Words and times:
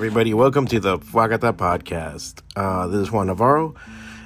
Everybody, 0.00 0.32
welcome 0.32 0.66
to 0.68 0.80
the 0.80 0.98
Fwacata 0.98 1.52
podcast. 1.52 2.40
Uh, 2.56 2.86
this 2.86 3.00
is 3.00 3.12
Juan 3.12 3.26
Navarro, 3.26 3.74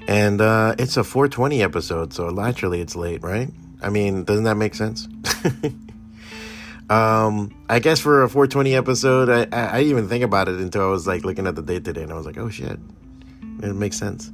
and 0.06 0.40
uh, 0.40 0.76
it's 0.78 0.96
a 0.96 1.02
420 1.02 1.64
episode, 1.64 2.12
so 2.12 2.28
naturally 2.30 2.80
it's 2.80 2.94
late, 2.94 3.24
right? 3.24 3.48
I 3.82 3.90
mean, 3.90 4.22
doesn't 4.22 4.44
that 4.44 4.54
make 4.54 4.76
sense? 4.76 5.08
um, 6.90 7.52
I 7.68 7.80
guess 7.80 7.98
for 7.98 8.22
a 8.22 8.28
420 8.28 8.76
episode, 8.76 9.28
I, 9.28 9.48
I, 9.50 9.68
I 9.68 9.78
didn't 9.78 9.90
even 9.90 10.08
think 10.08 10.22
about 10.22 10.48
it 10.48 10.60
until 10.60 10.82
I 10.82 10.86
was 10.86 11.08
like 11.08 11.24
looking 11.24 11.48
at 11.48 11.56
the 11.56 11.62
date 11.62 11.84
today, 11.84 12.04
and 12.04 12.12
I 12.12 12.14
was 12.14 12.24
like, 12.24 12.38
oh 12.38 12.50
shit, 12.50 12.78
it 13.60 13.74
makes 13.74 13.98
sense. 13.98 14.30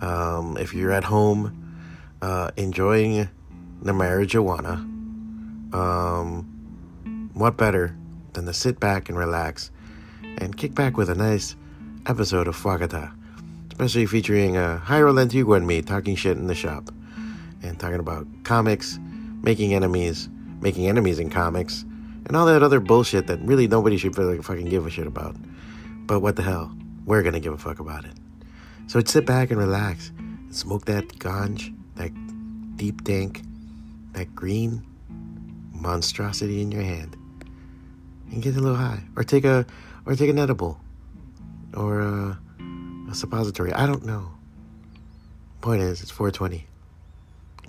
Um, 0.00 0.56
if 0.56 0.72
you're 0.72 0.92
at 0.92 1.02
home 1.02 1.82
uh, 2.22 2.52
enjoying 2.56 3.28
the 3.82 3.90
marijuana, 3.90 4.76
um, 5.74 7.30
what 7.34 7.56
better 7.56 7.96
than 8.34 8.46
to 8.46 8.52
sit 8.52 8.78
back 8.78 9.08
and 9.08 9.18
relax 9.18 9.72
and 10.38 10.56
kick 10.56 10.74
back 10.74 10.96
with 10.96 11.10
a 11.10 11.14
nice 11.14 11.56
episode 12.06 12.48
of 12.48 12.56
Fwacata, 12.56 13.12
especially 13.70 14.06
featuring 14.06 14.56
uh, 14.56 14.80
Jayro 14.84 15.12
Lantigua 15.12 15.56
and 15.56 15.66
me 15.66 15.82
talking 15.82 16.16
shit 16.16 16.36
in 16.36 16.46
the 16.46 16.54
shop 16.54 16.90
and 17.62 17.78
talking 17.78 18.00
about 18.00 18.26
comics, 18.44 18.98
making 19.42 19.74
enemies, 19.74 20.28
making 20.60 20.88
enemies 20.88 21.18
in 21.18 21.30
comics, 21.30 21.84
and 22.26 22.36
all 22.36 22.46
that 22.46 22.62
other 22.62 22.80
bullshit 22.80 23.26
that 23.26 23.40
really 23.40 23.66
nobody 23.66 23.96
should 23.96 24.16
really 24.16 24.38
fucking 24.40 24.68
give 24.68 24.86
a 24.86 24.90
shit 24.90 25.06
about. 25.06 25.36
But 26.06 26.20
what 26.20 26.36
the 26.36 26.42
hell? 26.42 26.74
We're 27.04 27.22
gonna 27.22 27.40
give 27.40 27.52
a 27.52 27.58
fuck 27.58 27.80
about 27.80 28.04
it. 28.04 28.12
So 28.86 29.00
sit 29.04 29.26
back 29.26 29.50
and 29.50 29.58
relax 29.58 30.12
and 30.18 30.54
smoke 30.54 30.84
that 30.86 31.08
ganj, 31.18 31.74
that 31.96 32.10
deep 32.76 33.04
dank, 33.04 33.42
that 34.12 34.34
green 34.34 34.84
monstrosity 35.72 36.60
in 36.60 36.70
your 36.70 36.82
hand, 36.82 37.16
and 38.30 38.42
get 38.42 38.56
a 38.56 38.60
little 38.60 38.76
high, 38.76 39.02
or 39.16 39.24
take 39.24 39.44
a 39.44 39.66
or 40.10 40.16
take 40.16 40.28
an 40.28 40.40
edible, 40.40 40.80
or 41.72 42.00
a, 42.00 42.38
a 43.08 43.14
suppository. 43.14 43.72
I 43.72 43.86
don't 43.86 44.04
know. 44.04 44.32
Point 45.60 45.82
is, 45.82 46.02
it's 46.02 46.10
420. 46.10 46.66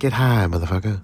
Get 0.00 0.12
high, 0.12 0.46
motherfucker. 0.46 1.00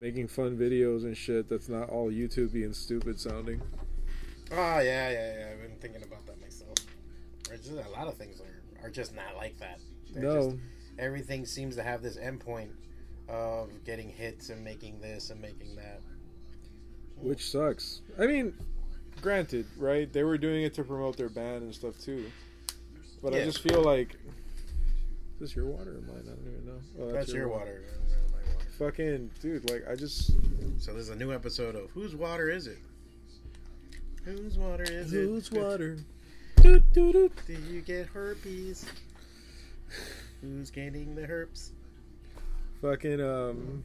making 0.00 0.26
fun 0.26 0.56
videos 0.56 1.04
and 1.04 1.14
shit 1.14 1.50
that's 1.50 1.68
not 1.68 1.90
all 1.90 2.10
YouTube 2.10 2.50
being 2.54 2.72
stupid 2.72 3.20
sounding. 3.20 3.60
Oh 4.50 4.78
yeah, 4.78 5.10
yeah, 5.10 5.10
yeah. 5.10 5.48
I've 5.52 5.60
been 5.60 5.78
thinking 5.78 6.02
about 6.02 6.24
that 6.24 6.40
myself. 6.40 6.78
Or 7.50 7.56
just, 7.58 7.72
a 7.72 7.90
lot 7.90 8.08
of 8.08 8.16
things 8.16 8.40
are, 8.40 8.86
are 8.86 8.90
just 8.90 9.14
not 9.14 9.36
like 9.36 9.58
that. 9.58 9.78
They're 10.12 10.22
No. 10.22 10.50
just- 10.50 10.56
everything 10.98 11.46
seems 11.46 11.76
to 11.76 11.82
have 11.82 12.02
this 12.02 12.16
endpoint 12.16 12.70
of 13.28 13.70
getting 13.84 14.08
hits 14.08 14.48
and 14.50 14.64
making 14.64 15.00
this 15.00 15.30
and 15.30 15.40
making 15.40 15.76
that. 15.76 16.00
Which 17.16 17.50
sucks. 17.50 18.00
I 18.18 18.26
mean, 18.26 18.54
granted, 19.20 19.66
right? 19.76 20.10
They 20.12 20.24
were 20.24 20.38
doing 20.38 20.62
it 20.64 20.74
to 20.74 20.84
promote 20.84 21.16
their 21.16 21.28
band 21.28 21.62
and 21.62 21.74
stuff 21.74 21.98
too. 22.00 22.30
But 23.22 23.34
I 23.34 23.44
just 23.44 23.60
feel 23.60 23.82
like 23.82 24.14
is 24.14 25.40
this 25.40 25.56
your 25.56 25.66
water 25.66 25.98
or 25.98 26.00
mine? 26.00 26.22
I 26.24 26.30
don't 26.30 26.46
even 26.52 26.66
know. 26.66 26.80
Oh, 27.00 27.12
That's, 27.12 27.32
your 27.32 27.48
water. 27.48 27.82
my 27.82 28.38
water. 28.54 28.64
Fucking 28.78 29.30
dude, 29.40 29.68
like 29.70 29.86
I 29.88 29.94
just 29.96 30.32
So 30.78 30.92
there's 30.94 31.08
a 31.08 31.16
new 31.16 31.32
episode 31.32 31.74
of 31.74 31.90
Whose 31.90 32.14
Water 32.14 32.48
Is 32.50 32.66
It? 32.68 32.78
Whose 34.24 34.56
water 34.58 34.84
is 34.84 35.10
whose 35.10 35.12
it? 35.12 35.26
Whose 35.26 35.50
water? 35.52 35.96
Doot, 36.62 36.92
doot, 36.92 37.12
doot. 37.12 37.32
Do 37.46 37.52
you 37.72 37.80
get 37.82 38.06
herpes? 38.06 38.84
Who's 40.40 40.70
getting 40.70 41.14
the 41.14 41.26
herpes? 41.26 41.72
Fucking 42.80 43.20
um 43.20 43.84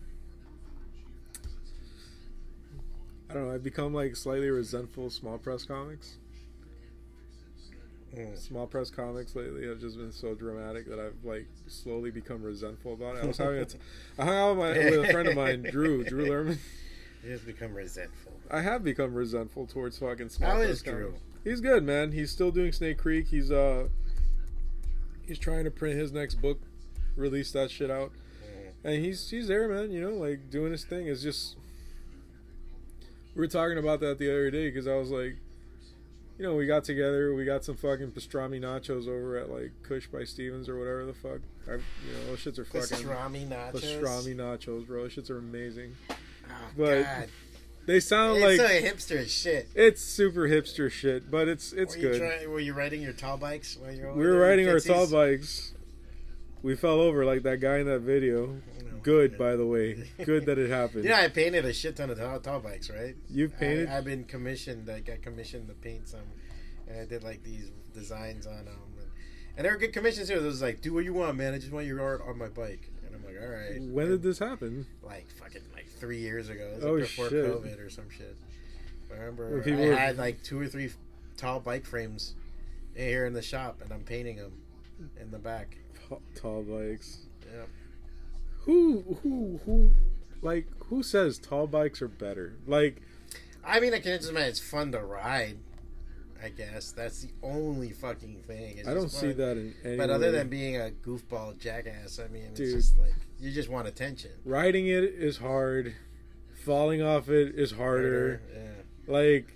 I 3.29 3.33
don't 3.33 3.47
know, 3.47 3.53
I've 3.53 3.63
become 3.63 3.93
like 3.93 4.15
slightly 4.15 4.49
resentful 4.49 5.07
of 5.07 5.13
small 5.13 5.37
press 5.37 5.63
comics. 5.65 6.17
Mm. 8.15 8.37
small 8.37 8.67
press 8.67 8.91
comics 8.91 9.35
lately 9.35 9.65
have 9.67 9.79
just 9.79 9.97
been 9.97 10.11
so 10.11 10.35
dramatic 10.35 10.87
that 10.87 10.99
I've 10.99 11.15
like 11.23 11.47
slowly 11.65 12.11
become 12.11 12.43
resentful 12.43 12.93
about 12.93 13.15
it. 13.15 13.23
I 13.23 13.25
was 13.25 13.37
having 13.37 13.57
a 13.57 13.65
t- 13.65 13.79
I 14.19 14.25
hung 14.25 14.35
out 14.35 14.49
with, 14.49 14.59
my, 14.59 14.77
with 14.77 15.09
a 15.09 15.11
friend 15.11 15.27
of 15.29 15.35
mine, 15.35 15.63
Drew, 15.71 16.03
Drew 16.03 16.27
Lerman. 16.27 16.59
You 17.23 17.31
just 17.31 17.47
become 17.47 17.73
resentful. 17.73 18.33
I 18.51 18.61
have 18.61 18.83
become 18.83 19.15
resentful 19.15 19.65
towards 19.65 19.97
fucking 19.97 20.29
small 20.29 20.51
How 20.51 20.57
press 20.57 20.69
is 20.69 20.81
Drew? 20.83 21.15
He's 21.43 21.59
good, 21.59 21.83
man. 21.83 22.11
He's 22.11 22.29
still 22.29 22.51
doing 22.51 22.71
Snake 22.71 22.99
Creek. 22.99 23.27
He's 23.29 23.49
uh 23.49 23.87
he's 25.27 25.39
trying 25.39 25.63
to 25.65 25.71
print 25.71 25.97
his 25.97 26.11
next 26.11 26.35
book, 26.35 26.59
release 27.15 27.51
that 27.51 27.71
shit 27.71 27.89
out. 27.91 28.11
Mm. 28.43 28.71
And 28.95 29.05
he's 29.05 29.29
he's 29.29 29.47
there, 29.47 29.67
man, 29.67 29.91
you 29.91 30.01
know, 30.01 30.15
like 30.15 30.49
doing 30.49 30.71
his 30.71 30.83
thing. 30.85 31.07
It's 31.07 31.21
just 31.23 31.55
we 33.35 33.39
were 33.39 33.47
talking 33.47 33.77
about 33.77 33.99
that 34.01 34.19
the 34.19 34.29
other 34.29 34.51
day 34.51 34.69
because 34.69 34.87
I 34.87 34.95
was 34.95 35.09
like, 35.09 35.37
you 36.37 36.45
know, 36.45 36.55
we 36.55 36.65
got 36.65 36.83
together, 36.83 37.33
we 37.33 37.45
got 37.45 37.63
some 37.63 37.75
fucking 37.75 38.11
pastrami 38.11 38.59
nachos 38.59 39.07
over 39.07 39.37
at 39.37 39.49
like 39.49 39.71
Kush 39.83 40.07
by 40.07 40.23
Stephen's 40.23 40.67
or 40.69 40.77
whatever 40.77 41.05
the 41.05 41.13
fuck. 41.13 41.39
I, 41.67 41.73
you 41.73 41.77
know, 42.13 42.25
those 42.27 42.39
shits 42.43 42.59
are 42.59 42.65
fucking 42.65 43.05
Pastrami 43.07 43.47
nachos. 43.47 43.71
pastrami 43.73 44.35
nachos, 44.35 44.85
bro. 44.85 45.03
Those 45.03 45.15
shits 45.15 45.29
are 45.29 45.37
amazing. 45.37 45.95
Oh, 46.09 46.15
But 46.77 47.03
God. 47.03 47.29
They 47.85 47.99
sound 47.99 48.37
It's 48.37 48.59
like 48.59 48.69
so 48.69 49.13
hipster 49.17 49.27
shit. 49.29 49.67
it's 49.75 50.01
super 50.01 50.47
hipster 50.47 50.89
shit, 50.89 51.29
but 51.29 51.47
it's 51.47 51.73
it's 51.73 51.95
were 51.95 52.01
you 52.01 52.09
good. 52.09 52.19
try- 52.19 52.47
were 52.47 52.59
you 52.59 52.73
riding 52.73 53.01
your 53.01 53.13
tall 53.13 53.37
bikes 53.37 53.75
while 53.77 53.91
you 53.91 54.03
were 54.03 54.13
we 54.13 54.25
were 54.25 54.37
riding 54.39 54.69
our 54.69 54.79
tall 54.79 55.09
bikes. 55.09 55.73
We 56.61 56.75
fell 56.77 57.01
over 57.01 57.25
like 57.25 57.43
that 57.43 57.59
guy 57.59 57.79
in 57.79 57.87
that 57.87 57.99
video. 57.99 58.45
No. 58.47 58.59
Good, 59.01 59.37
by 59.37 59.57
the 59.57 59.65
way. 59.65 60.09
Good 60.23 60.45
that 60.45 60.57
it 60.57 60.69
happened. 60.79 61.03
You 61.03 61.09
know, 61.09 61.17
I 61.17 61.27
painted 61.27 61.65
a 61.65 61.73
shit 61.73 61.97
ton 61.97 62.09
of 62.09 62.17
tall, 62.17 62.39
tall 62.39 62.61
bikes, 62.61 62.89
right? 62.89 63.15
You've 63.29 63.57
painted. 63.59 63.89
I, 63.89 63.97
I've 63.97 64.05
been 64.05 64.23
commissioned. 64.23 64.89
I 64.89 65.01
got 65.01 65.21
commissioned 65.21 65.67
to 65.67 65.73
paint 65.73 66.07
some, 66.07 66.21
and 66.87 67.01
I 67.01 67.05
did 67.05 67.21
like 67.21 67.43
these 67.43 67.69
designs 67.93 68.47
on 68.47 68.63
them, 68.63 68.77
and, 68.97 69.07
and 69.57 69.65
they 69.65 69.69
were 69.69 69.75
good 69.75 69.91
commissions 69.91 70.29
too. 70.29 70.35
It 70.37 70.41
was 70.43 70.61
like, 70.61 70.79
do 70.79 70.93
what 70.93 71.03
you 71.03 71.13
want, 71.13 71.35
man. 71.35 71.53
I 71.53 71.57
just 71.57 71.73
want 71.73 71.85
your 71.85 71.99
art 72.01 72.21
on 72.25 72.37
my 72.37 72.47
bike, 72.47 72.89
and 73.05 73.13
I'm 73.13 73.25
like, 73.25 73.35
all 73.43 73.49
right. 73.49 73.81
when 73.81 74.07
did 74.07 74.23
this 74.23 74.39
happen? 74.39 74.87
Like 75.03 75.27
fucking 75.31 75.63
three 76.03 76.17
years 76.19 76.49
ago. 76.49 76.65
It 76.67 76.75
was 76.75 76.83
Oh, 76.83 76.93
like 76.95 77.03
before 77.03 77.29
shit. 77.29 77.45
COVID 77.45 77.85
or 77.85 77.89
some 77.89 78.09
shit. 78.09 78.35
I 79.09 79.15
remember 79.15 79.63
I 79.65 79.71
were- 79.71 79.95
had 79.95 80.17
like 80.17 80.43
two 80.43 80.59
or 80.59 80.67
three 80.67 80.91
tall 81.37 81.61
bike 81.61 81.85
frames 81.85 82.33
here 82.93 83.25
in 83.25 83.31
the 83.31 83.41
shop, 83.41 83.79
and 83.81 83.89
I'm 83.93 84.03
painting 84.03 84.35
them 84.35 84.51
in 85.19 85.31
the 85.31 85.39
back. 85.39 85.77
Tall 86.35 86.61
bikes. 86.63 87.19
Yeah. 87.45 87.63
Who 88.65 89.17
who 89.23 89.59
who 89.65 89.91
like 90.41 90.65
who 90.87 91.03
says 91.03 91.37
tall 91.37 91.67
bikes 91.67 92.01
are 92.01 92.09
better? 92.09 92.55
Like 92.67 93.01
I 93.63 93.79
mean, 93.79 93.93
I 93.93 93.99
can 93.99 94.17
just 94.17 94.29
imagine 94.29 94.49
it's 94.49 94.59
fun 94.59 94.91
to 94.91 94.99
ride. 94.99 95.57
I 96.43 96.49
guess 96.49 96.91
that's 96.91 97.21
the 97.21 97.29
only 97.41 97.91
fucking 97.91 98.43
thing. 98.45 98.79
It's 98.79 98.87
I 98.87 98.93
don't 98.93 99.09
see 99.09 99.31
that 99.31 99.51
in 99.57 99.73
any 99.85 99.95
But 99.97 100.09
other 100.09 100.25
way. 100.27 100.31
than 100.39 100.49
being 100.49 100.75
a 100.75 100.91
goofball 101.05 101.57
jackass, 101.57 102.19
I 102.19 102.27
mean, 102.27 102.43
it's 102.49 102.59
Dude. 102.59 102.75
just 102.75 102.97
like 102.99 103.13
you 103.39 103.51
just 103.51 103.69
want 103.69 103.87
attention. 103.87 104.31
riding 104.43 104.87
it 104.87 105.03
is 105.03 105.37
hard. 105.37 105.95
Falling 106.65 107.01
off 107.01 107.29
it 107.29 107.55
is 107.55 107.71
harder. 107.71 108.41
Yeah. 108.53 109.13
Like 109.13 109.53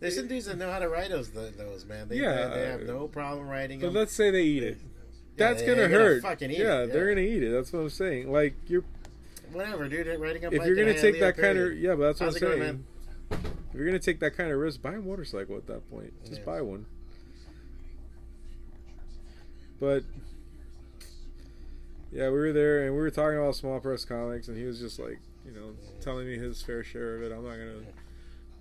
There's 0.00 0.16
some 0.16 0.28
dudes 0.28 0.46
that 0.46 0.58
know 0.58 0.70
how 0.70 0.78
to 0.78 0.88
ride 0.88 1.10
those, 1.10 1.30
those 1.30 1.84
man. 1.86 2.08
They, 2.08 2.16
Yeah. 2.16 2.48
they, 2.48 2.54
they 2.60 2.66
have 2.68 2.82
no 2.82 3.08
problem 3.08 3.48
riding 3.48 3.80
but 3.80 3.86
them. 3.86 3.94
let's 3.94 4.12
say 4.12 4.30
they 4.30 4.42
eat 4.42 4.62
it. 4.62 4.78
Yeah, 5.36 5.48
That's 5.48 5.62
gonna 5.62 5.88
hurt. 5.88 6.22
fucking 6.22 6.50
eat 6.50 6.58
yeah, 6.58 6.82
it, 6.82 6.92
they're 6.92 7.08
gonna 7.08 7.20
eat 7.26 7.42
it. 7.42 7.50
That's 7.50 7.72
what 7.72 7.80
I'm 7.80 7.90
saying. 7.90 8.30
Like 8.30 8.54
you're 8.66 8.84
Whatever, 9.52 9.88
dude. 9.88 10.06
Riding 10.20 10.42
if 10.42 10.52
you're 10.52 10.76
gonna 10.76 11.00
take 11.00 11.18
that 11.20 11.36
kind 11.36 11.58
of 11.58 11.76
yeah, 11.78 11.94
but 11.94 12.18
that's 12.18 12.20
what 12.20 12.34
I'm 12.34 12.40
going, 12.40 12.60
saying. 12.60 12.84
If 12.97 12.97
you're 13.78 13.86
gonna 13.86 13.98
take 13.98 14.20
that 14.20 14.36
kind 14.36 14.50
of 14.50 14.58
risk, 14.58 14.82
buy 14.82 14.94
a 14.94 15.00
motorcycle 15.00 15.56
at 15.56 15.66
that 15.68 15.88
point. 15.90 16.12
Just 16.24 16.40
Yeah. 16.40 16.44
buy 16.46 16.60
one. 16.60 16.84
But 19.80 20.04
yeah, 22.10 22.26
we 22.30 22.38
were 22.38 22.52
there 22.52 22.84
and 22.84 22.94
we 22.94 23.00
were 23.00 23.10
talking 23.10 23.38
about 23.38 23.54
small 23.54 23.80
press 23.80 24.04
comics, 24.04 24.48
and 24.48 24.56
he 24.56 24.64
was 24.64 24.80
just 24.80 24.98
like, 24.98 25.18
you 25.46 25.52
know, 25.52 25.74
telling 26.00 26.26
me 26.26 26.36
his 26.38 26.62
fair 26.62 26.82
share 26.82 27.16
of 27.16 27.22
it. 27.22 27.32
I'm 27.32 27.44
not 27.44 27.56
gonna 27.56 27.84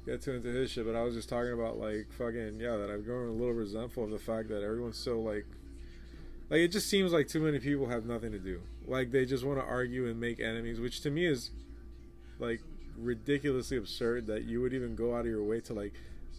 get 0.06 0.22
too 0.22 0.34
into 0.34 0.50
his 0.50 0.70
shit, 0.72 0.86
but 0.86 0.96
I 0.96 1.04
was 1.04 1.16
just 1.16 1.30
talking 1.30 1.54
about 1.54 1.78
like 1.80 2.12
fucking 2.18 2.60
yeah, 2.60 2.76
that 2.78 2.90
I've 2.92 3.06
grown 3.06 3.30
a 3.30 3.32
little 3.32 3.54
resentful 3.54 4.04
of 4.04 4.12
the 4.12 4.20
fact 4.20 4.50
that 4.50 4.64
everyone's 4.64 4.98
so 4.98 5.20
like. 5.20 5.46
Like 6.50 6.60
it 6.60 6.70
just 6.70 6.88
seems 6.90 7.12
like 7.12 7.28
too 7.28 7.42
many 7.42 7.60
people 7.60 7.88
have 7.88 8.06
nothing 8.06 8.32
to 8.32 8.40
do. 8.40 8.62
Like 8.86 9.12
they 9.12 9.26
just 9.26 9.44
want 9.44 9.60
to 9.60 9.66
argue 9.66 10.08
and 10.08 10.18
make 10.20 10.40
enemies, 10.40 10.80
which 10.80 11.02
to 11.02 11.10
me 11.12 11.26
is 11.26 11.52
like 12.40 12.62
ridiculously 12.98 13.78
absurd 13.78 14.28
that 14.28 14.44
you 14.44 14.62
would 14.62 14.74
even 14.74 14.96
go 14.96 15.16
out 15.16 15.22
of 15.22 15.28
your 15.28 15.44
way 15.44 15.60
to 15.62 15.74
like 15.74 15.94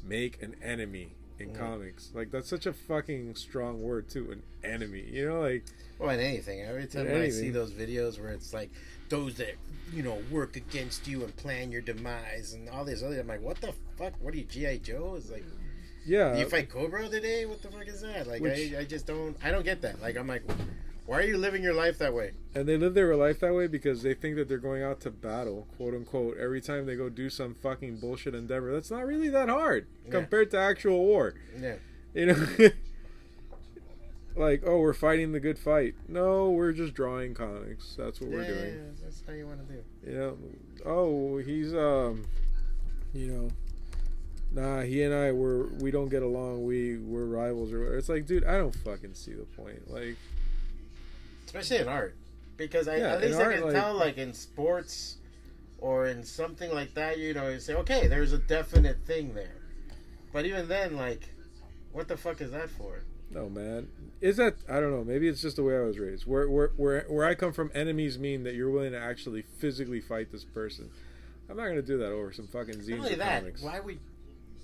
make 0.05 0.43
an 0.43 0.55
enemy 0.63 1.13
in 1.39 1.51
Yeah. 1.51 1.57
comics. 1.59 2.11
Like 2.15 2.31
that's 2.31 2.49
such 2.49 2.67
a 2.67 2.73
fucking 2.73 3.35
strong 3.37 3.83
word 3.83 4.09
too, 4.09 4.31
an 4.33 4.43
enemy. 4.65 5.05
You 5.11 5.29
know, 5.29 5.41
like 5.41 5.65
Well, 5.99 6.11
in 6.11 6.21
anything. 6.21 6.61
Every 6.63 6.87
time 6.87 7.07
In 7.07 7.21
I 7.23 7.31
see 7.31 7.51
those 7.51 7.71
videos 7.71 8.21
where 8.21 8.31
it's 8.31 8.53
like 8.53 8.71
those 9.09 9.37
that 9.37 9.55
you 9.93 10.03
know 10.03 10.19
work 10.31 10.57
against 10.57 11.07
you 11.09 11.23
and 11.25 11.35
plan 11.37 11.73
your 11.73 11.81
demise 11.81 12.53
and 12.55 12.69
all 12.69 12.85
this 12.85 13.03
other, 13.03 13.19
I'm 13.21 13.27
like, 13.29 13.41
what 13.43 13.61
the 13.61 13.73
fuck? 13.97 14.13
What 14.21 14.35
are 14.35 14.37
you, 14.37 14.45
GI 14.45 14.79
Joe? 14.81 15.15
It's 15.17 15.31
like 15.31 15.45
yeah, 16.07 16.39
you 16.39 16.49
fight 16.49 16.71
Cobra 16.71 17.07
today? 17.09 17.45
What 17.45 17.61
the 17.61 17.69
fuck 17.69 17.87
is 17.87 18.01
that? 18.01 18.27
Like, 18.27 18.41
Which- 18.41 18.73
I, 18.75 18.79
I 18.81 18.85
just 18.85 19.07
don't, 19.07 19.37
I 19.45 19.51
don't 19.51 19.65
get 19.65 19.83
that. 19.83 20.01
Like, 20.01 20.17
I'm 20.17 20.27
like, 20.27 20.43
Why 21.09 21.21
are 21.21 21.25
you 21.25 21.39
living 21.39 21.63
your 21.63 21.73
life 21.73 21.97
that 22.01 22.13
way? 22.13 22.33
And 22.55 22.69
they 22.69 22.77
live 22.77 22.93
their 22.93 23.17
life 23.17 23.41
that 23.41 23.55
way 23.55 23.67
because 23.67 24.03
they 24.03 24.13
think 24.13 24.37
that 24.37 24.47
they're 24.47 24.59
going 24.59 24.83
out 24.83 25.01
to 25.01 25.11
battle, 25.11 25.67
quote 25.79 25.95
unquote, 25.95 26.37
every 26.37 26.61
time 26.61 26.85
they 26.85 26.97
go 26.97 27.09
do 27.09 27.31
some 27.31 27.55
fucking 27.55 27.97
bullshit 27.97 28.35
endeavor. 28.35 28.71
That's 28.75 28.91
not 28.91 29.07
really 29.07 29.31
that 29.31 29.49
hard 29.49 29.87
Yeah. 30.05 30.11
compared 30.11 30.51
to 30.51 30.59
actual 30.59 30.99
war. 30.99 31.33
Yeah. 31.59 31.77
You 32.13 32.27
know? 32.27 32.47
like, 34.37 34.63
oh, 34.67 34.81
we're 34.81 34.93
fighting 34.93 35.33
the 35.33 35.41
good 35.41 35.59
fight. 35.59 35.95
No, 36.09 36.51
we're 36.51 36.73
just 36.73 36.93
drawing 36.93 37.33
comics. 37.33 37.95
That's 37.97 38.21
what 38.21 38.29
we're 38.29 38.47
doing. 38.47 38.75
yeah, 38.75 38.81
that's 39.03 39.25
how 39.27 39.33
you 39.33 39.47
want 39.47 39.67
to 39.67 39.75
do. 39.75 39.83
You 40.11 40.19
know, 40.19 40.39
oh, 40.85 41.39
he's 41.39 41.73
um, 41.75 42.27
you 43.15 43.29
know, 43.33 43.49
nah, 44.53 44.83
he 44.83 45.03
and 45.05 45.15
I 45.15 45.33
were 45.33 45.69
we 45.81 45.91
don't 45.91 46.11
get 46.11 46.23
along. 46.23 46.65
We 46.67 46.99
we're 46.99 47.25
rivals 47.25 47.73
or 47.73 47.79
whatever. 47.79 47.97
It's 47.97 48.11
like, 48.11 48.27
dude, 48.27 48.45
I 48.45 48.59
don't 48.59 48.75
fucking 48.75 49.15
see 49.15 49.33
the 49.33 49.45
point. 49.45 49.91
Like, 49.91 50.17
Especially 51.49 51.79
in 51.79 51.89
art, 51.89 52.15
because 52.59 52.89
I, 52.89 52.97
Yeah, 52.97 53.15
at 53.15 53.21
least 53.23 53.39
I 53.39 53.45
art, 53.45 53.55
can 53.55 53.65
like- 53.65 53.73
tell, 53.75 53.95
like 53.95 54.19
in 54.19 54.35
sports 54.35 55.17
or 55.79 56.07
in 56.07 56.23
something 56.23 56.71
like 56.73 56.93
that, 56.95 57.19
you 57.19 57.33
know, 57.33 57.49
you 57.49 57.59
say, 57.59 57.75
okay, 57.75 58.07
there's 58.07 58.33
a 58.35 58.39
definite 58.39 58.99
thing 59.07 59.33
there. 59.35 59.57
But 60.33 60.45
even 60.45 60.69
then, 60.69 60.95
like, 60.97 61.31
what 61.93 62.07
the 62.07 62.17
fuck 62.19 62.41
is 62.43 62.51
that 62.51 62.69
for? 62.69 63.03
no, 63.31 63.49
man, 63.49 63.89
is 64.23 64.37
that 64.39 64.57
I 64.69 64.81
don't 64.81 64.91
know. 64.91 65.05
Maybe 65.05 65.29
it's 65.29 65.41
just 65.43 65.57
the 65.57 65.63
way 65.63 65.77
I 65.77 65.81
was 65.81 65.99
raised. 65.99 66.27
Where 66.27 66.49
where 66.51 66.73
where 66.77 67.05
where 67.09 67.27
I 67.27 67.35
come 67.35 67.53
from, 67.53 67.71
enemies 67.75 68.19
mean 68.19 68.43
that 68.45 68.55
you're 68.55 68.71
willing 68.71 68.93
to 68.93 68.99
actually 68.99 69.43
physically 69.59 70.01
fight 70.01 70.31
this 70.33 70.45
person. 70.45 70.91
I'm 71.51 71.57
not 71.57 71.67
gonna 71.69 71.83
do 71.83 71.99
that 71.99 72.11
over 72.13 72.33
some 72.33 72.47
fucking 72.47 72.79
Not 72.79 72.87
zines 72.87 72.99
only 72.99 73.15
that, 73.17 73.41
comics. 73.41 73.63
why 73.63 73.81
we, 73.81 73.99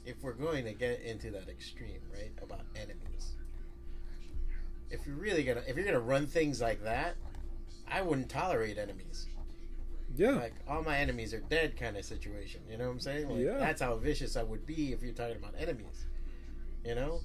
if 0.07 0.17
we're 0.23 0.33
going 0.33 0.65
to 0.65 0.73
get 0.73 1.01
into 1.03 1.31
that 1.33 1.49
extreme, 1.49 2.01
right, 2.15 2.31
about 2.43 2.61
enemies. 2.75 3.33
If 4.91 5.07
you're 5.07 5.17
really 5.17 5.43
gonna, 5.43 5.63
if 5.67 5.77
you're 5.77 5.85
gonna 5.85 6.01
run 6.01 6.27
things 6.27 6.61
like 6.61 6.83
that, 6.85 7.17
I 7.91 8.03
wouldn't 8.03 8.29
tolerate 8.29 8.79
enemies. 8.79 9.27
Yeah, 10.17 10.33
Like 10.33 10.55
all 10.69 10.83
my 10.83 10.99
enemies 10.99 11.35
are 11.35 11.41
dead, 11.41 11.77
kind 11.77 11.97
of 11.97 12.05
situation. 12.05 12.61
You 12.71 12.79
know 12.79 12.85
what 12.85 12.93
I'm 12.93 13.01
saying? 13.01 13.29
Like, 13.29 13.41
Yeah. 13.41 13.59
That's 13.59 13.83
how 13.83 13.97
vicious 13.97 14.37
I 14.37 14.45
would 14.45 14.65
be 14.65 14.93
if 14.93 15.03
you're 15.03 15.13
talking 15.13 15.37
about 15.37 15.55
enemies. 15.59 16.07
You 16.85 16.95
know, 16.95 17.21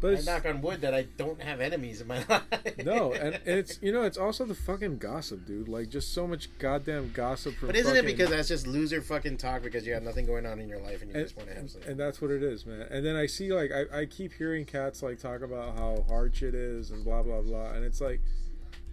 but 0.00 0.18
I 0.18 0.22
knock 0.22 0.46
on 0.46 0.60
wood 0.60 0.82
that 0.82 0.94
I 0.94 1.06
don't 1.16 1.40
have 1.40 1.60
enemies 1.60 2.00
in 2.00 2.06
my 2.06 2.22
life. 2.28 2.42
no, 2.84 3.12
and, 3.12 3.40
it's 3.46 3.78
you 3.80 3.92
know 3.92 4.02
it's 4.02 4.18
also 4.18 4.44
the 4.44 4.54
fucking 4.54 4.98
gossip, 4.98 5.46
dude. 5.46 5.68
Like 5.68 5.88
just 5.88 6.12
so 6.12 6.26
much 6.26 6.48
goddamn 6.58 7.12
gossip 7.12 7.54
from. 7.54 7.68
But 7.68 7.76
isn't 7.76 7.96
it 7.96 8.04
because 8.04 8.30
that's 8.30 8.48
just 8.48 8.66
loser 8.66 9.00
fucking 9.00 9.38
talk 9.38 9.62
because 9.62 9.86
you 9.86 9.94
have 9.94 10.02
nothing 10.02 10.26
going 10.26 10.46
on 10.46 10.60
in 10.60 10.68
your 10.68 10.80
life 10.80 11.02
and 11.02 11.10
you 11.10 11.16
and, 11.16 11.24
just 11.24 11.36
want 11.36 11.48
to 11.48 11.54
have 11.54 11.70
some? 11.70 11.82
and 11.86 11.98
that's 11.98 12.20
what 12.20 12.30
it 12.30 12.42
is, 12.42 12.66
man. 12.66 12.86
And 12.90 13.04
then 13.04 13.16
I 13.16 13.26
see 13.26 13.52
like 13.52 13.70
I, 13.72 14.00
I 14.00 14.06
keep 14.06 14.32
hearing 14.34 14.64
cats 14.64 15.02
like 15.02 15.18
talk 15.18 15.40
about 15.42 15.78
how 15.78 16.04
hard 16.08 16.36
shit 16.36 16.54
is 16.54 16.90
and 16.90 17.04
blah 17.04 17.22
blah 17.22 17.40
blah, 17.40 17.70
and 17.70 17.84
it's 17.84 18.00
like, 18.00 18.20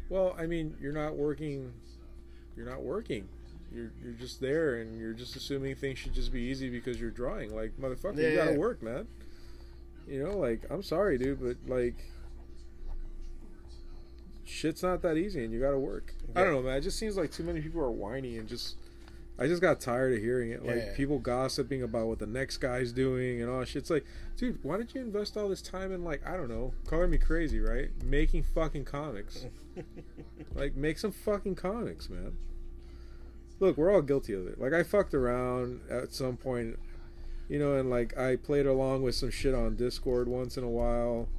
well, 0.09 0.35
I 0.39 0.45
mean, 0.45 0.75
you're 0.79 0.93
not 0.93 1.15
working, 1.15 1.73
you're 2.55 2.69
not 2.69 2.81
working. 2.81 3.27
You're, 3.73 3.91
you're 4.03 4.13
just 4.13 4.39
there 4.39 4.75
and 4.75 4.99
you're 4.99 5.13
just 5.13 5.35
assuming 5.35 5.73
things 5.73 5.97
should 5.97 6.13
just 6.13 6.31
be 6.31 6.41
easy 6.41 6.69
because 6.69 7.01
you're 7.01 7.09
drawing. 7.09 7.55
Like 7.55 7.75
motherfucker, 7.81 8.17
you 8.17 8.35
gotta 8.35 8.59
work, 8.59 8.83
man. 8.83 9.07
You 10.07 10.23
know, 10.23 10.37
like 10.37 10.61
I'm 10.69 10.83
sorry, 10.83 11.17
dude, 11.17 11.41
but 11.41 11.57
like 11.67 11.95
shit's 14.45 14.83
not 14.83 15.01
that 15.01 15.17
easy 15.17 15.43
and 15.43 15.53
you 15.53 15.59
gotta 15.59 15.79
work. 15.79 16.13
I 16.35 16.43
don't 16.43 16.53
know, 16.53 16.61
man. 16.61 16.77
It 16.77 16.81
just 16.81 16.97
seems 16.99 17.17
like 17.17 17.31
too 17.31 17.43
many 17.43 17.61
people 17.61 17.81
are 17.81 17.91
whiny 17.91 18.37
and 18.37 18.47
just 18.47 18.75
I 19.39 19.47
just 19.47 19.61
got 19.61 19.79
tired 19.81 20.13
of 20.13 20.19
hearing 20.19 20.51
it. 20.51 20.63
Like 20.65 20.75
Yeah. 20.75 20.93
people 20.95 21.17
gossiping 21.19 21.81
about 21.83 22.07
what 22.07 22.19
the 22.19 22.27
next 22.27 22.57
guy's 22.57 22.91
doing 22.91 23.41
and 23.41 23.49
all 23.49 23.61
that 23.61 23.67
shit. 23.67 23.81
It's 23.81 23.89
like, 23.89 24.05
dude, 24.37 24.59
why 24.63 24.77
did 24.77 24.93
you 24.93 25.01
invest 25.01 25.37
all 25.37 25.49
this 25.49 25.61
time 25.61 25.91
in 25.91 26.03
like 26.03 26.21
I 26.27 26.35
don't 26.37 26.49
know, 26.49 26.73
color 26.87 27.07
me 27.07 27.17
crazy, 27.17 27.59
right? 27.59 27.89
Making 28.03 28.43
fucking 28.43 28.85
comics. 28.85 29.45
like 30.55 30.75
make 30.75 30.97
some 30.99 31.11
fucking 31.11 31.55
comics, 31.55 32.09
man. 32.09 32.35
Look, 33.59 33.77
we're 33.77 33.91
all 33.93 34.01
guilty 34.01 34.33
of 34.33 34.45
it. 34.47 34.59
Like 34.59 34.73
I 34.73 34.83
fucked 34.83 35.13
around 35.13 35.79
at 35.89 36.13
some 36.13 36.35
point, 36.37 36.77
you 37.53 37.59
know, 37.59 37.75
and 37.75 37.87
like 37.87 38.17
I 38.17 38.35
played 38.35 38.65
along 38.65 39.03
with 39.03 39.13
some 39.13 39.29
shit 39.29 39.53
on 39.53 39.75
Discord 39.75 40.27
once 40.27 40.57
in 40.57 40.63
a 40.63 40.69
while. 40.69 41.29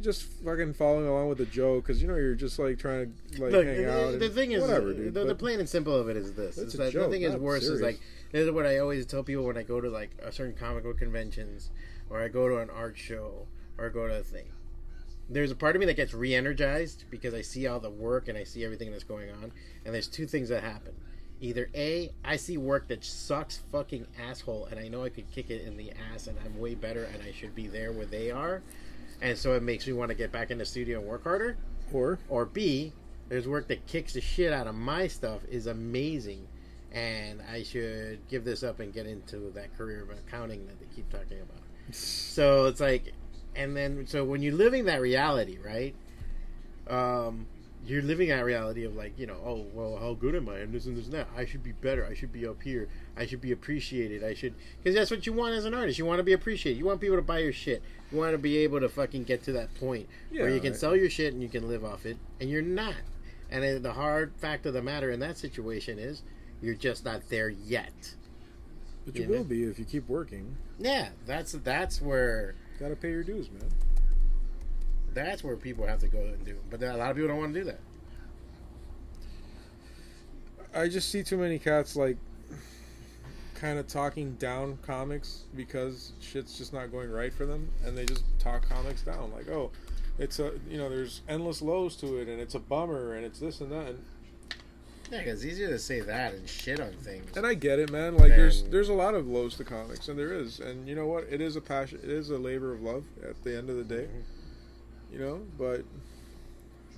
Just 0.00 0.24
fucking 0.44 0.74
following 0.74 1.06
along 1.06 1.28
with 1.28 1.38
the 1.38 1.46
joke 1.46 1.84
because 1.84 2.02
you 2.02 2.08
know 2.08 2.16
you're 2.16 2.34
just 2.34 2.58
like 2.58 2.76
trying 2.76 3.14
to 3.30 3.42
like 3.44 3.52
Look, 3.52 3.64
hang 3.64 3.84
the, 3.84 4.14
out. 4.14 4.18
the 4.18 4.28
thing 4.30 4.50
is, 4.50 4.62
whatever, 4.62 4.92
dude. 4.92 5.14
the, 5.14 5.24
the 5.24 5.36
plain 5.36 5.60
and 5.60 5.68
simple 5.68 5.94
of 5.94 6.08
it 6.08 6.16
is 6.16 6.32
this: 6.32 6.58
It's 6.58 6.74
that 6.74 6.92
joke, 6.92 7.04
nothing 7.04 7.22
is 7.22 7.36
worse. 7.36 7.62
Is 7.62 7.80
like 7.80 8.00
this 8.32 8.44
is 8.46 8.50
what 8.50 8.66
I 8.66 8.78
always 8.78 9.06
tell 9.06 9.22
people 9.22 9.44
when 9.44 9.56
I 9.56 9.62
go 9.62 9.80
to 9.80 9.88
like 9.88 10.10
a 10.20 10.32
certain 10.32 10.56
comic 10.56 10.82
book 10.82 10.98
conventions, 10.98 11.70
or 12.10 12.20
I 12.20 12.26
go 12.26 12.48
to 12.48 12.58
an 12.58 12.68
art 12.68 12.98
show, 12.98 13.46
or 13.78 13.86
I 13.86 13.90
go 13.90 14.08
to 14.08 14.14
a 14.14 14.24
thing. 14.24 14.46
There's 15.30 15.52
a 15.52 15.54
part 15.54 15.76
of 15.76 15.80
me 15.80 15.86
that 15.86 15.94
gets 15.94 16.12
re-energized 16.12 17.04
because 17.12 17.32
I 17.32 17.42
see 17.42 17.68
all 17.68 17.78
the 17.78 17.90
work 17.90 18.26
and 18.26 18.36
I 18.36 18.42
see 18.42 18.64
everything 18.64 18.90
that's 18.90 19.04
going 19.04 19.30
on, 19.30 19.52
and 19.84 19.94
there's 19.94 20.08
two 20.08 20.26
things 20.26 20.48
that 20.48 20.64
happen. 20.64 20.94
Either 21.42 21.68
A, 21.74 22.10
I 22.24 22.36
see 22.36 22.56
work 22.56 22.88
that 22.88 23.04
sucks 23.04 23.62
fucking 23.70 24.06
asshole, 24.28 24.66
and 24.70 24.80
I 24.80 24.88
know 24.88 25.04
I 25.04 25.10
could 25.10 25.30
kick 25.30 25.50
it 25.50 25.66
in 25.66 25.76
the 25.76 25.92
ass, 26.14 26.28
and 26.28 26.38
I'm 26.44 26.58
way 26.58 26.74
better, 26.74 27.04
and 27.12 27.22
I 27.22 27.32
should 27.32 27.54
be 27.54 27.66
there 27.66 27.92
where 27.92 28.06
they 28.06 28.30
are, 28.30 28.62
and 29.20 29.36
so 29.36 29.52
it 29.52 29.62
makes 29.62 29.86
me 29.86 29.92
want 29.92 30.08
to 30.10 30.14
get 30.14 30.32
back 30.32 30.50
in 30.50 30.56
the 30.56 30.64
studio 30.64 31.00
and 31.00 31.06
work 31.06 31.24
harder 31.24 31.58
or 31.92 32.18
or 32.28 32.44
B, 32.44 32.92
there's 33.28 33.48
work 33.48 33.68
that 33.68 33.86
kicks 33.86 34.14
the 34.14 34.20
shit 34.20 34.52
out 34.52 34.66
of 34.66 34.74
my 34.74 35.06
stuff 35.06 35.40
is 35.50 35.66
amazing, 35.66 36.46
and 36.92 37.40
I 37.50 37.62
should 37.62 38.20
give 38.28 38.44
this 38.44 38.62
up 38.62 38.80
and 38.80 38.92
get 38.92 39.06
into 39.06 39.50
that 39.54 39.76
career 39.76 40.02
of 40.02 40.10
accounting 40.10 40.66
that 40.66 40.78
they 40.78 40.86
keep 40.94 41.10
talking 41.10 41.40
about. 41.40 41.58
So 41.92 42.66
it's 42.66 42.80
like, 42.80 43.12
and 43.56 43.76
then 43.76 44.06
so 44.06 44.24
when 44.24 44.40
you're 44.40 44.54
living 44.54 44.84
that 44.86 45.00
reality, 45.00 45.58
right? 45.62 45.94
Um, 46.88 47.46
you're 47.84 48.02
living 48.02 48.28
that 48.28 48.44
reality 48.44 48.84
of 48.84 48.94
like, 48.94 49.18
you 49.18 49.26
know, 49.26 49.36
oh 49.44 49.66
well, 49.72 49.96
how 49.96 50.14
good 50.14 50.34
am 50.34 50.48
I? 50.48 50.58
And 50.58 50.72
this 50.72 50.86
and 50.86 50.96
this 50.96 51.06
and 51.06 51.14
that. 51.14 51.28
I 51.36 51.44
should 51.44 51.62
be 51.62 51.72
better. 51.72 52.06
I 52.06 52.14
should 52.14 52.32
be 52.32 52.46
up 52.46 52.62
here. 52.62 52.88
I 53.16 53.26
should 53.26 53.40
be 53.40 53.52
appreciated. 53.52 54.22
I 54.22 54.34
should 54.34 54.54
because 54.78 54.94
that's 54.94 55.10
what 55.10 55.26
you 55.26 55.32
want 55.32 55.54
as 55.54 55.64
an 55.64 55.74
artist. 55.74 55.98
You 55.98 56.06
want 56.06 56.18
to 56.18 56.24
be 56.24 56.32
appreciated. 56.32 56.78
You 56.78 56.84
want 56.84 57.00
people 57.00 57.16
to 57.16 57.22
buy 57.22 57.40
your 57.40 57.52
shit. 57.52 57.82
You 58.10 58.18
want 58.18 58.32
to 58.32 58.38
be 58.38 58.58
able 58.58 58.80
to 58.80 58.88
fucking 58.88 59.24
get 59.24 59.42
to 59.44 59.52
that 59.52 59.74
point 59.74 60.08
where 60.30 60.50
you 60.50 60.60
can 60.60 60.74
sell 60.74 60.94
your 60.94 61.10
shit 61.10 61.32
and 61.32 61.42
you 61.42 61.48
can 61.48 61.66
live 61.68 61.84
off 61.84 62.06
it, 62.06 62.16
and 62.40 62.48
you're 62.48 62.62
not. 62.62 62.94
And 63.50 63.82
the 63.82 63.92
hard 63.92 64.32
fact 64.36 64.64
of 64.66 64.74
the 64.74 64.82
matter 64.82 65.10
in 65.10 65.20
that 65.20 65.36
situation 65.36 65.98
is 65.98 66.22
you're 66.62 66.74
just 66.74 67.04
not 67.04 67.28
there 67.28 67.48
yet. 67.48 68.14
but 69.04 69.16
you 69.16 69.22
you 69.22 69.28
will 69.28 69.38
know? 69.38 69.44
be 69.44 69.64
if 69.64 69.78
you 69.78 69.84
keep 69.84 70.08
working. 70.08 70.56
Yeah, 70.78 71.10
that's 71.26 71.52
that's 71.52 72.00
where 72.00 72.54
Gotta 72.78 72.96
pay 72.96 73.10
your 73.10 73.22
dues, 73.22 73.50
man. 73.50 73.70
That's 75.14 75.44
where 75.44 75.56
people 75.56 75.86
have 75.86 76.00
to 76.00 76.08
go 76.08 76.18
and 76.18 76.44
do. 76.44 76.56
But 76.70 76.82
a 76.82 76.96
lot 76.96 77.10
of 77.10 77.16
people 77.16 77.28
don't 77.28 77.38
want 77.38 77.54
to 77.54 77.60
do 77.60 77.64
that. 77.66 77.80
I 80.74 80.88
just 80.88 81.10
see 81.10 81.22
too 81.22 81.36
many 81.36 81.58
cats 81.58 81.96
like 81.96 82.16
kind 83.54 83.78
of 83.78 83.86
talking 83.86 84.34
down 84.34 84.76
comics 84.82 85.44
because 85.54 86.12
shit's 86.20 86.58
just 86.58 86.72
not 86.72 86.90
going 86.90 87.10
right 87.10 87.32
for 87.32 87.46
them, 87.46 87.68
and 87.84 87.96
they 87.96 88.04
just 88.04 88.24
talk 88.38 88.68
comics 88.68 89.02
down. 89.02 89.30
Like, 89.32 89.48
oh, 89.48 89.70
it's 90.18 90.38
a 90.40 90.52
you 90.68 90.78
know, 90.78 90.88
there's 90.88 91.22
endless 91.28 91.62
lows 91.62 91.96
to 91.96 92.18
it, 92.18 92.28
and 92.28 92.40
it's 92.40 92.54
a 92.54 92.58
bummer, 92.58 93.14
and 93.14 93.24
it's 93.24 93.38
this 93.38 93.60
and 93.60 93.70
that. 93.70 93.86
And, 93.88 94.04
Yeah, 95.10 95.18
because 95.18 95.44
it's 95.44 95.52
easier 95.52 95.68
to 95.68 95.78
say 95.78 96.00
that 96.00 96.34
and 96.34 96.48
shit 96.48 96.80
on 96.80 96.92
things. 96.94 97.36
and 97.36 97.46
I 97.46 97.54
get 97.54 97.78
it, 97.78 97.92
man. 97.92 98.16
Like, 98.16 98.30
there's 98.30 98.64
there's 98.64 98.88
a 98.88 98.94
lot 98.94 99.14
of 99.14 99.28
lows 99.28 99.56
to 99.58 99.64
comics, 99.64 100.08
and 100.08 100.18
there 100.18 100.32
is, 100.32 100.58
and 100.58 100.88
you 100.88 100.94
know 100.94 101.06
what? 101.06 101.24
It 101.30 101.40
is 101.40 101.54
a 101.54 101.60
passion. 101.60 102.00
It 102.02 102.10
is 102.10 102.30
a 102.30 102.38
labor 102.38 102.72
of 102.72 102.82
love 102.82 103.04
at 103.22 103.42
the 103.44 103.56
end 103.56 103.70
of 103.70 103.76
the 103.76 103.84
day. 103.84 104.04
Mm-hmm. 104.04 104.41
You 105.12 105.18
know, 105.18 105.40
but 105.58 105.82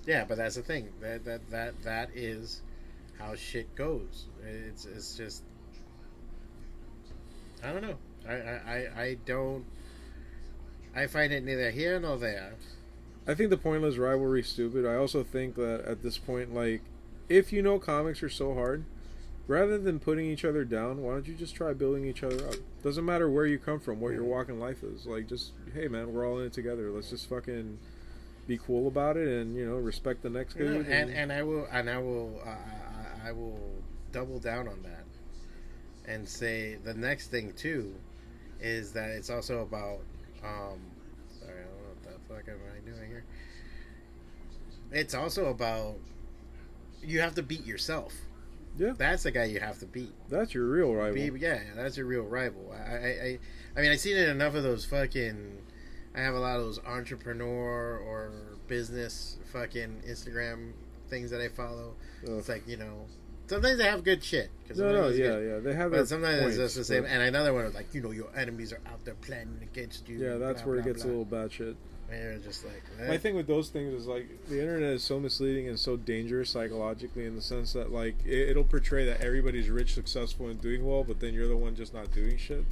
Yeah, 0.06 0.24
but 0.24 0.36
that's 0.38 0.54
the 0.54 0.62
thing. 0.62 0.88
That 1.00 1.24
that 1.24 1.50
that 1.50 1.82
that 1.82 2.10
is 2.14 2.62
how 3.18 3.34
shit 3.34 3.74
goes. 3.74 4.26
It's 4.44 4.84
it's 4.84 5.16
just 5.16 5.42
I 7.62 7.72
don't 7.72 7.82
know. 7.82 7.96
I 8.28 8.34
I, 8.34 8.60
I, 8.66 9.02
I 9.02 9.16
don't 9.26 9.64
I 10.94 11.06
find 11.06 11.32
it 11.32 11.44
neither 11.44 11.70
here 11.70 11.98
nor 11.98 12.16
there. 12.16 12.54
I 13.26 13.34
think 13.34 13.50
the 13.50 13.56
pointless 13.56 13.96
rivalry 13.96 14.40
is 14.40 14.48
stupid. 14.48 14.86
I 14.86 14.96
also 14.96 15.24
think 15.24 15.56
that 15.56 15.84
at 15.86 16.02
this 16.02 16.18
point, 16.18 16.54
like, 16.54 16.82
if 17.28 17.52
you 17.52 17.62
know 17.62 17.78
comics 17.78 18.22
are 18.22 18.28
so 18.28 18.54
hard, 18.54 18.84
rather 19.48 19.78
than 19.78 19.98
putting 19.98 20.26
each 20.26 20.44
other 20.44 20.64
down, 20.64 21.02
why 21.02 21.14
don't 21.14 21.26
you 21.26 21.34
just 21.34 21.54
try 21.54 21.72
building 21.72 22.04
each 22.04 22.22
other 22.22 22.46
up? 22.46 22.56
Doesn't 22.82 23.04
matter 23.04 23.30
where 23.30 23.46
you 23.46 23.58
come 23.58 23.80
from, 23.80 24.00
what 24.00 24.12
your 24.12 24.24
walk 24.24 24.48
in 24.50 24.60
life 24.60 24.82
is. 24.84 25.06
Like, 25.06 25.26
just 25.26 25.52
hey, 25.72 25.88
man, 25.88 26.12
we're 26.12 26.28
all 26.28 26.38
in 26.38 26.46
it 26.46 26.52
together. 26.52 26.90
Let's 26.90 27.10
just 27.10 27.28
fucking 27.28 27.78
be 28.46 28.58
cool 28.58 28.88
about 28.88 29.16
it, 29.16 29.26
and 29.28 29.56
you 29.56 29.64
know, 29.66 29.76
respect 29.76 30.22
the 30.22 30.30
next 30.30 30.56
You 30.56 30.64
know, 30.64 30.82
dude. 30.82 30.88
and 30.88 31.10
and 31.10 31.32
I 31.32 31.42
will 31.42 31.66
and 31.72 31.88
I 31.88 31.98
will 31.98 32.40
uh, 32.44 32.50
I, 33.24 33.28
I 33.28 33.32
will 33.32 33.58
double 34.12 34.38
down 34.38 34.68
on 34.68 34.82
that 34.82 35.04
and 36.06 36.28
say 36.28 36.76
the 36.84 36.94
next 36.94 37.28
thing 37.28 37.52
too 37.54 37.94
is 38.60 38.92
that 38.92 39.10
it's 39.10 39.30
also 39.30 39.62
about 39.62 40.00
um 40.44 40.78
sorry 41.40 41.52
I 41.52 41.64
don't 41.64 41.72
know 41.82 41.88
what 41.88 42.02
the 42.02 42.34
fuck 42.34 42.48
am 42.48 42.60
I 42.76 42.80
doing 42.88 43.08
here. 43.08 43.24
It's 44.92 45.14
also 45.14 45.46
about 45.46 45.96
you 47.02 47.20
have 47.20 47.34
to 47.36 47.42
beat 47.42 47.64
yourself. 47.66 48.12
Yeah. 48.76 48.92
that's 48.96 49.22
the 49.22 49.30
guy 49.30 49.44
you 49.44 49.60
have 49.60 49.78
to 49.78 49.86
beat. 49.86 50.12
that's 50.28 50.52
your 50.52 50.66
real 50.66 50.92
rival. 50.92 51.14
Be, 51.14 51.30
yeah, 51.38 51.60
that's 51.76 51.96
your 51.96 52.06
real 52.06 52.22
rival. 52.24 52.74
I, 52.74 52.92
I, 52.92 52.96
I, 52.96 53.38
I 53.76 53.80
mean, 53.82 53.92
I've 53.92 54.00
seen 54.00 54.16
it 54.16 54.28
enough 54.28 54.56
of 54.56 54.64
those 54.64 54.84
fucking 54.84 55.58
I 56.14 56.20
have 56.20 56.34
a 56.34 56.38
lot 56.40 56.56
of 56.58 56.62
those 56.64 56.80
entrepreneur 56.86 57.98
or 57.98 58.30
business 58.68 59.36
fucking 59.52 60.02
Instagram 60.08 60.72
things 61.08 61.30
that 61.30 61.40
I 61.40 61.48
follow. 61.48 61.94
Ugh. 62.24 62.34
It's 62.38 62.48
like 62.48 62.66
you 62.68 62.76
know, 62.76 63.06
sometimes 63.46 63.78
they 63.78 63.84
have 63.84 64.04
good 64.04 64.22
shit. 64.22 64.50
'cause 64.68 64.78
No, 64.78 64.92
no, 64.92 65.08
yeah, 65.08 65.16
good. 65.28 65.48
yeah. 65.48 65.58
They 65.60 65.74
have 65.76 65.90
But 65.90 66.08
sometimes 66.08 66.40
points, 66.40 66.56
it's 66.56 66.74
just 66.74 66.76
the 66.76 66.84
same. 66.84 67.04
And 67.04 67.22
another 67.22 67.52
one 67.52 67.64
was 67.64 67.74
like, 67.74 67.92
you 67.94 68.00
know, 68.00 68.10
your 68.10 68.28
enemies 68.36 68.72
are 68.72 68.80
out 68.86 69.04
there 69.04 69.14
planning 69.14 69.58
against 69.62 70.08
you. 70.08 70.18
Yeah, 70.18 70.36
that's 70.36 70.62
blah, 70.62 70.70
where 70.72 70.80
it 70.80 70.84
gets 70.84 71.02
blah. 71.02 71.10
a 71.10 71.10
little 71.10 71.24
bad 71.24 71.52
shit. 71.52 71.76
And 72.10 72.22
you're 72.22 72.38
just 72.38 72.64
like, 72.64 72.82
eh. 73.00 73.08
My 73.08 73.18
thing 73.18 73.34
with 73.34 73.46
those 73.46 73.70
things 73.70 73.92
is 73.94 74.06
like 74.06 74.26
the 74.48 74.60
internet 74.60 74.90
is 74.94 75.02
so 75.02 75.18
misleading 75.18 75.68
and 75.68 75.78
so 75.78 75.96
dangerous 75.96 76.50
psychologically 76.50 77.24
in 77.26 77.34
the 77.34 77.42
sense 77.42 77.72
that 77.72 77.90
like 77.92 78.14
it, 78.24 78.50
it'll 78.50 78.62
portray 78.64 79.04
that 79.06 79.20
everybody's 79.20 79.68
rich, 79.70 79.94
successful, 79.94 80.48
and 80.48 80.60
doing 80.60 80.84
well, 80.84 81.02
but 81.02 81.18
then 81.20 81.34
you're 81.34 81.48
the 81.48 81.56
one 81.56 81.74
just 81.74 81.92
not 81.92 82.12
doing 82.12 82.36
shit. 82.36 82.64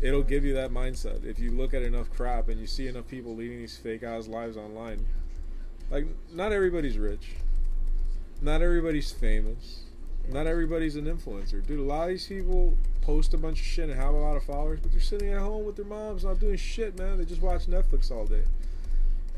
It'll 0.00 0.22
give 0.22 0.44
you 0.44 0.54
that 0.54 0.70
mindset 0.70 1.24
if 1.24 1.38
you 1.38 1.50
look 1.50 1.72
at 1.72 1.82
enough 1.82 2.10
crap 2.10 2.48
and 2.48 2.60
you 2.60 2.66
see 2.66 2.88
enough 2.88 3.08
people 3.08 3.34
leading 3.34 3.58
these 3.58 3.76
fake 3.76 4.02
ass 4.02 4.28
lives 4.28 4.56
online. 4.56 5.06
Like, 5.90 6.06
not 6.32 6.52
everybody's 6.52 6.98
rich. 6.98 7.30
Not 8.42 8.60
everybody's 8.60 9.12
famous. 9.12 9.84
Not 10.28 10.46
everybody's 10.46 10.96
an 10.96 11.04
influencer. 11.04 11.64
Dude, 11.66 11.80
a 11.80 11.82
lot 11.82 12.04
of 12.04 12.08
these 12.08 12.26
people 12.26 12.76
post 13.02 13.34
a 13.34 13.38
bunch 13.38 13.60
of 13.60 13.66
shit 13.66 13.88
and 13.88 13.98
have 13.98 14.14
a 14.14 14.18
lot 14.18 14.36
of 14.36 14.44
followers, 14.44 14.80
but 14.80 14.90
they're 14.90 15.00
sitting 15.00 15.32
at 15.32 15.38
home 15.38 15.64
with 15.64 15.76
their 15.76 15.84
moms 15.84 16.24
not 16.24 16.40
doing 16.40 16.56
shit, 16.56 16.98
man. 16.98 17.18
They 17.18 17.24
just 17.24 17.42
watch 17.42 17.66
Netflix 17.66 18.10
all 18.10 18.26
day. 18.26 18.44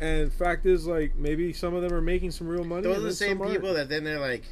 And 0.01 0.33
fact 0.33 0.67
is, 0.67 0.87
like, 0.87 1.17
maybe 1.17 1.53
some 1.53 1.75
of 1.75 1.83
them 1.83 1.93
are 1.93 2.01
making 2.01 2.31
some 2.31 2.47
real 2.47 2.65
money. 2.65 2.83
Those 2.83 2.99
are 2.99 3.01
the 3.01 3.13
same 3.13 3.41
aren't. 3.41 3.53
people 3.53 3.75
that 3.75 3.89
then 3.89 4.05
they're 4.05 4.21
like, 4.21 4.45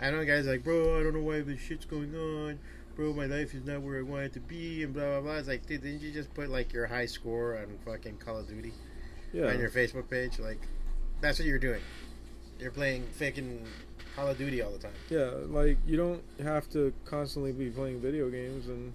I 0.00 0.10
don't 0.10 0.20
know 0.20 0.26
guys 0.26 0.46
like, 0.46 0.62
bro, 0.62 0.98
I 0.98 1.02
don't 1.02 1.14
know 1.14 1.20
why 1.20 1.40
this 1.40 1.60
shit's 1.60 1.84
going 1.84 2.14
on. 2.14 2.58
Bro, 2.96 3.14
my 3.14 3.26
life 3.26 3.54
is 3.54 3.64
not 3.64 3.82
where 3.82 3.98
I 3.98 4.02
want 4.02 4.24
it 4.24 4.32
to 4.34 4.40
be, 4.40 4.82
and 4.82 4.92
blah 4.92 5.04
blah 5.04 5.20
blah. 5.20 5.36
It's 5.36 5.48
like, 5.48 5.66
dude, 5.66 5.82
didn't 5.82 6.02
you 6.02 6.12
just 6.12 6.32
put 6.34 6.50
like 6.50 6.72
your 6.72 6.86
high 6.86 7.06
score 7.06 7.56
on 7.56 7.78
fucking 7.84 8.18
Call 8.18 8.38
of 8.38 8.48
Duty 8.48 8.72
yeah. 9.32 9.46
on 9.46 9.58
your 9.58 9.70
Facebook 9.70 10.10
page? 10.10 10.38
Like, 10.38 10.60
that's 11.20 11.38
what 11.38 11.46
you're 11.46 11.58
doing. 11.58 11.80
You're 12.58 12.72
playing 12.72 13.06
fucking 13.12 13.64
Call 14.16 14.28
of 14.28 14.38
Duty 14.38 14.60
all 14.62 14.70
the 14.70 14.78
time. 14.78 14.92
Yeah, 15.08 15.30
like 15.48 15.78
you 15.86 15.96
don't 15.96 16.22
have 16.42 16.68
to 16.70 16.92
constantly 17.04 17.52
be 17.52 17.70
playing 17.70 18.00
video 18.00 18.28
games. 18.28 18.68
And 18.68 18.92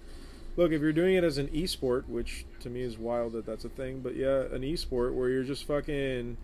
look, 0.56 0.72
if 0.72 0.80
you're 0.80 0.92
doing 0.92 1.16
it 1.16 1.24
as 1.24 1.38
an 1.38 1.48
esport, 1.48 2.06
which 2.08 2.44
to 2.60 2.70
me 2.70 2.82
is 2.82 2.98
wild 2.98 3.32
that 3.32 3.46
that's 3.46 3.64
a 3.64 3.70
thing, 3.70 4.00
but 4.00 4.14
yeah, 4.14 4.42
an 4.52 4.62
esport 4.62 5.14
where 5.14 5.28
you're 5.30 5.44
just 5.44 5.66
fucking 5.66 6.36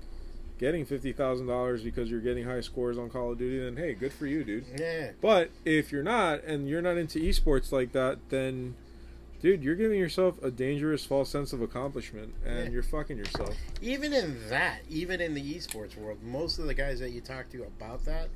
getting 0.62 0.84
fifty 0.84 1.12
thousand 1.12 1.48
dollars 1.48 1.82
because 1.82 2.08
you're 2.08 2.20
getting 2.20 2.44
high 2.44 2.60
scores 2.60 2.96
on 2.96 3.10
Call 3.10 3.32
of 3.32 3.38
Duty, 3.38 3.58
then 3.58 3.76
hey, 3.76 3.94
good 3.94 4.12
for 4.12 4.26
you, 4.26 4.44
dude. 4.44 4.64
Yeah. 4.78 5.10
But 5.20 5.50
if 5.64 5.90
you're 5.90 6.04
not 6.04 6.44
and 6.44 6.68
you're 6.68 6.80
not 6.80 6.96
into 6.96 7.18
esports 7.18 7.72
like 7.72 7.90
that, 7.92 8.18
then 8.28 8.76
dude, 9.40 9.64
you're 9.64 9.74
giving 9.74 9.98
yourself 9.98 10.40
a 10.40 10.52
dangerous 10.52 11.04
false 11.04 11.28
sense 11.28 11.52
of 11.52 11.60
accomplishment 11.62 12.32
and 12.46 12.66
Yeah. 12.66 12.70
you're 12.70 12.82
fucking 12.84 13.16
yourself. 13.18 13.56
Even 13.80 14.12
in 14.12 14.36
that, 14.50 14.82
even 14.88 15.20
in 15.20 15.34
the 15.34 15.42
esports 15.54 15.96
world, 15.96 16.22
most 16.22 16.60
of 16.60 16.66
the 16.66 16.74
guys 16.74 17.00
that 17.00 17.10
you 17.10 17.20
talk 17.20 17.50
to 17.50 17.64
about 17.64 18.04
that, 18.04 18.28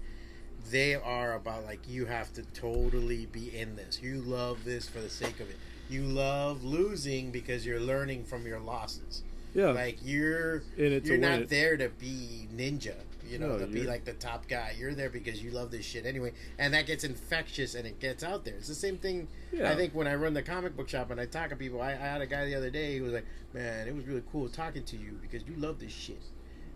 they 0.73 0.97
are 0.97 1.35
about 1.35 1.65
like 1.65 1.79
you 1.89 2.07
have 2.07 2.33
to 2.33 2.43
totally 2.55 3.27
be 3.27 3.57
in 3.57 3.77
this. 3.77 4.03
You 4.03 4.21
love 4.21 4.65
this 4.65 4.89
for 4.89 5.01
the 5.01 5.09
sake 5.09 5.39
of 5.39 5.49
it. 5.49 5.57
You 5.89 6.03
love 6.03 6.65
losing 6.65 7.31
because 7.31 7.65
you're 7.65 7.79
learning 7.79 8.25
from 8.25 8.45
your 8.45 8.59
losses. 8.59 9.23
Yeah. 9.57 9.71
Like 9.71 9.99
you're 10.05 10.57
in 10.77 10.93
it 10.93 11.07
you're 11.07 11.17
not 11.17 11.41
it. 11.41 11.49
there 11.49 11.79
to 11.79 11.89
be 11.89 12.47
ninja, 12.55 12.95
you 13.27 13.39
know, 13.39 13.57
No, 13.57 13.59
to 13.61 13.67
be 13.67 13.85
like 13.85 14.05
the 14.05 14.13
top 14.13 14.47
guy. 14.49 14.75
You're 14.79 14.95
there 14.95 15.09
because 15.09 15.43
you 15.43 15.51
love 15.51 15.71
this 15.71 15.87
shit 15.87 16.05
anyway, 16.05 16.33
and 16.59 16.75
that 16.75 16.87
gets 16.87 17.05
infectious 17.05 17.75
and 17.75 17.87
it 17.87 17.99
gets 17.99 18.23
out 18.23 18.45
there. 18.45 18.55
It's 18.55 18.69
the 18.69 18.75
same 18.75 18.99
thing. 18.99 19.29
Yeah. 19.53 19.71
I 19.71 19.75
think 19.75 19.95
when 19.95 20.07
I 20.07 20.15
run 20.15 20.35
the 20.35 20.43
comic 20.43 20.77
book 20.77 20.91
shop 20.91 21.11
and 21.11 21.19
I 21.19 21.25
talk 21.25 21.49
to 21.49 21.57
people, 21.57 21.81
I, 21.81 21.93
I 21.93 21.95
had 21.95 22.21
a 22.21 22.27
guy 22.27 22.45
the 22.45 22.55
other 22.55 22.69
day 22.69 22.99
who 22.99 23.05
was 23.05 23.15
like, 23.15 23.25
"Man, 23.55 23.89
it 23.89 23.95
was 23.97 24.07
really 24.07 24.23
cool 24.31 24.47
talking 24.51 24.85
to 24.85 24.97
you 24.99 25.19
because 25.23 25.43
you 25.49 25.55
love 25.57 25.79
this 25.81 25.93
shit," 25.93 26.23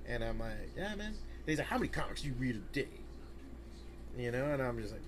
and 0.08 0.24
I'm 0.24 0.38
like, 0.38 0.70
"Yeah, 0.74 0.94
man." 0.94 1.08
And 1.08 1.16
he's 1.46 1.58
like, 1.58 1.66
"How 1.66 1.76
many 1.76 1.88
comics 1.88 2.22
do 2.22 2.28
you 2.28 2.34
read 2.38 2.56
a 2.56 2.74
day?" 2.74 2.88
You 4.16 4.30
know, 4.30 4.44
and 4.46 4.62
I'm 4.62 4.80
just 4.80 4.92
like, 4.92 5.02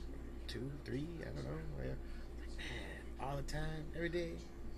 two, 0.46 0.70
three, 0.84 1.08
I 1.22 1.24
don't 1.24 1.44
know. 1.44 1.50
Yeah. 1.78 1.86
Man, 1.86 3.20
all 3.20 3.36
the 3.36 3.42
time, 3.42 3.84
every 3.96 4.10
day. 4.10 4.32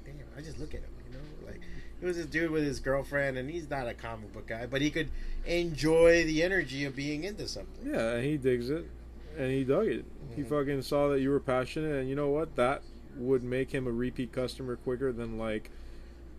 Damn, 0.05 0.15
I 0.37 0.41
just 0.41 0.59
look 0.59 0.75
at 0.75 0.81
him, 0.81 0.91
you 1.07 1.15
know, 1.15 1.25
like 1.47 1.61
it 2.01 2.05
was 2.05 2.17
this 2.17 2.27
dude 2.27 2.51
with 2.51 2.65
his 2.65 2.81
girlfriend, 2.81 3.39
and 3.39 3.49
he's 3.49 3.69
not 3.71 3.89
a 3.89 3.95
comic 3.95 4.33
book 4.33 4.47
guy, 4.47 4.67
but 4.67 4.81
he 4.83 4.91
could 4.91 5.09
enjoy 5.47 6.25
the 6.25 6.43
energy 6.43 6.85
of 6.85 6.95
being 6.97 7.25
into 7.25 7.49
something. 7.49 7.87
Yeah, 7.91 8.15
and 8.15 8.25
he 8.25 8.37
digs 8.37 8.69
it, 8.71 8.85
and 9.39 9.51
he 9.51 9.65
dug 9.65 9.87
it. 9.87 10.05
He 10.37 10.43
Mhm. 10.43 10.49
fucking 10.49 10.83
saw 10.83 11.09
that 11.09 11.21
you 11.21 11.31
were 11.31 11.41
passionate, 11.41 11.99
and 12.01 12.09
you 12.09 12.15
know 12.15 12.29
what? 12.29 12.57
That 12.57 12.83
would 13.17 13.43
make 13.45 13.71
him 13.71 13.87
a 13.87 13.93
repeat 13.93 14.33
customer 14.33 14.77
quicker 14.77 15.13
than 15.13 15.39
like, 15.39 15.71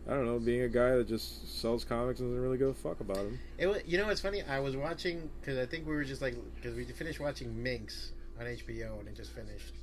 I 0.07 0.11
don't 0.13 0.25
know, 0.25 0.37
being 0.39 0.61
a 0.61 0.69
guy 0.69 0.95
that 0.97 1.07
just 1.07 1.59
sells 1.59 1.83
comics 1.83 2.19
and 2.19 2.29
doesn't 2.29 2.43
really 2.43 2.57
give 2.57 2.67
a 2.67 2.73
fuck 2.73 2.99
about 2.99 3.15
them. 3.17 3.39
It 3.57 3.67
was, 3.67 3.81
you 3.87 3.97
know, 3.97 4.05
what's 4.05 4.21
funny? 4.21 4.43
I 4.43 4.59
was 4.59 4.75
watching 4.75 5.29
because 5.39 5.57
I 5.57 5.65
think 5.65 5.87
we 5.87 5.95
were 5.95 6.03
just 6.03 6.21
like 6.21 6.35
because 6.55 6.75
we 6.75 6.83
finished 6.85 7.19
watching 7.19 7.63
Minx 7.63 8.11
on 8.39 8.45
HBO 8.45 8.99
and 8.99 9.07
it 9.07 9.15
just 9.15 9.31
finished, 9.31 9.73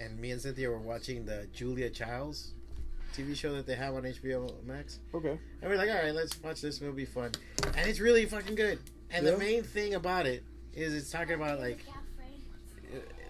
and 0.00 0.18
me 0.18 0.32
and 0.32 0.40
Cynthia 0.42 0.68
were 0.68 0.78
watching 0.78 1.24
the 1.24 1.46
Julia 1.52 1.88
Childs 1.88 2.52
TV 3.14 3.34
show 3.36 3.52
that 3.54 3.66
they 3.66 3.74
have 3.76 3.94
on 3.94 4.02
HBO 4.02 4.52
Max. 4.64 4.98
Okay. 5.14 5.38
And 5.62 5.70
we're 5.70 5.76
like, 5.76 5.88
all 5.90 5.96
right, 5.96 6.14
let's 6.14 6.40
watch 6.42 6.60
this. 6.60 6.80
It'll 6.80 6.92
be 6.92 7.04
fun. 7.04 7.30
And 7.76 7.88
it's 7.88 8.00
really 8.00 8.26
fucking 8.26 8.54
good. 8.56 8.78
And 9.10 9.24
Yeah. 9.24 9.32
the 9.32 9.38
main 9.38 9.62
thing 9.62 9.94
about 9.94 10.26
it 10.26 10.42
is 10.74 10.92
it's 10.94 11.10
talking 11.10 11.34
about 11.34 11.60
like, 11.60 11.78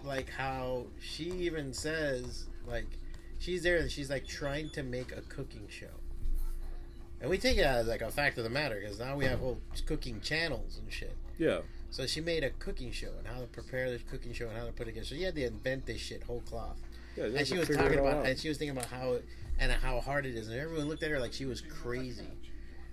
like 0.03 0.29
how 0.29 0.85
she 0.99 1.25
even 1.31 1.73
says 1.73 2.45
like, 2.67 2.85
she's 3.39 3.63
there 3.63 3.77
and 3.77 3.91
she's 3.91 4.09
like 4.09 4.27
trying 4.27 4.69
to 4.71 4.83
make 4.83 5.11
a 5.15 5.21
cooking 5.21 5.67
show. 5.69 5.87
And 7.21 7.29
we 7.29 7.37
take 7.37 7.57
it 7.57 7.65
as 7.65 7.87
like 7.87 8.01
a 8.01 8.11
fact 8.11 8.37
of 8.37 8.43
the 8.43 8.49
matter 8.49 8.79
because 8.79 8.99
now 8.99 9.15
we 9.15 9.25
have 9.25 9.39
whole 9.39 9.59
cooking 9.85 10.19
channels 10.21 10.77
and 10.81 10.91
shit. 10.91 11.15
Yeah. 11.37 11.59
So 11.91 12.05
she 12.05 12.19
made 12.21 12.43
a 12.43 12.49
cooking 12.49 12.91
show 12.91 13.09
and 13.17 13.25
how 13.27 13.39
to 13.39 13.47
prepare 13.47 13.89
this 13.89 14.01
cooking 14.09 14.33
show 14.33 14.47
and 14.49 14.57
how 14.57 14.65
to 14.65 14.71
put 14.71 14.83
it 14.87 14.91
together. 14.91 15.05
So 15.05 15.15
you 15.15 15.25
had 15.25 15.35
to 15.35 15.45
invent 15.45 15.85
this 15.85 16.01
shit 16.01 16.23
whole 16.23 16.41
cloth 16.41 16.77
Yeah. 17.15 17.25
and 17.25 17.47
she 17.47 17.57
was 17.57 17.69
talking 17.69 17.99
about 17.99 18.25
and 18.25 18.37
she 18.37 18.49
was 18.49 18.57
thinking 18.57 18.75
about 18.77 18.89
how 18.89 19.17
and 19.59 19.71
how 19.71 19.99
hard 19.99 20.25
it 20.25 20.35
is 20.35 20.47
and 20.49 20.59
everyone 20.59 20.87
looked 20.87 21.03
at 21.03 21.11
her 21.11 21.19
like 21.19 21.33
she 21.33 21.45
was 21.45 21.61
crazy 21.61 22.27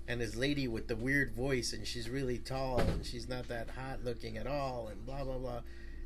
and 0.09 0.21
this 0.21 0.37
lady 0.37 0.69
with 0.69 0.89
the 0.89 0.97
weird 0.97 1.33
voice 1.35 1.73
and 1.73 1.87
she's 1.87 2.09
really 2.09 2.39
tall 2.39 2.81
and 2.81 3.05
she's 3.05 3.29
not 3.29 3.49
that 3.49 3.69
hot 3.71 4.05
looking 4.05 4.37
at 4.37 4.47
all 4.47 4.89
and 4.89 5.05
blah 5.07 5.25
blah 5.25 5.39
blah 5.39 5.61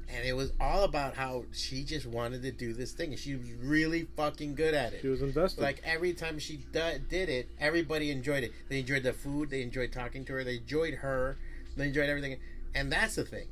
and 0.09 0.25
it 0.25 0.35
was 0.35 0.53
all 0.61 0.85
about 0.85 1.15
how 1.15 1.45
she 1.53 1.83
just 1.83 2.07
wanted 2.07 2.41
to 2.43 2.53
do 2.53 2.73
this 2.73 2.93
thing 2.93 3.11
and 3.11 3.19
she 3.19 3.35
was 3.35 3.51
really 3.63 4.07
fucking 4.17 4.55
good 4.55 4.75
at 4.75 4.93
it 4.93 5.01
she 5.03 5.09
was 5.09 5.23
invested. 5.23 5.61
like 5.61 5.83
every 5.85 6.13
time 6.13 6.39
she 6.39 6.59
d- 6.73 6.99
did 7.09 7.29
it 7.29 7.49
everybody 7.59 8.11
enjoyed 8.11 8.45
it 8.45 8.53
they 8.69 8.79
enjoyed 8.79 9.03
the 9.03 9.13
food 9.13 9.51
they 9.51 9.63
enjoyed 9.63 9.93
talking 9.93 10.25
to 10.25 10.33
her 10.33 10.45
they 10.45 10.57
enjoyed 10.57 10.95
her 10.95 11.37
they 11.77 11.87
enjoyed 11.89 12.09
everything 12.09 12.37
and 12.75 12.93
that's 12.93 13.17
the 13.17 13.25
thing 13.25 13.47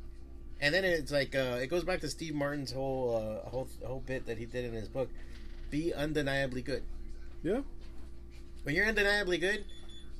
and 0.61 0.75
then 0.75 0.85
it's 0.85 1.13
like 1.13 1.35
uh, 1.35 1.59
it 1.61 1.67
goes 1.67 1.85
back 1.85 2.01
to 2.01 2.09
Steve 2.09 2.35
Martin's 2.35 2.73
whole 2.73 3.17
uh, 3.17 3.49
whole 3.51 3.69
whole 3.85 4.03
bit 4.07 4.27
that 4.27 4.39
he 4.39 4.47
did 4.47 4.65
in 4.65 4.73
his 4.73 4.89
book. 4.89 5.11
Be 5.71 5.93
undeniably 5.93 6.63
good. 6.63 6.83
Yeah. 7.45 7.61
When 8.65 8.75
you're 8.75 8.87
undeniably 8.87 9.39
good, 9.39 9.65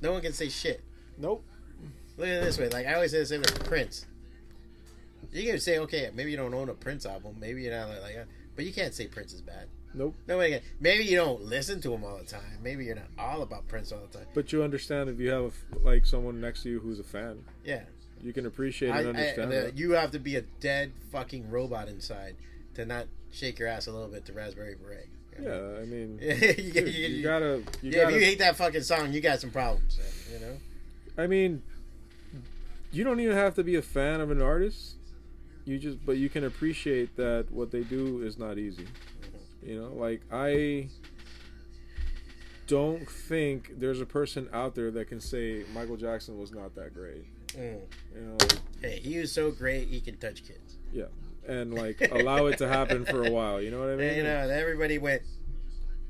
no 0.01 0.13
one 0.13 0.21
can 0.21 0.31
say 0.33 0.47
shit. 0.49 0.81
Nope. 1.17 1.43
Look 2.17 2.27
at 2.27 2.35
it 2.35 2.43
this 2.43 2.57
way. 2.57 2.69
Like 2.69 2.85
I 2.87 2.93
always 2.93 3.11
say 3.11 3.19
the 3.19 3.25
same 3.25 3.41
thing. 3.41 3.65
Prince. 3.65 4.05
You 5.33 5.51
can 5.51 5.59
say, 5.59 5.79
okay, 5.79 6.09
maybe 6.13 6.31
you 6.31 6.37
don't 6.37 6.53
own 6.53 6.69
a 6.69 6.73
Prince 6.73 7.05
album, 7.05 7.35
maybe 7.39 7.63
you're 7.63 7.75
not 7.75 7.89
like, 7.89 8.15
that, 8.15 8.27
but 8.55 8.63
you 8.63 8.71
can't 8.71 8.93
say 8.93 9.07
Prince 9.07 9.33
is 9.33 9.41
bad. 9.41 9.67
Nope. 9.93 10.15
Nobody 10.27 10.51
can. 10.51 10.61
Maybe 10.79 11.03
you 11.05 11.17
don't 11.17 11.41
listen 11.41 11.81
to 11.81 11.93
him 11.93 12.03
all 12.03 12.17
the 12.17 12.25
time. 12.25 12.59
Maybe 12.61 12.85
you're 12.85 12.95
not 12.95 13.07
all 13.17 13.41
about 13.41 13.67
Prince 13.67 13.91
all 13.91 14.01
the 14.09 14.17
time. 14.19 14.27
But 14.33 14.51
you 14.53 14.61
understand 14.61 15.09
if 15.09 15.19
you 15.19 15.31
have 15.31 15.53
like 15.83 16.05
someone 16.05 16.39
next 16.39 16.63
to 16.63 16.69
you 16.69 16.79
who's 16.79 16.99
a 16.99 17.03
fan, 17.03 17.43
Yeah. 17.63 17.83
you 18.21 18.31
can 18.33 18.45
appreciate 18.45 18.91
I, 18.91 18.99
and 18.99 19.07
I, 19.07 19.09
understand 19.09 19.51
the- 19.51 19.55
that. 19.55 19.77
you 19.77 19.91
have 19.91 20.11
to 20.11 20.19
be 20.19 20.35
a 20.35 20.41
dead 20.41 20.91
fucking 21.11 21.49
robot 21.49 21.87
inside 21.87 22.35
to 22.75 22.85
not 22.85 23.07
shake 23.31 23.57
your 23.57 23.67
ass 23.69 23.87
a 23.87 23.91
little 23.91 24.09
bit 24.09 24.25
to 24.25 24.33
Raspberry 24.33 24.75
Beret. 24.75 25.07
Yeah. 25.41 25.59
I 25.81 25.85
mean, 25.85 26.19
you, 26.21 26.35
dude, 26.71 26.75
you- 26.93 27.07
you 27.07 27.23
gotta. 27.23 27.63
You 27.81 27.91
yeah, 27.91 28.03
gotta. 28.03 28.15
if 28.15 28.21
you 28.21 28.25
hate 28.25 28.39
that 28.39 28.55
fucking 28.55 28.81
song, 28.83 29.11
you 29.13 29.21
got 29.21 29.39
some 29.41 29.51
problems. 29.51 29.99
You 30.31 30.39
know. 30.39 30.57
I 31.17 31.27
mean, 31.27 31.61
you 32.91 33.03
don't 33.03 33.19
even 33.19 33.35
have 33.35 33.55
to 33.55 33.63
be 33.63 33.75
a 33.75 33.81
fan 33.81 34.21
of 34.21 34.31
an 34.31 34.41
artist. 34.41 34.95
You 35.65 35.79
just, 35.79 36.05
but 36.05 36.17
you 36.17 36.29
can 36.29 36.43
appreciate 36.43 37.15
that 37.17 37.47
what 37.51 37.71
they 37.71 37.81
do 37.83 38.21
is 38.21 38.37
not 38.37 38.57
easy. 38.57 38.85
You 39.63 39.81
know, 39.81 39.87
like 39.93 40.21
I 40.31 40.89
don't 42.67 43.07
think 43.09 43.79
there's 43.79 44.01
a 44.01 44.05
person 44.05 44.49
out 44.53 44.75
there 44.75 44.91
that 44.91 45.07
can 45.07 45.19
say 45.19 45.63
Michael 45.73 45.97
Jackson 45.97 46.37
was 46.39 46.51
not 46.51 46.75
that 46.75 46.93
great. 46.93 47.25
Mm. 47.53 47.79
You 48.15 48.21
know, 48.21 48.37
Hey, 48.81 48.99
he 48.99 49.17
was 49.19 49.31
so 49.31 49.51
great 49.51 49.87
he 49.87 50.01
can 50.01 50.17
touch 50.17 50.43
kids. 50.45 50.77
And 51.47 51.73
like 51.73 52.01
allow 52.11 52.45
it 52.47 52.57
to 52.59 52.67
happen 52.67 53.05
for 53.05 53.25
a 53.25 53.31
while. 53.31 53.61
You 53.61 53.71
know 53.71 53.79
what 53.79 53.89
I 53.89 53.95
mean? 53.97 54.15
you 54.17 54.23
know, 54.23 54.37
and 54.43 54.51
everybody 54.51 54.97
went. 54.97 55.21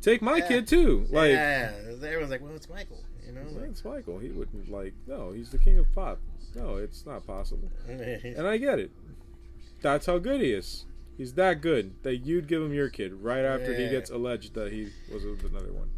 Take 0.01 0.21
my 0.21 0.37
Yeah. 0.37 0.47
kid 0.47 0.67
too. 0.67 1.05
Like, 1.09 1.31
yeah, 1.31 1.71
everyone's 2.03 2.29
like, 2.31 2.41
well, 2.41 2.53
it's 2.55 2.69
Michael. 2.69 3.03
You 3.25 3.31
know. 3.33 3.41
Like, 3.59 3.69
it's 3.71 3.83
Michael. 3.83 4.19
He 4.19 4.29
wouldn't 4.29 4.69
like. 4.71 4.93
No, 5.07 5.31
he's 5.31 5.49
the 5.49 5.57
king 5.57 5.79
of 5.79 5.91
pop. 5.95 6.19
No, 6.55 6.75
it's 6.77 7.05
not 7.05 7.25
possible. 7.25 7.69
And 7.87 8.47
I 8.47 8.57
get 8.57 8.79
it. 8.79 8.91
That's 9.81 10.05
how 10.05 10.19
good 10.19 10.41
he 10.41 10.51
is. 10.51 10.85
He's 11.17 11.33
that 11.33 11.61
good 11.61 11.93
that 12.03 12.17
you'd 12.17 12.47
give 12.47 12.61
him 12.61 12.73
your 12.73 12.89
kid 12.89 13.13
right 13.21 13.43
after 13.45 13.73
he 13.73 13.89
gets 13.89 14.09
alleged 14.09 14.53
that 14.55 14.71
he 14.71 14.89
was 15.11 15.23
with 15.23 15.43
another 15.45 15.71
one. 15.71 15.89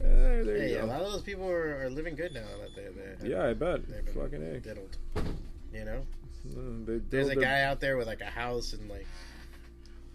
Eh, 0.00 0.04
there 0.44 0.56
Hey, 0.56 0.72
you 0.72 0.82
a 0.82 0.84
lot 0.86 1.00
of 1.00 1.10
those 1.12 1.22
people 1.22 1.48
are, 1.50 1.82
are 1.82 1.90
living 1.90 2.14
good 2.14 2.32
now 2.34 2.44
that 2.60 2.74
they're 2.76 2.92
there. 2.92 3.16
Yeah, 3.24 3.48
I 3.50 3.54
bet. 3.54 3.80
Fucking 4.14 4.42
a. 4.42 4.60
diddled. 4.60 4.96
You 5.72 5.84
know, 5.84 6.06
Mm, 6.46 7.02
there's 7.10 7.28
a 7.28 7.36
guy 7.36 7.62
out 7.62 7.80
there 7.80 7.96
with 7.96 8.06
like 8.06 8.20
a 8.20 8.26
house 8.26 8.72
and 8.72 8.88
like 8.88 9.06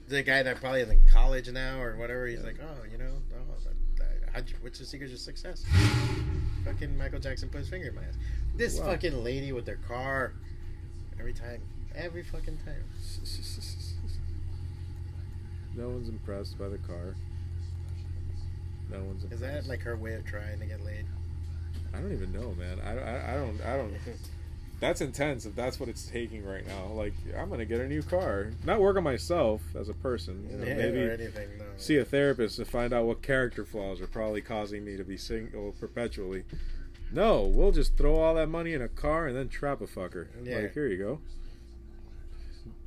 the 0.07 0.23
guy 0.23 0.43
that 0.43 0.59
probably 0.59 0.81
is 0.81 0.89
in 0.89 1.01
college 1.11 1.49
now 1.49 1.81
or 1.81 1.95
whatever. 1.97 2.27
He's 2.27 2.43
like, 2.43 2.57
oh, 2.61 2.85
you 2.91 2.97
know, 2.97 3.11
oh, 3.35 3.69
uh, 3.69 4.03
how'd 4.31 4.49
you, 4.49 4.55
what's 4.61 4.79
the 4.79 4.85
secret 4.85 5.09
to 5.11 5.17
success? 5.17 5.63
fucking 6.65 6.97
Michael 6.97 7.19
Jackson 7.19 7.49
put 7.49 7.59
his 7.59 7.69
finger 7.69 7.89
in 7.89 7.95
my 7.95 8.03
ass. 8.03 8.15
This 8.55 8.79
Wow. 8.79 8.87
fucking 8.87 9.23
lady 9.23 9.51
with 9.51 9.65
their 9.65 9.79
car 9.87 10.33
every 11.19 11.33
time, 11.33 11.61
every 11.95 12.23
fucking 12.23 12.57
time. 12.65 12.83
No 15.75 15.89
one's 15.89 16.07
impressed 16.07 16.59
by 16.59 16.69
the 16.69 16.77
car. 16.77 17.15
No 18.91 19.03
one's 19.03 19.23
Is 19.31 19.39
that 19.39 19.65
like 19.65 19.81
her 19.81 19.95
way 19.97 20.13
of 20.13 20.23
trying 20.23 20.59
to 20.59 20.67
get 20.67 20.85
laid? 20.85 21.05
I 21.93 21.99
don't 21.99 22.13
even 22.13 22.31
know, 22.31 22.53
man. 22.59 22.79
I, 22.79 22.91
I, 22.91 23.33
I 23.33 23.35
don't 23.37 23.59
I 23.61 23.77
don't. 23.77 23.93
That's 24.83 24.99
intense. 24.99 25.45
If 25.45 25.55
that's 25.55 25.79
what 25.79 25.87
it's 25.87 26.05
taking 26.07 26.43
right 26.45 26.67
now, 26.67 26.87
like 26.87 27.13
I'm 27.37 27.49
gonna 27.49 27.63
get 27.63 27.79
a 27.79 27.87
new 27.87 28.03
car. 28.03 28.51
Not 28.65 28.81
work 28.81 28.97
on 28.97 29.03
myself 29.03 29.61
as 29.79 29.87
a 29.87 29.93
person. 29.93 30.45
You 30.51 30.57
know, 30.57 30.65
Yeah, 30.65 30.73
maybe 30.75 31.03
or 31.03 31.11
anything. 31.11 31.47
No. 31.57 31.63
see 31.77 31.95
a 31.95 32.03
therapist 32.03 32.57
to 32.57 32.65
find 32.65 32.91
out 32.91 33.05
what 33.05 33.21
character 33.21 33.63
flaws 33.63 34.01
are 34.01 34.07
probably 34.07 34.41
causing 34.41 34.83
me 34.83 34.97
to 34.97 35.05
be 35.05 35.15
single 35.15 35.71
perpetually. 35.79 36.43
No, 37.13 37.43
we'll 37.43 37.71
just 37.71 37.95
throw 37.95 38.15
all 38.17 38.35
that 38.35 38.49
money 38.49 38.73
in 38.73 38.81
a 38.81 38.89
car 38.89 39.25
and 39.27 39.37
then 39.37 39.47
trap 39.47 39.79
a 39.79 39.87
fucker. 39.87 40.27
Yeah. 40.43 40.57
Like 40.57 40.73
here 40.73 40.87
you 40.87 40.97
go. 40.97 41.19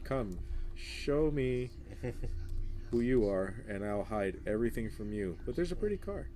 Come, 0.04 0.38
show 0.74 1.30
me 1.30 1.70
who 2.90 3.00
you 3.00 3.26
are, 3.26 3.54
and 3.70 3.82
I'll 3.82 4.04
hide 4.04 4.36
everything 4.46 4.90
from 4.90 5.14
you. 5.14 5.38
But 5.46 5.56
there's 5.56 5.72
a 5.72 5.76
pretty 5.76 5.96
car. 5.96 6.26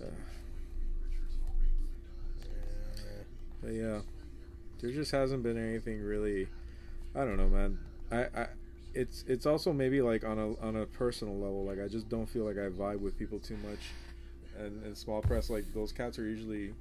Uh, 0.00 0.06
but 3.62 3.72
yeah, 3.72 4.00
there 4.80 4.90
just 4.90 5.10
hasn't 5.12 5.42
been 5.42 5.58
anything 5.58 6.02
really. 6.02 6.48
I 7.14 7.20
don't 7.24 7.36
know, 7.36 7.48
man. 7.48 7.78
I, 8.10 8.40
I 8.40 8.46
it's 8.94 9.24
it's 9.28 9.46
also 9.46 9.72
maybe 9.72 10.02
like 10.02 10.24
on 10.24 10.38
a 10.38 10.58
on 10.60 10.76
a 10.76 10.86
personal 10.86 11.34
level. 11.36 11.64
Like 11.64 11.80
I 11.80 11.88
just 11.88 12.08
don't 12.08 12.26
feel 12.28 12.44
like 12.44 12.56
I 12.56 12.68
vibe 12.68 13.00
with 13.00 13.18
people 13.18 13.38
too 13.38 13.56
much, 13.68 13.80
and 14.58 14.84
in 14.84 14.94
small 14.94 15.20
press, 15.22 15.50
like 15.50 15.64
those 15.74 15.92
cats 15.92 16.18
are 16.18 16.24
usually. 16.28 16.74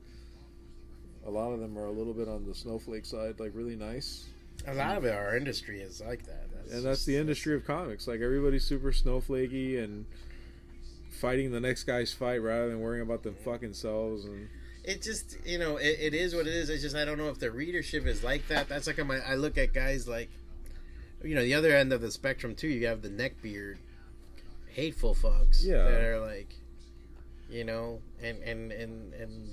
A 1.28 1.30
lot 1.30 1.52
of 1.52 1.60
them 1.60 1.78
are 1.78 1.86
a 1.86 1.92
little 1.92 2.14
bit 2.14 2.30
on 2.30 2.46
the 2.46 2.56
snowflake 2.56 3.06
side, 3.06 3.40
like 3.40 3.52
really 3.54 3.76
nice, 3.76 4.26
A 4.68 4.74
lot 4.74 4.98
of 4.98 5.06
it, 5.06 5.14
our 5.14 5.36
industry 5.36 5.82
is 5.82 6.02
like 6.02 6.26
that. 6.26 6.48
That's 6.54 6.74
and 6.74 6.86
that's 6.86 7.06
the 7.06 7.18
industry 7.18 7.56
of 7.56 7.66
comics. 7.66 8.08
Like 8.08 8.22
everybody's 8.22 8.66
super 8.66 8.92
snowflakey 8.92 9.82
and 9.84 10.06
fighting 11.10 11.52
the 11.52 11.60
next 11.60 11.84
guy's 11.84 12.14
fight 12.14 12.38
rather 12.42 12.70
than 12.70 12.80
worrying 12.80 13.02
about 13.02 13.24
them 13.24 13.36
fucking 13.36 13.74
selves. 13.74 14.26
And 14.26 14.50
It 14.90 15.02
just, 15.04 15.38
you 15.46 15.60
know, 15.60 15.78
it, 15.78 15.98
it 16.00 16.14
is 16.14 16.34
what 16.34 16.48
it 16.48 16.54
is. 16.54 16.70
It's 16.70 16.82
just 16.82 16.96
I 16.96 17.06
don't 17.06 17.18
know 17.18 17.30
if 17.30 17.38
the 17.40 17.52
readership 17.52 18.06
is 18.08 18.24
like 18.24 18.48
that. 18.48 18.68
That's 18.68 18.88
like 18.88 18.98
my. 19.06 19.20
I 19.20 19.36
look 19.36 19.58
at 19.58 19.74
guys 19.74 20.08
like, 20.08 20.30
you 21.24 21.36
know, 21.36 21.44
the 21.44 21.54
other 21.54 21.76
end 21.76 21.94
of 21.94 22.02
the 22.02 22.12
spectrum 22.12 22.56
too. 22.56 22.68
You 22.68 22.88
have 22.88 23.02
the 23.02 23.10
neckbeard, 23.10 23.78
hateful 24.74 25.14
fucks 25.16 25.64
Yeah. 25.64 25.84
that 25.84 26.02
are 26.02 26.20
like, 26.20 26.56
you 27.50 27.64
know, 27.64 28.00
and 28.22 28.42
and 28.44 28.72
and 28.72 29.14
and. 29.14 29.50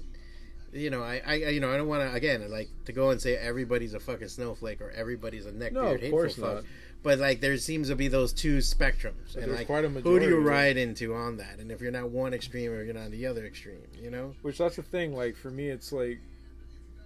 You 0.72 0.90
know, 0.90 1.02
I, 1.02 1.22
I, 1.26 1.34
you 1.34 1.60
know, 1.60 1.72
I 1.72 1.76
don't 1.78 1.86
want 1.88 2.02
to 2.02 2.12
again 2.14 2.50
like 2.50 2.68
to 2.86 2.92
go 2.92 3.10
and 3.10 3.20
say 3.22 3.34
everybody's 3.36 3.94
a 3.94 4.00
fucking 4.00 4.28
snowflake 4.28 4.80
or 4.82 4.90
everybody's 4.90 5.46
a 5.46 5.52
neckbeard 5.52 5.72
no, 5.72 5.80
of 5.86 6.00
hateful 6.00 6.10
course 6.18 6.34
fuck. 6.34 6.54
not. 6.56 6.64
But 7.06 7.20
like, 7.20 7.40
there 7.40 7.56
seems 7.56 7.86
to 7.86 7.94
be 7.94 8.08
those 8.08 8.32
two 8.32 8.58
spectrums, 8.58 9.34
But 9.34 9.44
and 9.44 9.52
like, 9.52 9.68
who 9.68 10.18
do 10.18 10.26
you 10.26 10.40
ride 10.40 10.76
into 10.76 11.14
on 11.14 11.36
that? 11.36 11.60
And 11.60 11.70
if 11.70 11.80
you're 11.80 11.92
not 11.92 12.10
one 12.10 12.34
extreme 12.34 12.72
or 12.72 12.82
you're 12.82 12.94
not 12.94 13.12
the 13.12 13.26
other 13.26 13.46
extreme, 13.46 13.78
you 14.02 14.10
know? 14.10 14.34
Which 14.42 14.58
that's 14.58 14.74
the 14.74 14.82
thing. 14.82 15.14
Like 15.14 15.36
for 15.36 15.52
me, 15.52 15.68
it's 15.68 15.92
like 15.92 16.18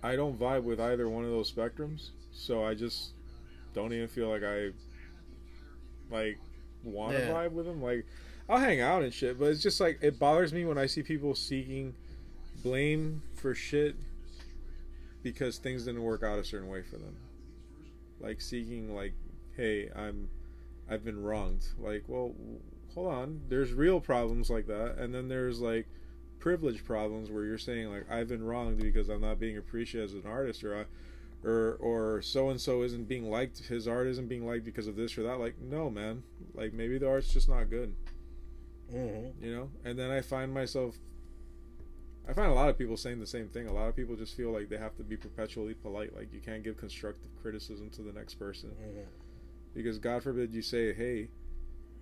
I 0.02 0.16
don't 0.16 0.40
vibe 0.40 0.62
with 0.62 0.80
either 0.80 1.06
one 1.10 1.26
of 1.26 1.30
those 1.30 1.52
spectrums, 1.52 2.12
so 2.32 2.64
I 2.64 2.72
just 2.72 3.10
don't 3.74 3.92
even 3.92 4.08
feel 4.08 4.30
like 4.30 4.42
I 4.42 4.70
like 6.10 6.38
want 6.82 7.12
to 7.12 7.18
Yeah. 7.18 7.34
vibe 7.34 7.52
with 7.52 7.66
them. 7.66 7.82
Like 7.82 8.06
I'll 8.48 8.56
hang 8.56 8.80
out 8.80 9.02
and 9.02 9.12
shit, 9.12 9.38
but 9.38 9.48
it's 9.48 9.62
just 9.62 9.82
like 9.82 9.98
it 10.00 10.18
bothers 10.18 10.54
me 10.54 10.64
when 10.64 10.78
I 10.78 10.86
see 10.86 11.02
people 11.02 11.34
seeking 11.34 11.94
blame 12.62 13.20
for 13.34 13.54
shit 13.54 13.96
because 15.22 15.58
things 15.58 15.84
didn't 15.84 16.02
work 16.02 16.22
out 16.22 16.38
a 16.38 16.44
certain 16.44 16.70
way 16.70 16.80
for 16.80 16.96
them. 16.96 17.16
Like 18.18 18.40
seeking 18.40 18.94
like, 18.94 19.12
hey, 19.60 19.90
I'm 19.94 20.28
I've 20.88 21.04
been 21.04 21.22
wronged. 21.22 21.66
Like, 21.78 22.04
well, 22.08 22.34
hold 22.94 23.12
on. 23.12 23.40
There's 23.48 23.72
real 23.72 24.00
problems 24.00 24.50
like 24.50 24.66
that, 24.66 24.96
and 24.98 25.14
then 25.14 25.28
there's 25.28 25.60
like 25.60 25.86
privilege 26.38 26.84
problems 26.84 27.30
where 27.30 27.44
you're 27.44 27.58
saying 27.58 27.90
like 27.92 28.10
I've 28.10 28.28
been 28.28 28.42
wronged 28.42 28.78
because 28.78 29.08
I'm 29.08 29.20
not 29.20 29.38
being 29.38 29.56
appreciated 29.58 30.06
as 30.10 30.14
an 30.14 30.30
artist, 30.30 30.64
or 30.64 30.76
I, 30.80 30.84
or 31.46 31.76
or 31.80 32.22
so 32.22 32.48
and 32.50 32.60
so 32.60 32.82
isn't 32.82 33.08
being 33.08 33.30
liked. 33.30 33.58
His 33.66 33.86
art 33.86 34.06
isn't 34.08 34.28
being 34.28 34.46
liked 34.46 34.64
because 34.64 34.86
of 34.86 34.96
this 34.96 35.16
or 35.18 35.22
that. 35.24 35.38
Like, 35.38 35.60
no, 35.60 35.90
man. 35.90 36.22
Like 36.54 36.72
maybe 36.72 36.98
the 36.98 37.08
art's 37.08 37.32
just 37.32 37.48
not 37.48 37.70
good, 37.70 37.94
Mm-hmm. 38.92 39.44
you 39.44 39.54
know. 39.54 39.70
And 39.84 39.98
then 39.98 40.10
I 40.10 40.20
find 40.22 40.52
myself. 40.52 40.96
I 42.28 42.32
find 42.32 42.50
a 42.50 42.54
lot 42.54 42.68
of 42.68 42.78
people 42.78 42.96
saying 42.96 43.18
the 43.18 43.26
same 43.26 43.48
thing. 43.48 43.66
A 43.66 43.72
lot 43.72 43.88
of 43.88 43.96
people 43.96 44.14
just 44.14 44.36
feel 44.36 44.50
like 44.52 44.68
they 44.68 44.76
have 44.76 44.96
to 44.98 45.02
be 45.02 45.16
perpetually 45.16 45.74
polite. 45.74 46.14
Like 46.14 46.32
you 46.32 46.40
can't 46.40 46.62
give 46.62 46.76
constructive 46.76 47.30
criticism 47.42 47.90
to 47.90 48.02
the 48.02 48.12
next 48.12 48.34
person 48.34 48.70
Mm-hmm. 48.70 49.00
Because 49.74 49.98
God 49.98 50.22
forbid 50.22 50.52
you 50.54 50.62
say, 50.62 50.92
"Hey, 50.92 51.28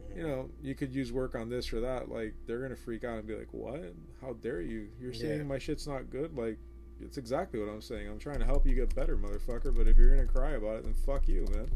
mm-hmm. 0.02 0.18
you 0.18 0.26
know, 0.26 0.50
you 0.62 0.74
could 0.74 0.94
use 0.94 1.12
work 1.12 1.35
on 1.35 1.48
this 1.48 1.72
or 1.72 1.81
that." 1.81 2.11
Like 2.11 2.35
they're 2.46 2.61
gonna 2.61 2.76
freak 2.76 3.04
out 3.04 3.18
and 3.18 3.26
be 3.26 3.37
like, 3.37 3.52
"What? 3.52 3.94
How 4.20 4.35
dare 4.35 4.61
you? 4.61 4.88
You're 5.00 5.14
saying 5.14 5.38
Yeah. 5.38 5.44
my 5.44 5.59
shit's 5.59 5.87
not 5.87 6.11
good?" 6.11 6.37
Like 6.37 6.59
it's 7.00 7.16
exactly 7.16 7.61
what 7.61 7.68
I'm 7.68 7.83
saying. 7.83 8.09
I'm 8.09 8.18
trying 8.18 8.40
to 8.40 8.44
help 8.44 8.66
you 8.66 8.74
get 8.74 8.94
better, 8.94 9.16
motherfucker. 9.16 9.74
But 9.74 9.87
if 9.87 9.96
you're 9.96 10.11
gonna 10.14 10.26
cry 10.28 10.52
about 10.52 10.78
it, 10.78 10.85
then 10.85 10.94
fuck 10.94 11.28
you, 11.28 11.46
man. 11.52 11.70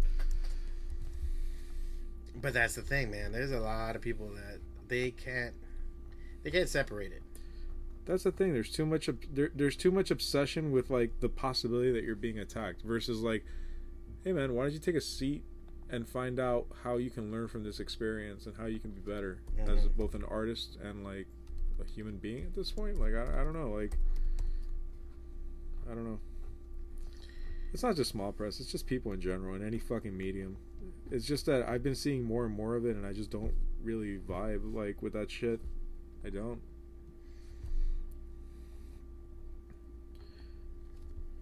But 2.40 2.54
that's 2.54 2.74
the 2.74 2.82
thing, 2.82 3.10
man. 3.10 3.32
There's 3.32 3.52
a 3.52 3.60
lot 3.60 3.94
of 3.94 4.02
people 4.02 4.28
that 4.30 4.58
they 4.88 5.10
can't 5.10 5.54
they 6.42 6.50
can't 6.50 6.68
separate 6.68 7.12
it. 7.12 7.22
That's 8.04 8.24
the 8.24 8.32
thing. 8.32 8.52
There's 8.52 8.70
too 8.70 8.84
much. 8.86 9.08
There, 9.32 9.50
there's 9.54 9.76
too 9.76 9.92
much 9.92 10.10
obsession 10.10 10.72
with 10.72 10.90
like 10.90 11.20
the 11.20 11.28
possibility 11.28 11.92
that 11.92 12.02
you're 12.02 12.16
being 12.16 12.38
attacked 12.38 12.82
versus 12.82 13.20
like, 13.20 13.44
hey 14.24 14.32
man, 14.32 14.54
why 14.54 14.64
don't 14.64 14.72
you 14.72 14.80
take 14.80 14.96
a 14.96 15.00
seat 15.00 15.44
and 15.92 16.08
find 16.08 16.40
out 16.40 16.66
how 16.82 16.96
you 16.96 17.10
can 17.10 17.30
learn 17.30 17.46
from 17.46 17.62
this 17.62 17.78
experience 17.78 18.46
and 18.46 18.56
how 18.56 18.64
you 18.66 18.80
can 18.80 18.90
be 18.90 19.00
better 19.00 19.38
as 19.58 19.80
Mhm. 19.86 19.96
both 19.96 20.14
an 20.14 20.24
artist 20.24 20.76
and 20.82 21.04
like 21.04 21.26
a 21.80 21.84
human 21.84 22.16
being 22.16 22.44
at 22.44 22.54
this 22.54 22.72
point. 22.72 22.98
Like 22.98 23.14
I, 23.14 23.40
I 23.40 23.44
don't 23.44 23.52
know. 23.52 23.70
Like 23.70 23.96
I 25.88 25.94
don't 25.94 26.04
know. 26.04 26.18
It's 27.74 27.82
not 27.82 27.94
just 27.96 28.10
small 28.10 28.32
press. 28.32 28.58
It's 28.60 28.70
just 28.72 28.86
people 28.86 29.12
in 29.12 29.20
general 29.20 29.54
in 29.54 29.62
any 29.64 29.78
fucking 29.78 30.16
medium. 30.16 30.56
It's 31.10 31.26
just 31.26 31.46
that 31.46 31.68
I've 31.68 31.82
been 31.82 31.94
seeing 31.94 32.22
more 32.22 32.44
and 32.46 32.54
more 32.54 32.74
of 32.74 32.84
it, 32.86 32.96
and 32.96 33.06
I 33.06 33.12
just 33.12 33.30
don't 33.30 33.54
really 33.82 34.18
vibe 34.18 34.74
like 34.74 35.02
with 35.02 35.12
that 35.12 35.30
shit. 35.30 35.60
I 36.24 36.30
don't. 36.30 36.60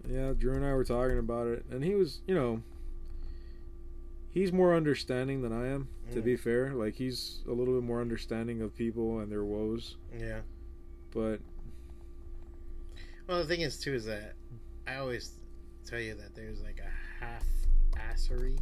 Yeah, 0.09 0.33
Drew 0.37 0.55
and 0.55 0.65
I 0.65 0.73
were 0.73 0.83
talking 0.83 1.19
about 1.19 1.47
it, 1.47 1.65
and 1.69 1.83
he 1.83 1.95
was, 1.95 2.21
you 2.27 2.33
know, 2.35 2.61
he's 4.31 4.51
more 4.51 4.75
understanding 4.75 5.41
than 5.41 5.51
I 5.53 5.67
am. 5.67 5.87
To 6.13 6.21
Mm. 6.21 6.25
be 6.25 6.35
fair, 6.35 6.73
like 6.73 6.95
he's 6.95 7.41
a 7.47 7.51
little 7.51 7.73
bit 7.75 7.83
more 7.83 8.01
understanding 8.01 8.61
of 8.61 8.75
people 8.75 9.19
and 9.19 9.31
their 9.31 9.43
woes. 9.43 9.95
Yeah. 10.17 10.41
But 11.11 11.39
Well, 13.27 13.39
the 13.41 13.47
thing 13.47 13.61
is 13.61 13.77
too 13.77 13.93
is 13.93 14.05
that 14.05 14.33
I 14.87 14.95
always 14.95 15.31
tell 15.85 15.99
you 15.99 16.15
that 16.15 16.35
there's 16.35 16.61
like 16.61 16.79
a 16.79 17.23
half 17.23 17.45
assery 17.95 18.57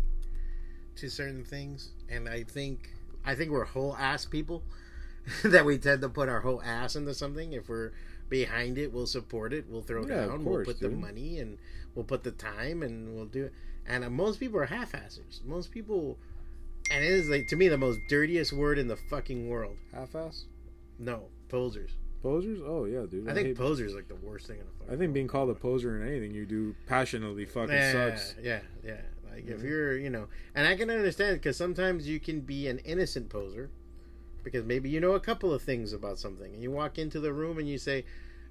to 0.98 1.10
certain 1.10 1.44
things, 1.44 1.92
and 2.10 2.28
I 2.30 2.44
think 2.44 2.92
I 3.26 3.36
think 3.36 3.52
we're 3.52 3.64
whole 3.66 3.96
ass 3.96 4.26
people 4.26 4.64
that 5.44 5.66
we 5.66 5.78
tend 5.78 6.02
to 6.02 6.10
put 6.10 6.30
our 6.30 6.42
whole 6.42 6.62
ass 6.62 6.96
into 6.96 7.14
something. 7.14 7.54
If 7.54 7.68
we're 7.70 7.92
behind 8.30 8.78
it, 8.78 8.94
we'll 8.94 9.08
support 9.08 9.54
it. 9.54 9.66
We'll 9.70 9.82
throw 9.82 10.06
Yeah, 10.06 10.26
down. 10.28 10.44
course, 10.44 10.68
we'll 10.68 10.76
put 10.76 10.80
the 10.80 10.90
money 10.90 11.40
and 11.40 11.58
we'll 11.96 12.06
put 12.06 12.24
the 12.24 12.32
time 12.32 12.84
and 12.84 13.16
we'll 13.16 13.26
do 13.26 13.46
it. 13.46 13.54
And 13.90 14.04
uh, 14.06 14.10
most 14.10 14.40
people 14.40 14.60
are 14.60 14.66
half 14.66 14.94
assers. 14.94 15.42
Most 15.46 15.72
people, 15.72 16.18
and 16.92 17.04
it 17.04 17.12
is 17.12 17.28
like 17.28 17.48
to 17.48 17.56
me 17.56 17.68
the 17.68 17.78
most 17.78 18.00
dirtiest 18.08 18.54
word 18.54 18.78
in 18.80 18.88
the 18.88 18.96
fucking 18.96 19.50
world. 19.50 19.78
half-ass 19.94 20.46
No, 21.00 21.24
posers. 21.50 21.92
posers. 22.22 22.60
Oh 22.64 22.86
yeah, 22.86 23.06
dude. 23.10 23.28
I 23.28 23.34
think 23.34 23.48
hate- 23.48 23.58
poser 23.58 23.86
is 23.86 23.96
like 23.96 24.08
the 24.08 24.16
worst 24.16 24.48
thing 24.48 24.60
in 24.60 24.66
the 24.66 24.72
fucking 24.80 24.94
I 24.94 24.98
think 24.98 25.14
being 25.14 25.28
called 25.28 25.50
a 25.50 25.56
poser 25.56 26.00
in 26.02 26.08
anything 26.08 26.34
you 26.34 26.46
do 26.46 26.76
passionately 26.86 27.46
fucking 27.46 27.74
yeah, 27.76 27.92
sucks. 27.92 28.36
Yeah, 28.42 28.60
yeah. 28.84 29.02
Like 29.32 29.48
if 29.48 29.60
Mhm. 29.60 29.64
you're, 29.64 29.98
you 29.98 30.10
know, 30.10 30.28
and 30.56 30.68
I 30.68 30.76
can 30.76 30.90
understand 30.90 31.38
because 31.38 31.58
sometimes 31.58 32.08
you 32.08 32.20
can 32.20 32.42
be 32.42 32.68
an 32.68 32.80
innocent 32.80 33.30
poser 33.30 33.70
because 34.44 34.64
maybe 34.66 34.90
you 34.90 35.00
know 35.00 35.14
a 35.14 35.20
couple 35.20 35.54
of 35.54 35.62
things 35.64 35.94
about 35.94 36.18
something, 36.20 36.54
and 36.54 36.62
you 36.62 36.72
walk 36.72 36.98
into 37.00 37.20
the 37.20 37.34
room 37.34 37.58
and 37.58 37.68
you 37.68 37.78
say, 37.78 38.06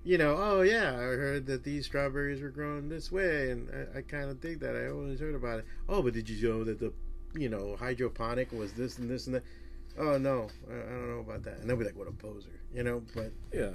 you 0.04 0.16
know, 0.18 0.36
oh 0.38 0.62
yeah, 0.62 0.92
I 0.92 1.02
heard 1.16 1.46
that 1.46 1.64
these 1.64 1.86
strawberries 1.86 2.40
were 2.40 2.50
grown 2.50 2.88
this 2.88 3.10
way, 3.12 3.50
and 3.50 3.68
I, 3.94 3.98
I 3.98 4.02
kind 4.02 4.30
of 4.30 4.40
dig 4.40 4.60
that. 4.60 4.76
I 4.76 4.88
always 4.88 5.20
heard 5.20 5.34
about 5.34 5.60
it. 5.60 5.64
Oh, 5.88 6.02
but 6.02 6.14
did 6.14 6.28
you 6.28 6.48
know 6.48 6.64
that 6.64 6.78
the, 6.78 6.92
you 7.34 7.48
know, 7.48 7.76
hydroponic 7.78 8.52
was 8.52 8.72
this 8.72 8.98
and 8.98 9.10
this 9.10 9.26
and 9.26 9.36
that? 9.36 9.44
oh 9.98 10.16
no, 10.16 10.48
I, 10.70 10.74
I 10.74 10.90
don't 10.90 11.10
know 11.10 11.20
about 11.20 11.42
that, 11.44 11.58
and 11.58 11.68
they'll 11.68 11.76
be 11.76 11.84
like, 11.84 11.96
what 11.96 12.08
a 12.08 12.12
poser, 12.12 12.60
you 12.72 12.82
know. 12.84 13.02
But 13.14 13.32
Yeah. 13.52 13.70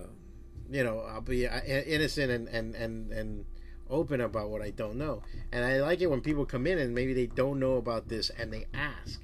you 0.70 0.84
know, 0.84 1.00
I'll 1.00 1.22
be 1.22 1.46
innocent 1.46 2.32
and 2.32 2.48
and 2.48 2.74
and 2.76 3.12
and 3.12 3.46
open 3.90 4.22
about 4.22 4.50
what 4.50 4.62
I 4.62 4.72
don't 4.72 4.98
know. 4.98 5.22
And 5.52 5.64
I 5.66 5.82
like 5.82 6.02
it 6.02 6.10
when 6.10 6.22
people 6.22 6.46
come 6.46 6.66
in 6.66 6.80
and 6.80 6.96
maybe 6.96 7.14
they 7.14 7.28
don't 7.28 7.60
know 7.60 7.76
about 7.76 8.08
this 8.08 8.30
and 8.32 8.52
they 8.52 8.66
ask. 8.74 9.22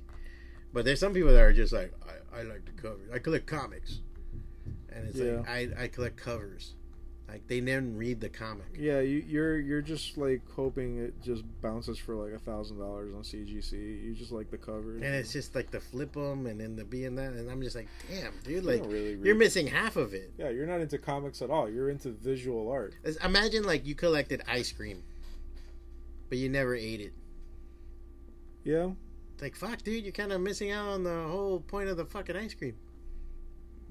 But 0.74 0.86
there's 0.86 1.00
some 1.00 1.14
people 1.14 1.32
that 1.32 1.42
are 1.42 1.54
just 1.54 1.74
like, 1.74 1.92
I, 2.34 2.40
I 2.40 2.44
like 2.44 2.66
to 2.66 2.72
cover. 2.74 3.00
I 3.14 3.18
collect 3.20 3.48
comics, 3.48 4.02
and 4.94 5.08
it's 5.08 5.18
Yeah. 5.18 5.38
like 5.38 5.50
I 5.50 5.70
I 5.84 5.88
collect 5.88 6.18
covers. 6.18 6.76
Like 7.32 7.48
they 7.48 7.60
didn't 7.60 7.96
read 7.96 8.22
the 8.22 8.30
comic. 8.30 8.76
Yeah, 8.78 9.02
you, 9.02 9.24
you're 9.28 9.60
you're 9.60 9.82
just 9.82 10.18
like 10.18 10.42
hoping 10.56 10.98
it 10.98 11.22
just 11.22 11.44
bounces 11.62 12.00
for 12.00 12.15
like 12.15 12.34
a 12.34 12.39
thousand 12.39 12.80
dollars 12.80 13.13
on 13.13 13.22
CGC. 13.22 14.04
You 14.04 14.15
just 14.15 14.32
like 14.32 14.50
the 14.50 14.58
cover. 14.58 14.96
And 14.96 15.04
it's 15.04 15.32
just 15.32 15.54
like 15.54 15.70
the 15.70 15.80
flip 15.80 16.13
them 16.13 16.48
and 16.48 16.60
then 16.60 16.76
the 16.76 16.84
be 16.84 17.06
in 17.06 17.15
that, 17.15 17.34
and 17.34 17.50
I'm 17.50 17.62
just 17.62 17.76
like, 17.76 17.88
damn, 18.10 18.34
dude, 18.44 18.63
like 18.63 18.82
don't 18.82 18.92
really 18.92 19.20
you're 19.24 19.36
missing 19.36 19.68
half 19.68 19.96
of 19.96 20.13
it. 20.13 20.34
Yeah, 20.38 20.50
you're 20.50 20.65
not 20.65 20.82
into 20.82 20.98
comics 20.98 21.42
at 21.42 21.50
all. 21.52 21.70
You're 21.70 21.89
into 21.89 22.10
visual 22.10 22.72
art. 22.72 22.96
Imagine 23.24 23.63
like 23.63 23.86
you 23.86 23.94
collected 23.94 24.42
ice 24.48 24.72
cream, 24.72 25.04
but 26.30 26.38
you 26.39 26.50
never 26.50 26.76
ate 26.76 27.02
it. 27.02 27.13
Yeah, 28.63 28.92
It's 29.34 29.42
like 29.42 29.56
fuck, 29.56 29.84
dude, 29.84 30.04
you're 30.04 30.12
kind 30.12 30.32
of 30.32 30.42
missing 30.42 30.72
out 30.72 30.88
on 30.89 31.04
the 31.04 31.28
whole 31.28 31.60
point 31.60 31.89
of 31.89 31.98
the 31.98 32.06
fucking 32.06 32.36
ice 32.36 32.54
cream. 32.54 32.76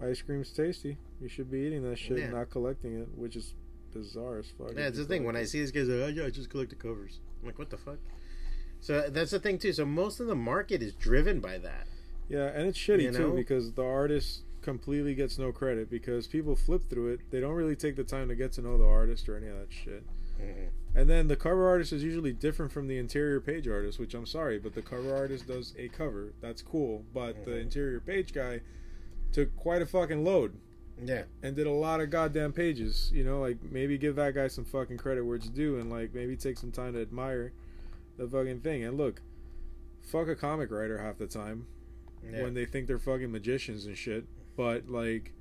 Ice 0.02 0.22
cream's 0.22 0.50
tasty. 0.50 0.98
You 1.20 1.28
should 1.28 1.50
be 1.50 1.58
eating 1.60 1.82
that 1.88 1.98
shit, 1.98 2.18
Yeah. 2.18 2.30
not 2.30 2.50
collecting 2.50 2.94
it, 3.00 3.08
which 3.16 3.36
is 3.36 3.54
bizarre 3.92 4.38
as 4.38 4.46
fuck. 4.50 4.72
Yeah, 4.76 4.88
it's 4.88 4.98
the 4.98 5.04
thing. 5.04 5.24
When 5.24 5.36
I 5.36 5.44
see 5.44 5.60
these 5.60 5.70
guys, 5.72 5.88
like, 5.88 6.00
oh 6.02 6.06
yeah, 6.08 6.26
I 6.26 6.30
just 6.30 6.50
collect 6.50 6.70
the 6.70 6.76
covers. 6.76 7.20
I'm 7.40 7.46
like, 7.46 7.58
what 7.58 7.70
the 7.70 7.78
fuck? 7.78 7.98
So 8.80 9.08
that's 9.10 9.32
the 9.32 9.40
thing 9.40 9.58
too. 9.58 9.72
So 9.72 9.84
most 9.84 10.20
of 10.20 10.26
the 10.28 10.34
market 10.36 10.82
is 10.82 10.92
driven 10.94 11.40
by 11.40 11.58
that. 11.58 11.86
Yeah, 12.28 12.46
and 12.46 12.66
it's 12.68 12.78
shitty 12.78 13.04
You 13.04 13.12
too 13.12 13.32
because 13.34 13.72
the 13.72 13.84
artist 13.84 14.42
completely 14.60 15.14
gets 15.14 15.38
no 15.38 15.50
credit 15.50 15.88
because 15.90 16.26
people 16.26 16.54
flip 16.54 16.82
through 16.90 17.08
it. 17.14 17.20
They 17.30 17.40
don't 17.40 17.54
really 17.54 17.74
take 17.76 17.96
the 17.96 18.04
time 18.04 18.28
to 18.28 18.34
get 18.36 18.52
to 18.52 18.62
know 18.62 18.76
the 18.78 18.84
artist 18.84 19.28
or 19.28 19.36
any 19.36 19.48
of 19.48 19.56
that 19.58 19.72
shit. 19.72 20.04
And 20.94 21.10
then 21.10 21.26
the 21.26 21.34
cover 21.36 21.66
artist 21.68 21.92
is 21.92 22.04
usually 22.04 22.32
different 22.32 22.70
from 22.70 22.86
the 22.86 22.96
interior 22.98 23.40
page 23.40 23.66
artist, 23.66 23.98
which 23.98 24.14
I'm 24.14 24.26
sorry, 24.26 24.58
but 24.60 24.74
the 24.74 24.82
cover 24.82 25.12
artist 25.14 25.48
does 25.48 25.74
a 25.76 25.88
cover. 25.88 26.32
That's 26.40 26.62
cool. 26.62 27.04
But 27.12 27.44
the 27.44 27.52
Mhm. 27.52 27.62
interior 27.62 27.98
page 28.00 28.32
guy 28.32 28.60
took 29.32 29.54
quite 29.56 29.82
a 29.82 29.86
fucking 29.86 30.24
load 30.24 30.54
Yeah, 31.02 31.24
and 31.42 31.54
did 31.54 31.66
a 31.66 31.72
lot 31.72 32.00
of 32.00 32.10
goddamn 32.10 32.52
pages. 32.52 33.10
You 33.14 33.24
know, 33.24 33.40
like 33.40 33.58
maybe 33.70 33.98
give 33.98 34.16
that 34.16 34.34
guy 34.34 34.48
some 34.48 34.64
fucking 34.64 34.98
credit 34.98 35.24
where 35.24 35.36
it's 35.36 35.48
due 35.48 35.78
and 35.78 35.90
like 35.90 36.14
maybe 36.14 36.36
take 36.36 36.58
some 36.58 36.72
time 36.72 36.94
to 36.94 37.00
admire 37.00 37.52
the 38.16 38.26
fucking 38.26 38.60
thing. 38.60 38.84
And 38.84 38.96
look, 38.98 39.22
fuck 40.02 40.28
a 40.28 40.34
comic 40.34 40.70
writer 40.70 40.98
half 40.98 41.18
the 41.18 41.26
time 41.26 41.66
yeah. 42.30 42.42
when 42.42 42.54
they 42.54 42.64
think 42.64 42.86
they're 42.86 42.98
fucking 42.98 43.30
magicians 43.30 43.86
and 43.86 43.96
shit. 43.96 44.24
But 44.56 44.88
like, 44.88 45.32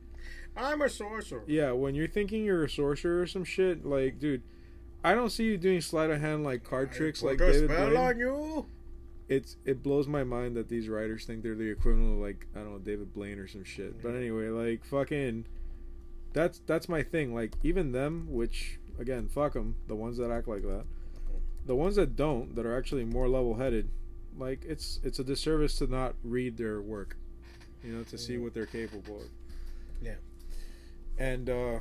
I'm 0.55 0.81
a 0.81 0.89
sorcerer. 0.89 1.43
yeah, 1.47 1.71
when 1.71 1.95
you're 1.95 2.07
thinking 2.07 2.43
you're 2.43 2.65
a 2.65 2.69
sorcerer 2.69 3.21
or 3.21 3.27
some 3.27 3.43
shit, 3.43 3.85
like, 3.85 4.19
dude, 4.19 4.43
I 5.03 5.13
don't 5.13 5.29
see 5.29 5.45
you 5.45 5.57
doing 5.57 5.81
sleight 5.81 6.09
of 6.09 6.21
hand 6.21 6.43
like 6.43 6.63
card 6.63 6.91
tricks 6.91 7.23
like 7.23 7.37
David 7.37 7.69
spell 7.69 7.89
Blaine. 7.89 7.97
on 7.97 8.19
you. 8.19 8.65
It's 9.29 9.57
it 9.65 9.83
blows 9.83 10.07
my 10.07 10.23
mind 10.23 10.55
that 10.55 10.69
these 10.69 10.87
writers 10.87 11.25
think 11.25 11.43
they're 11.43 11.55
the 11.55 11.69
equivalent 11.69 12.13
of 12.13 12.19
like 12.19 12.47
I 12.55 12.59
don't 12.59 12.71
know 12.73 12.79
David 12.79 13.13
Blaine 13.13 13.39
or 13.39 13.47
some 13.47 13.63
shit. 13.63 14.01
But 14.01 14.15
anyway, 14.15 14.47
like 14.47 14.85
fucking, 14.85 15.45
that's 16.33 16.61
that's 16.65 16.87
my 16.87 17.03
thing. 17.03 17.35
Like 17.35 17.53
even 17.63 17.91
them, 17.91 18.27
which 18.29 18.79
again, 18.99 19.27
fuck 19.27 19.53
them, 19.53 19.75
the 19.87 19.95
ones 19.95 20.17
that 20.17 20.31
act 20.31 20.47
like 20.47 20.61
that, 20.63 20.85
the 21.65 21.75
ones 21.75 21.95
that 21.97 22.15
don't, 22.15 22.55
that 22.55 22.65
are 22.65 22.77
actually 22.77 23.03
more 23.03 23.27
level 23.27 23.55
headed, 23.55 23.89
like 24.37 24.63
it's 24.65 24.99
it's 25.03 25.19
a 25.19 25.23
disservice 25.23 25.75
to 25.79 25.87
not 25.87 26.15
read 26.23 26.57
their 26.57 26.81
work, 26.81 27.17
you 27.83 27.91
know, 27.93 28.03
to 28.03 28.17
see 28.17 28.37
what 28.37 28.53
they're 28.53 28.65
capable 28.65 29.17
of. 29.17 29.27
Yeah. 30.01 30.15
And 31.17 31.49
uh 31.49 31.79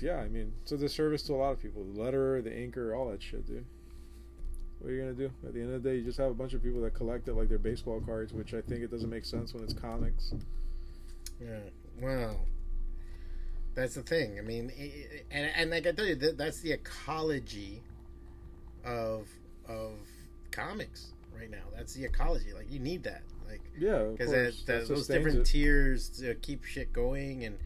yeah, 0.00 0.16
I 0.18 0.28
mean, 0.28 0.52
it's 0.62 0.72
a 0.72 0.76
disservice 0.76 1.22
to 1.24 1.34
a 1.34 1.36
lot 1.36 1.52
of 1.52 1.60
people. 1.62 1.84
The 1.84 1.98
letterer, 1.98 2.42
the 2.44 2.50
inker, 2.50 2.96
all 2.96 3.10
that 3.10 3.22
shit, 3.22 3.46
dude. 3.46 3.64
What 4.80 4.90
are 4.90 4.94
you 4.94 5.00
gonna 5.00 5.14
do? 5.14 5.30
At 5.46 5.54
the 5.54 5.60
end 5.60 5.72
of 5.74 5.82
the 5.82 5.90
day, 5.90 5.96
you 5.96 6.02
just 6.04 6.18
have 6.18 6.30
a 6.30 6.34
bunch 6.34 6.52
of 6.54 6.62
people 6.62 6.80
that 6.82 6.94
collect 6.94 7.28
it 7.28 7.34
like 7.34 7.48
their 7.48 7.58
baseball 7.58 8.00
cards, 8.00 8.32
which 8.32 8.54
I 8.54 8.60
think 8.60 8.82
it 8.82 8.90
doesn't 8.90 9.10
make 9.10 9.24
sense 9.24 9.54
when 9.54 9.64
it's 9.64 9.72
comics. 9.74 10.32
Yeah. 11.40 11.58
Well, 12.00 12.40
that's 13.74 13.94
the 13.94 14.02
thing. 14.02 14.38
I 14.38 14.42
mean, 14.42 14.70
i- 14.78 14.82
i- 14.82 15.22
and 15.30 15.50
and 15.56 15.70
like 15.70 15.86
I 15.86 15.92
tell 15.92 16.06
you, 16.06 16.14
that, 16.16 16.36
that's 16.38 16.60
the 16.60 16.72
ecology 16.72 17.82
of 18.84 19.28
of 19.66 19.92
comics 20.50 21.12
right 21.36 21.50
now. 21.50 21.64
That's 21.74 21.94
the 21.94 22.04
ecology. 22.04 22.52
Like 22.52 22.70
you 22.70 22.78
need 22.78 23.02
that. 23.04 23.22
Like 23.48 23.60
Yeah, 23.78 24.04
because 24.12 24.32
course. 24.32 24.62
that, 24.64 24.80
That 24.80 24.88
those 24.88 25.06
different 25.08 25.38
it. 25.38 25.46
tiers 25.46 26.08
to 26.20 26.34
keep 26.36 26.64
shit 26.64 26.92
going 26.92 27.44
and 27.44 27.58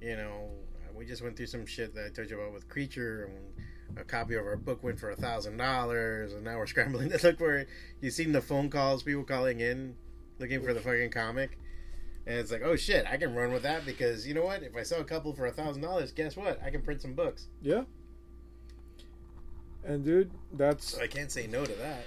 you 0.00 0.16
know 0.16 0.50
we 0.94 1.04
just 1.06 1.22
went 1.22 1.36
through 1.36 1.46
some 1.46 1.64
shit 1.66 1.94
that 1.94 2.06
i 2.06 2.08
told 2.10 2.28
you 2.30 2.38
about 2.38 2.52
with 2.52 2.68
creature 2.68 3.24
and 3.24 3.52
a 3.96 4.04
copy 4.04 4.34
of 4.34 4.44
our 4.44 4.56
book 4.56 4.82
went 4.82 4.98
for 4.98 5.10
a 5.10 5.16
thousand 5.16 5.56
dollars 5.56 6.32
and 6.32 6.44
now 6.44 6.58
we're 6.58 6.66
scrambling 6.74 7.10
to 7.10 7.18
look 7.22 7.38
for 7.38 7.54
it 7.54 7.68
you 8.00 8.10
seen 8.10 8.32
the 8.32 8.40
phone 8.40 8.70
calls 8.70 9.02
people 9.02 9.24
calling 9.24 9.60
in 9.60 9.94
looking 10.38 10.62
for 10.62 10.72
the 10.74 10.80
fucking 10.80 11.10
comic 11.10 11.58
and 12.26 12.38
it's 12.38 12.50
like 12.50 12.62
oh 12.62 12.76
shit 12.76 13.04
i 13.10 13.16
can 13.16 13.34
run 13.34 13.52
with 13.52 13.62
that 13.62 13.84
because 13.84 14.26
you 14.26 14.34
know 14.34 14.44
what 14.44 14.62
if 14.62 14.76
i 14.76 14.82
sell 14.82 15.00
a 15.00 15.04
couple 15.04 15.32
for 15.32 15.46
a 15.46 15.52
thousand 15.52 15.82
dollars 15.82 16.12
guess 16.12 16.36
what 16.36 16.60
i 16.62 16.70
can 16.70 16.82
print 16.82 17.00
some 17.02 17.14
books 17.14 17.48
Yeah. 17.60 17.82
And 19.84 20.04
dude, 20.04 20.30
that's 20.52 20.92
so 20.92 21.02
i 21.02 21.06
can't 21.06 21.30
say 21.30 21.46
no 21.46 21.64
to 21.64 21.72
that 21.72 22.04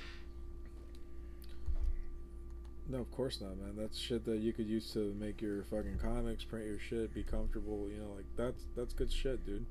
no, 2.88 3.00
of 3.00 3.12
course 3.12 3.42
not, 3.42 3.58
man. 3.58 3.74
That's 3.76 3.98
shit 3.98 4.26
that 4.26 4.38
you 4.38 4.54
could 4.54 4.68
use 4.68 4.92
to 4.94 5.16
make 5.20 5.42
your 5.42 5.64
fucking 5.64 5.98
comics, 5.98 6.44
print 6.44 6.68
your 6.68 6.80
shit, 6.80 7.14
be 7.14 7.24
comfortable. 7.24 7.90
You 7.90 7.98
know, 7.98 8.12
like 8.16 8.26
that's 8.36 8.64
that's 8.76 8.94
good 8.94 9.12
shit, 9.12 9.44
dude. 9.46 9.66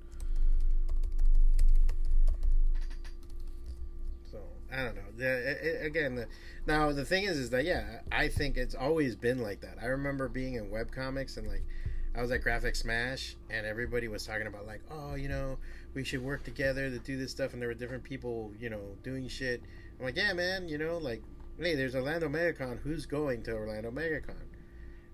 I 4.75 4.85
don't 4.85 4.97
know. 4.97 5.03
The, 5.17 5.27
i- 5.29 5.67
i- 5.83 5.87
again, 5.87 6.15
the, 6.17 6.27
now 6.67 6.93
the 6.93 7.05
thing 7.05 7.25
is, 7.25 7.37
is 7.39 7.51
that 7.51 7.65
yeah, 7.65 8.01
I 8.11 8.29
think 8.29 8.57
it's 8.57 8.75
always 8.75 9.15
been 9.17 9.39
like 9.41 9.61
that. 9.61 9.77
I 9.83 9.87
remember 9.87 10.29
being 10.29 10.55
in 10.55 10.69
webcomics 10.71 11.37
and 11.37 11.47
like 11.47 11.63
I 12.17 12.23
was 12.23 12.31
at 12.31 12.43
Graphic 12.43 12.77
Smash, 12.77 13.37
and 13.51 13.67
everybody 13.67 14.07
was 14.09 14.25
talking 14.25 14.47
about 14.47 14.67
like, 14.67 14.83
oh, 14.91 15.15
you 15.15 15.29
know, 15.29 15.59
we 15.95 16.05
should 16.05 16.23
work 16.23 16.45
together 16.45 16.89
to 16.91 16.99
do 16.99 17.17
this 17.17 17.31
stuff, 17.33 17.53
and 17.53 17.61
there 17.63 17.69
were 17.69 17.75
different 17.75 18.05
people, 18.05 18.53
you 18.59 18.71
know, 18.71 18.81
doing 19.03 19.27
shit. 19.29 19.63
I'm 19.99 20.05
like, 20.07 20.17
yeah, 20.17 20.33
man, 20.33 20.69
you 20.69 20.79
know, 20.79 20.99
like, 20.99 21.23
hey, 21.59 21.75
there's 21.75 21.95
Orlando 21.97 22.29
MegaCon. 22.29 22.79
Who's 22.83 23.05
going 23.07 23.43
to 23.45 23.53
Orlando 23.53 23.91
MegaCon? 23.91 24.35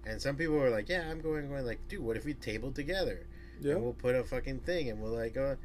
And 0.06 0.20
some 0.20 0.36
people 0.36 0.56
were 0.56 0.70
like, 0.70 0.88
yeah, 0.88 1.08
I'm 1.10 1.20
going. 1.20 1.48
Going 1.48 1.64
like, 1.66 1.86
dude, 1.88 2.00
what 2.00 2.16
if 2.16 2.24
we 2.24 2.34
table 2.34 2.70
together? 2.72 3.26
Yeah. 3.60 3.74
And 3.74 3.82
we'll 3.82 3.92
put 3.94 4.14
a 4.14 4.24
fucking 4.24 4.60
thing, 4.60 4.88
and 4.90 5.00
we'll 5.00 5.12
like, 5.12 5.36
uh, 5.38 5.56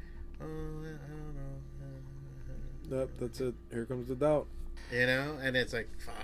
oh, 0.42 0.42
I 0.42 0.44
don't 0.44 1.36
know. 1.36 1.60
That 2.90 3.20
that's 3.20 3.40
it. 3.42 3.56
Here 3.72 3.86
comes 3.86 4.08
the 4.08 4.16
doubt. 4.16 4.48
You 4.92 5.08
know, 5.08 5.38
and 5.42 5.56
it's 5.56 5.74
like 5.74 5.90
fuck. 6.06 6.16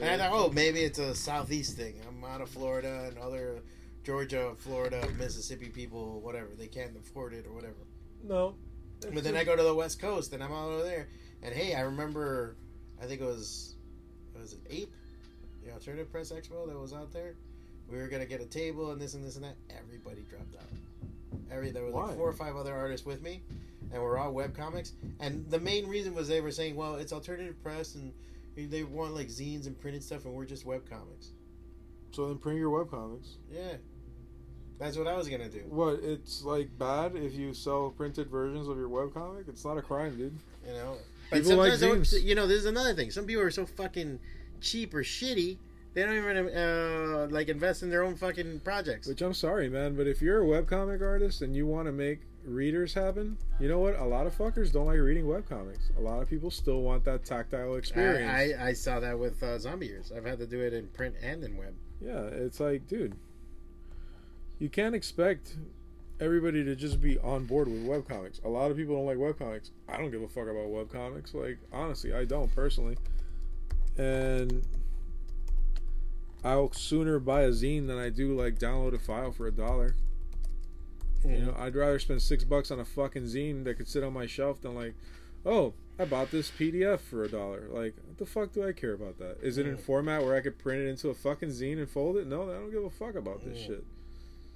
And 0.00 0.22
I 0.22 0.28
thought, 0.28 0.32
oh, 0.32 0.50
maybe 0.52 0.80
it's 0.80 0.98
a 0.98 1.14
southeast 1.14 1.76
thing. 1.76 1.94
I'm 2.06 2.22
out 2.24 2.40
of 2.40 2.48
Florida 2.48 3.06
and 3.08 3.18
other 3.18 3.60
Georgia, 4.04 4.52
Florida, 4.58 5.06
Mississippi 5.18 5.68
people, 5.68 6.20
whatever. 6.20 6.48
They 6.56 6.68
can't 6.68 6.96
afford 6.96 7.34
it 7.34 7.46
or 7.46 7.52
whatever. 7.52 7.74
No. 8.22 8.54
But 9.12 9.24
then 9.24 9.36
I 9.36 9.44
go 9.44 9.56
to 9.56 9.62
the 9.62 9.74
West 9.74 10.00
Coast 10.00 10.32
and 10.32 10.42
I'm 10.42 10.52
all 10.52 10.68
over 10.68 10.82
there. 10.82 11.08
And 11.42 11.54
hey, 11.54 11.74
I 11.74 11.80
remember, 11.80 12.56
I 13.02 13.06
think 13.06 13.20
it 13.20 13.24
was, 13.24 13.76
it 14.34 14.40
was 14.40 14.54
it 14.54 14.60
Ape, 14.70 14.94
the 15.64 15.72
Alternative 15.72 16.10
Press 16.10 16.32
Expo 16.32 16.66
that 16.68 16.78
was 16.78 16.92
out 16.92 17.12
there. 17.12 17.34
We 17.90 17.98
were 17.98 18.08
gonna 18.08 18.26
get 18.26 18.40
a 18.40 18.46
table 18.46 18.90
and 18.92 19.00
this 19.00 19.14
and 19.14 19.24
this 19.24 19.36
and 19.36 19.44
that. 19.44 19.56
Everybody 19.70 20.24
dropped 20.28 20.54
out. 20.56 20.68
Every 21.50 21.70
there 21.70 21.84
was 21.84 21.94
Why? 21.94 22.06
like 22.06 22.16
four 22.16 22.28
or 22.28 22.32
five 22.32 22.56
other 22.56 22.74
artists 22.74 23.06
with 23.06 23.22
me, 23.22 23.42
and 23.92 24.02
we're 24.02 24.18
all 24.18 24.32
web 24.32 24.56
comics. 24.56 24.92
And 25.20 25.48
the 25.50 25.60
main 25.60 25.86
reason 25.86 26.14
was 26.14 26.28
they 26.28 26.40
were 26.40 26.50
saying, 26.50 26.76
well, 26.76 26.96
it's 26.96 27.12
alternative 27.12 27.62
press 27.62 27.94
and 27.94 28.12
they 28.56 28.82
want 28.82 29.14
like 29.14 29.28
zines 29.28 29.66
and 29.66 29.78
printed 29.80 30.02
stuff, 30.02 30.24
and 30.24 30.34
we're 30.34 30.44
just 30.44 30.64
web 30.64 30.88
comics. 30.88 31.30
So 32.10 32.26
then 32.26 32.38
print 32.38 32.58
your 32.58 32.84
webcomics. 32.84 33.36
Yeah, 33.50 33.76
that's 34.78 34.96
what 34.96 35.06
I 35.06 35.16
was 35.16 35.28
gonna 35.28 35.48
do. 35.48 35.62
What? 35.68 36.00
It's 36.02 36.42
like 36.42 36.76
bad 36.78 37.14
if 37.14 37.34
you 37.34 37.54
sell 37.54 37.90
printed 37.90 38.28
versions 38.28 38.68
of 38.68 38.76
your 38.76 38.88
webcomic? 38.88 39.48
It's 39.48 39.64
not 39.64 39.78
a 39.78 39.82
crime, 39.82 40.16
dude. 40.16 40.38
You 40.66 40.72
know, 40.72 40.94
but 41.30 41.42
People 41.42 41.56
like 41.56 41.74
sometimes, 41.74 42.12
zines. 42.12 42.22
you 42.22 42.34
know, 42.34 42.46
this 42.46 42.58
is 42.58 42.66
another 42.66 42.94
thing. 42.94 43.10
Some 43.10 43.26
people 43.26 43.42
are 43.42 43.50
so 43.50 43.66
fucking 43.66 44.18
cheap 44.60 44.94
or 44.94 45.02
shitty. 45.02 45.58
They 45.94 46.02
don't 46.02 46.16
even 46.16 46.48
uh, 46.48 47.28
like 47.30 47.48
invest 47.48 47.82
in 47.82 47.90
their 47.90 48.02
own 48.02 48.16
fucking 48.16 48.60
projects. 48.60 49.08
Which 49.08 49.22
I'm 49.22 49.34
sorry, 49.34 49.68
man, 49.68 49.96
but 49.96 50.06
if 50.06 50.20
you're 50.22 50.42
a 50.42 50.46
webcomic 50.46 51.02
artist 51.02 51.42
and 51.42 51.54
you 51.54 51.66
want 51.66 51.86
to 51.86 51.92
make 51.92 52.20
readers 52.48 52.94
happen, 52.94 53.36
you 53.60 53.68
know 53.68 53.78
what? 53.78 53.98
A 53.98 54.04
lot 54.04 54.26
of 54.26 54.36
fuckers 54.36 54.72
don't 54.72 54.86
like 54.86 54.98
reading 54.98 55.24
webcomics. 55.24 55.96
A 55.96 56.00
lot 56.00 56.22
of 56.22 56.28
people 56.28 56.50
still 56.50 56.82
want 56.82 57.04
that 57.04 57.24
tactile 57.24 57.76
experience. 57.76 58.30
I, 58.30 58.62
I, 58.62 58.68
I 58.68 58.72
saw 58.72 59.00
that 59.00 59.18
with 59.18 59.42
uh, 59.42 59.58
Zombie 59.58 59.86
Years. 59.86 60.12
I've 60.14 60.24
had 60.24 60.38
to 60.38 60.46
do 60.46 60.60
it 60.60 60.72
in 60.72 60.88
print 60.88 61.14
and 61.22 61.42
in 61.44 61.56
web. 61.56 61.74
Yeah, 62.00 62.22
it's 62.22 62.60
like, 62.60 62.86
dude, 62.86 63.14
you 64.58 64.68
can't 64.68 64.94
expect 64.94 65.56
everybody 66.20 66.64
to 66.64 66.74
just 66.74 67.00
be 67.00 67.18
on 67.18 67.44
board 67.44 67.68
with 67.68 67.86
webcomics. 67.86 68.44
A 68.44 68.48
lot 68.48 68.70
of 68.70 68.76
people 68.76 68.96
don't 68.96 69.06
like 69.06 69.18
webcomics. 69.18 69.70
I 69.88 69.96
don't 69.96 70.10
give 70.10 70.22
a 70.22 70.28
fuck 70.28 70.44
about 70.44 70.66
webcomics. 70.68 71.34
Like, 71.34 71.58
honestly, 71.72 72.12
I 72.12 72.24
don't 72.24 72.54
personally. 72.54 72.96
And 73.96 74.62
I'll 76.44 76.72
sooner 76.72 77.18
buy 77.18 77.42
a 77.42 77.50
zine 77.50 77.86
than 77.86 77.98
I 77.98 78.10
do 78.10 78.36
like 78.36 78.58
download 78.58 78.94
a 78.94 78.98
file 78.98 79.32
for 79.32 79.46
a 79.46 79.52
dollar. 79.52 79.94
You 81.24 81.38
know, 81.46 81.54
I'd 81.58 81.74
rather 81.74 81.98
spend 81.98 82.22
six 82.22 82.44
bucks 82.44 82.70
on 82.70 82.78
a 82.80 82.84
fucking 82.84 83.24
zine 83.24 83.64
that 83.64 83.74
could 83.76 83.88
sit 83.88 84.04
on 84.04 84.12
my 84.12 84.26
shelf 84.26 84.60
than 84.60 84.74
like, 84.74 84.94
oh, 85.44 85.74
I 85.98 86.04
bought 86.04 86.30
this 86.30 86.50
PDF 86.50 87.00
for 87.00 87.24
a 87.24 87.28
dollar. 87.28 87.66
Like, 87.70 87.94
what 88.06 88.18
the 88.18 88.26
fuck 88.26 88.52
do 88.52 88.66
I 88.66 88.72
care 88.72 88.92
about 88.94 89.18
that? 89.18 89.38
Is 89.42 89.58
it 89.58 89.66
in 89.66 89.76
format 89.76 90.22
where 90.22 90.36
I 90.36 90.40
could 90.40 90.58
print 90.58 90.82
it 90.82 90.88
into 90.88 91.08
a 91.08 91.14
fucking 91.14 91.48
zine 91.48 91.78
and 91.78 91.90
fold 91.90 92.16
it? 92.16 92.26
No, 92.26 92.42
I 92.44 92.54
don't 92.54 92.70
give 92.70 92.84
a 92.84 92.90
fuck 92.90 93.14
about 93.16 93.44
this 93.44 93.58
shit. 93.58 93.84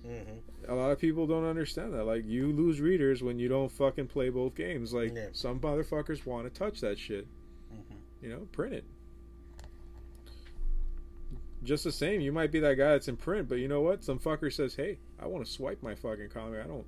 hmm 0.05 0.39
A 0.69 0.75
lot 0.75 0.91
of 0.93 0.99
people 1.01 1.27
don't 1.27 1.45
understand 1.45 1.93
that. 1.95 2.05
Like, 2.05 2.25
you 2.27 2.53
lose 2.53 2.81
readers 2.81 3.23
when 3.23 3.39
you 3.41 3.49
don't 3.49 3.71
fucking 3.73 4.07
play 4.09 4.29
both 4.31 4.55
games. 4.55 4.93
Like, 4.93 5.15
Yeah. 5.15 5.29
some 5.33 5.59
motherfuckers 5.61 6.25
want 6.27 6.45
to 6.53 6.59
touch 6.59 6.81
that 6.81 6.99
shit. 6.99 7.27
Mhm. 7.73 7.97
You 8.23 8.29
know, 8.31 8.49
print 8.53 8.75
it. 8.75 8.85
Just 11.63 11.85
the 11.85 11.93
same, 11.93 12.21
you 12.21 12.33
might 12.33 12.51
be 12.51 12.59
that 12.61 12.75
guy 12.75 12.91
that's 12.91 13.07
in 13.09 13.17
print, 13.17 13.49
but 13.49 13.59
you 13.59 13.69
know 13.69 13.81
what? 13.83 14.03
Some 14.03 14.19
fucker 14.19 14.53
says, 14.53 14.75
"Hey, 14.75 14.99
I 15.21 15.27
want 15.27 15.45
to 15.47 15.51
swipe 15.51 15.83
my 15.83 15.95
fucking 15.95 16.31
comic. 16.31 16.61
I 16.65 16.67
don't, 16.67 16.85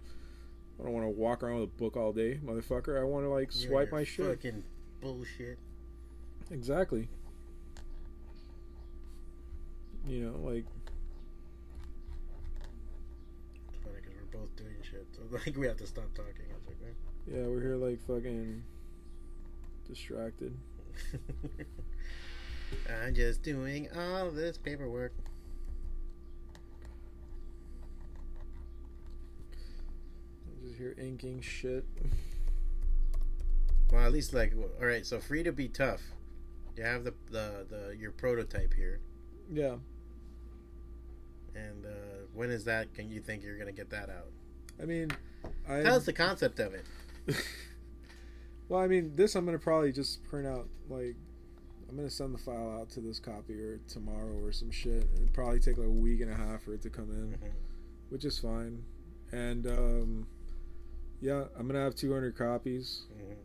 I 0.81 0.83
don't 0.83 0.93
want 0.93 1.07
to 1.07 1.11
walk 1.11 1.43
around 1.43 1.61
with 1.61 1.71
a 1.71 1.73
book 1.79 1.97
all 1.97 2.13
day, 2.13 2.41
motherfucker. 2.45 3.01
I 3.01 3.05
want 3.05 3.25
to 3.25 3.29
like 3.29 3.55
You 3.55 3.61
and 3.61 3.71
swipe 3.71 3.93
my 3.93 4.03
shit." 4.03 4.27
Fucking 4.27 4.65
bullshit. 5.01 5.59
Exactly. 6.51 7.09
You 10.07 10.27
know, 10.27 10.39
like 10.49 10.65
It's 13.69 13.79
funny 13.83 13.97
because 14.03 14.15
we're 14.17 14.41
both 14.41 14.57
doing 14.57 14.75
shit. 14.83 15.07
So 15.15 15.23
like 15.47 15.57
we 15.57 15.67
have 15.67 15.77
to 15.79 15.87
stop 15.87 16.13
talking. 16.15 16.47
I 16.51 16.55
was 16.57 16.67
like, 16.67 16.77
eh. 16.85 17.39
yeah, 17.39 17.47
we're 17.47 17.61
here 17.61 17.77
like 17.77 18.01
fucking 18.07 18.63
distracted. 19.89 20.57
I'm 22.89 23.15
just 23.15 23.43
doing 23.43 23.89
all 23.97 24.31
this 24.31 24.57
paperwork. 24.59 25.13
Just 30.63 30.77
here 30.79 30.95
inking 31.01 31.41
shit. 31.41 31.85
Well, 33.93 34.05
at 34.05 34.13
least 34.13 34.33
like, 34.33 34.55
all 34.81 34.87
right. 34.87 35.05
So 35.07 35.19
free 35.21 35.43
to 35.43 35.53
be 35.53 35.69
tough. 35.69 36.01
You 36.77 36.85
have 36.85 37.05
the 37.05 37.15
the, 37.31 37.67
the 37.69 37.97
your 37.99 38.11
prototype 38.11 38.75
here, 38.75 38.99
Yeah. 39.53 39.77
and 41.55 41.87
uh, 41.87 41.89
when 42.33 42.51
is 42.51 42.65
that? 42.65 42.93
Can 42.95 43.11
you 43.11 43.21
think 43.21 43.45
you're 43.45 43.59
gonna 43.59 43.71
get 43.73 43.91
that 43.91 44.11
out? 44.11 44.31
I 44.83 44.87
mean, 44.87 45.13
I 45.69 45.83
Tell 45.83 45.97
us 45.97 46.05
the 46.07 46.13
concept 46.13 46.59
of 46.59 46.75
it. 46.75 46.85
well, 48.69 48.81
I 48.81 48.89
mean, 48.89 49.13
this 49.15 49.37
I'm 49.37 49.45
gonna 49.45 49.59
probably 49.61 49.93
just 49.93 50.25
print 50.25 50.49
out. 50.49 50.67
Like, 50.89 51.15
I'm 51.95 51.99
gonna 51.99 52.11
send 52.11 52.35
the 52.35 52.39
file 52.39 52.73
out 52.81 52.91
to 52.91 53.01
this 53.01 53.21
copier 53.21 53.79
tomorrow 53.87 54.37
or 54.43 54.51
some 54.51 54.73
shit. 54.73 55.07
It'd 55.15 55.33
probably 55.33 55.61
take 55.61 55.79
like 55.79 55.87
a 55.87 55.91
week 55.91 56.23
and 56.23 56.31
a 56.33 56.35
half 56.35 56.63
for 56.65 56.75
it 56.75 56.83
to 56.83 56.91
come 56.91 57.09
in, 57.13 57.39
Mhm. 57.39 57.53
which 58.09 58.25
is 58.25 58.37
fine. 58.37 58.83
And 59.31 59.65
um, 59.69 60.27
yeah, 61.21 61.45
I'm 61.57 61.69
gonna 61.69 61.79
have 61.79 61.95
200 61.95 62.35
copies. 62.35 63.07
Mhm. 63.17 63.37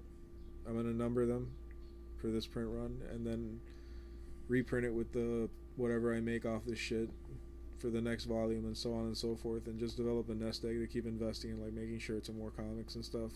I'm 0.67 0.75
gonna 0.75 0.93
number 0.95 1.27
them 1.27 1.51
for 2.17 2.29
this 2.31 2.47
print 2.47 2.69
run, 2.71 3.03
and 3.11 3.23
then 3.23 3.61
reprint 4.47 4.83
it 4.83 4.95
with 4.95 5.11
the 5.11 5.47
whatever 5.75 6.11
I 6.15 6.19
make 6.19 6.43
off 6.43 6.65
this 6.65 6.79
shit 6.79 7.11
for 7.77 7.91
the 7.91 8.01
next 8.01 8.25
volume, 8.25 8.65
and 8.65 8.75
so 8.75 8.93
on 8.95 9.05
and 9.05 9.15
so 9.15 9.35
forth, 9.35 9.67
and 9.67 9.79
just 9.79 9.95
develop 9.95 10.27
a 10.27 10.33
nest 10.33 10.65
egg 10.65 10.79
to 10.79 10.87
keep 10.87 11.05
investing 11.05 11.51
in, 11.51 11.61
like 11.61 11.73
making 11.73 11.99
shirts 11.99 12.29
and 12.29 12.37
more 12.39 12.49
comics 12.49 12.95
and 12.95 13.05
stuff. 13.05 13.31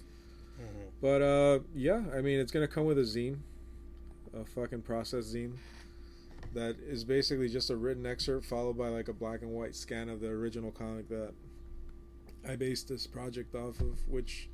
Mhm. 0.60 0.89
But 1.02 1.21
uh, 1.21 1.60
yeah, 1.76 2.04
I 2.12 2.21
mean, 2.21 2.39
it's 2.39 2.52
gonna 2.52 2.67
come 2.67 2.86
with 2.88 2.97
a 2.97 3.04
zine, 3.04 3.38
a 4.34 4.43
fucking 4.46 4.82
process 4.82 5.34
zine, 5.34 5.54
that 6.54 6.76
is 6.88 7.04
basically 7.04 7.50
just 7.50 7.69
a 7.69 7.76
written 7.76 8.06
excerpt 8.06 8.46
followed 8.46 8.78
by 8.78 8.89
like 8.89 9.08
a 9.08 9.13
black 9.13 9.41
and 9.41 9.52
white 9.52 9.76
scan 9.76 10.10
of 10.10 10.19
the 10.19 10.28
original 10.28 10.72
comic 10.72 11.08
that 11.10 11.34
I 12.48 12.56
based 12.56 12.88
this 12.89 13.08
project 13.08 13.56
off 13.56 13.80
of, 13.80 14.08
which 14.08 14.50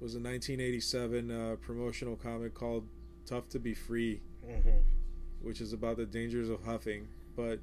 was 0.00 0.14
a 0.14 0.18
1987 0.18 1.30
uh, 1.30 1.56
promotional 1.60 2.16
comic 2.16 2.54
called 2.54 2.86
"Tough 3.26 3.48
to 3.50 3.58
Be 3.58 3.72
Free," 3.74 4.20
Mhm. 4.46 4.82
which 5.40 5.60
is 5.60 5.72
about 5.72 5.96
the 5.96 6.06
dangers 6.06 6.48
of 6.48 6.62
huffing. 6.64 7.06
But 7.36 7.60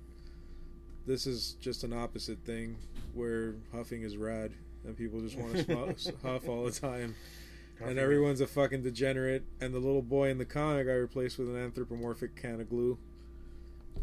this 1.05 1.27
is 1.27 1.55
just 1.59 1.83
an 1.83 1.93
opposite 1.93 2.39
thing, 2.45 2.77
where 3.13 3.55
huffing 3.71 4.03
is 4.03 4.15
rad 4.17 4.53
and 4.85 4.97
people 4.97 5.19
just 5.21 5.37
want 5.37 5.57
to 5.57 6.13
huff 6.23 6.47
all 6.47 6.63
the 6.65 6.71
time 6.71 7.15
and 7.83 7.99
everyone's 7.99 8.41
a 8.41 8.47
fucking 8.47 8.81
degenerate. 8.83 9.43
And 9.59 9.73
the 9.73 9.79
little 9.79 10.01
boy 10.01 10.29
in 10.29 10.37
the 10.37 10.45
comic 10.45 10.87
I 10.87 10.93
replaced 10.93 11.37
with 11.37 11.49
an 11.49 11.57
anthropomorphic 11.57 12.35
can 12.35 12.61
of 12.61 12.69
glue. 12.69 12.97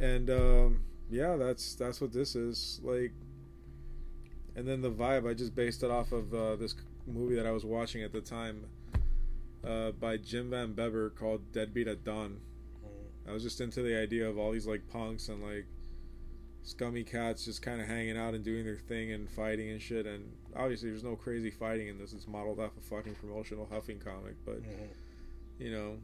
And 0.00 0.30
um, 0.30 0.80
yeah, 1.10 1.36
that's 1.36 1.74
that's 1.74 2.00
what 2.00 2.12
this 2.12 2.36
is 2.36 2.80
like. 2.82 3.12
And 4.56 4.66
then 4.66 4.82
the 4.82 4.90
vibe 4.90 5.28
I 5.28 5.34
just 5.34 5.54
based 5.54 5.82
it 5.82 5.90
off 5.90 6.12
of 6.12 6.34
uh, 6.34 6.56
this 6.56 6.74
movie 7.06 7.36
that 7.36 7.46
I 7.46 7.52
was 7.52 7.64
watching 7.64 8.02
at 8.02 8.12
the 8.12 8.20
time 8.20 8.64
uh, 9.66 9.92
by 9.92 10.16
Jim 10.16 10.50
Van 10.50 10.72
Bebber 10.72 11.10
called 11.10 11.52
Deadbeat 11.52 11.88
at 11.88 12.04
Dawn. 12.04 12.40
Mhm. 12.84 13.30
I 13.30 13.32
was 13.32 13.42
just 13.42 13.60
into 13.60 13.82
the 13.82 13.96
idea 13.96 14.28
of 14.28 14.38
all 14.38 14.52
these 14.52 14.66
like 14.66 14.88
punks 14.88 15.28
and 15.28 15.42
like 15.42 15.66
scummy 16.62 17.02
cats 17.02 17.46
just 17.46 17.62
kind 17.62 17.80
of 17.80 17.86
hanging 17.86 18.16
out 18.16 18.34
and 18.34 18.44
doing 18.44 18.64
their 18.64 18.76
thing 18.76 19.12
and 19.12 19.30
fighting 19.30 19.70
and 19.70 19.80
shit. 19.80 20.06
And 20.06 20.32
obviously, 20.58 20.90
there's 20.90 21.04
no 21.04 21.16
crazy 21.16 21.50
fighting 21.50 21.88
in 21.88 21.96
this. 21.98 22.12
It's 22.12 22.26
modeled 22.28 22.60
off 22.60 22.72
a 22.76 22.80
fucking 22.80 23.14
promotional 23.14 23.66
huffing 23.70 23.98
comic, 24.00 24.34
but 24.44 24.62
Mhm. 24.62 24.88
you 25.58 25.70
know, 25.70 25.98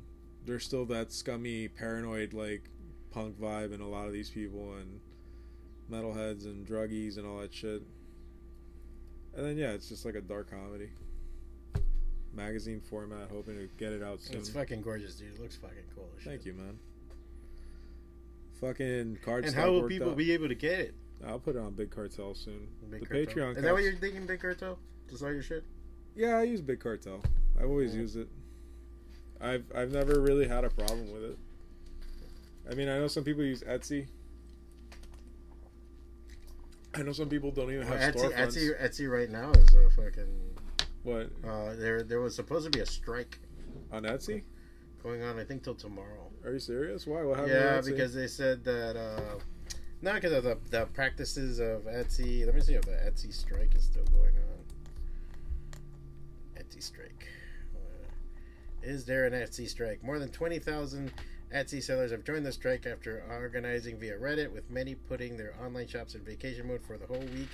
there's 0.47 0.65
still 0.65 0.87
that 0.87 1.13
scummy, 1.13 1.69
paranoid 1.69 2.33
like 2.33 2.71
punk 3.11 3.39
vibe 3.39 3.73
in 3.75 3.81
a 3.81 3.89
lot 3.89 4.07
of 4.07 4.13
these 4.13 4.31
people 4.31 4.75
and 4.77 5.01
metalheads 5.91 6.45
and 6.47 6.67
druggies 6.67 7.19
and 7.19 7.27
all 7.27 7.39
that 7.41 7.53
shit. 7.53 7.83
And 9.35 9.45
then 9.45 9.57
yeah, 9.59 9.73
it's 9.73 9.89
just 9.89 10.05
like 10.05 10.15
a 10.15 10.21
dark 10.21 10.51
comedy. 10.51 10.91
Magazine 12.33 12.81
format, 12.81 13.29
hoping 13.31 13.57
to 13.57 13.69
get 13.77 13.93
it 13.93 14.03
out 14.03 14.21
soon. 14.21 14.39
It's 14.39 14.49
fucking 14.49 14.83
gorgeous, 14.83 15.15
dude. 15.17 15.35
It 15.35 15.41
looks 15.41 15.57
fucking 15.57 15.85
cool. 15.95 16.09
as 16.17 16.23
shit. 16.23 16.33
Thank 16.33 16.45
you, 16.47 16.55
man. 16.55 16.79
Fucking 18.61 19.19
card 19.25 19.45
And 19.45 19.55
how 19.55 19.71
will 19.71 19.89
people 19.89 20.11
out. 20.11 20.17
be 20.17 20.33
able 20.33 20.49
to 20.49 20.55
get 20.55 20.79
it? 20.81 20.95
I'll 21.27 21.39
put 21.39 21.57
it 21.57 21.59
on 21.61 21.73
Big 21.75 21.91
Cartel 21.91 22.35
soon. 22.35 22.69
Big 22.91 23.01
the 23.01 23.07
Cartel? 23.07 23.35
Patreon. 23.35 23.57
Is 23.57 23.63
that 23.63 23.73
what 23.73 23.83
you're 23.83 23.97
thinking, 23.97 24.27
Big 24.27 24.41
Cartel? 24.41 24.79
To 25.09 25.17
sell 25.19 25.33
your 25.33 25.43
shit? 25.43 25.65
Yeah, 26.15 26.37
I 26.39 26.43
use 26.43 26.61
Big 26.61 26.81
Cartel. 26.81 27.21
I've 27.59 27.67
always 27.69 27.95
Yeah. 27.95 28.01
used 28.03 28.17
it. 28.17 28.29
I've 29.41 29.65
I've 29.75 29.91
never 29.93 30.21
really 30.21 30.47
had 30.49 30.65
a 30.65 30.71
problem 30.71 31.13
with 31.13 31.25
it. 31.25 31.39
I 32.71 32.75
mean, 32.75 32.89
I 32.89 32.99
know 32.99 33.09
some 33.09 33.25
people 33.25 33.43
use 33.45 33.63
Etsy. 33.63 34.07
I 36.95 37.03
know 37.03 37.13
some 37.13 37.29
people 37.29 37.51
don't 37.51 37.73
even 37.73 37.87
have 37.87 38.15
Etsy, 38.15 38.31
storefronts. 38.31 38.57
Etsy, 38.57 38.81
Etsy 38.83 39.11
right 39.11 39.31
now 39.31 39.51
is 39.53 39.75
a 39.75 39.91
fucking. 39.91 40.41
What 41.03 41.31
Uh, 41.43 41.75
there, 41.75 42.03
there 42.03 42.21
was 42.21 42.35
supposed 42.35 42.65
to 42.65 42.71
be 42.71 42.81
a 42.81 42.87
strike 42.87 43.39
on 43.91 44.05
Etsy? 44.05 44.43
going 45.03 45.23
on. 45.23 45.39
I 45.39 45.45
think 45.45 45.63
till 45.63 45.75
tomorrow. 45.75 46.31
Are 46.45 46.53
you 46.53 46.59
serious? 46.59 47.07
Why? 47.07 47.23
What 47.25 47.37
happened? 47.37 47.55
yeah, 47.55 47.81
because 47.85 48.15
they 48.15 48.27
said 48.27 48.65
that 48.65 48.97
uh, 48.97 49.39
not 50.05 50.17
because 50.17 50.33
of 50.33 50.45
the 50.45 50.59
the 50.71 50.87
practices 50.87 51.59
of 51.59 51.87
Etsy. 51.87 52.45
Let 52.45 52.55
me 52.55 52.61
see 52.61 52.75
if 52.75 52.83
the 52.83 52.93
Etsy 52.93 53.33
strike 53.33 53.75
is 53.75 53.85
still 53.85 54.05
going 54.05 54.35
on. 54.37 56.63
Etsy 56.63 56.83
strike. 56.83 57.27
Uh, 57.75 58.07
Is 58.83 59.05
there 59.05 59.25
an 59.25 59.33
Etsy 59.33 59.69
strike? 59.69 60.05
More 60.05 60.19
than 60.19 60.29
twenty 60.29 60.59
thousand 60.59 61.13
Etsy 61.53 61.83
sellers 61.83 62.11
have 62.11 62.25
joined 62.25 62.45
the 62.45 62.53
strike 62.53 62.87
after 62.87 63.25
organizing 63.31 63.99
via 63.99 64.19
Reddit, 64.19 64.53
with 64.53 64.69
many 64.71 64.95
putting 64.95 65.37
their 65.37 65.55
online 65.65 65.87
shops 65.87 66.15
in 66.15 66.23
vacation 66.23 66.69
mode 66.69 66.83
for 66.83 66.99
the 66.99 67.07
whole 67.07 67.25
week, 67.35 67.49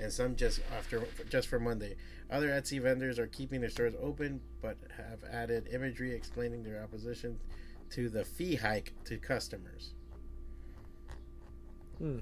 and 0.00 0.12
some 0.12 0.36
just 0.36 0.60
after 0.76 1.02
just 1.28 1.48
for 1.48 1.58
Monday. 1.58 1.96
Other 2.30 2.50
Etsy 2.50 2.80
vendors 2.80 3.18
are 3.18 3.26
keeping 3.26 3.60
their 3.60 3.70
stores 3.70 3.94
open, 4.00 4.40
but 4.62 4.76
have 4.96 5.18
added 5.30 5.68
imagery 5.72 6.14
explaining 6.14 6.62
their 6.62 6.82
opposition 6.82 7.38
to 7.90 8.08
the 8.08 8.24
fee 8.24 8.56
hike 8.56 8.92
to 9.04 9.16
customers. 9.16 9.92
Hmm. 11.98 12.18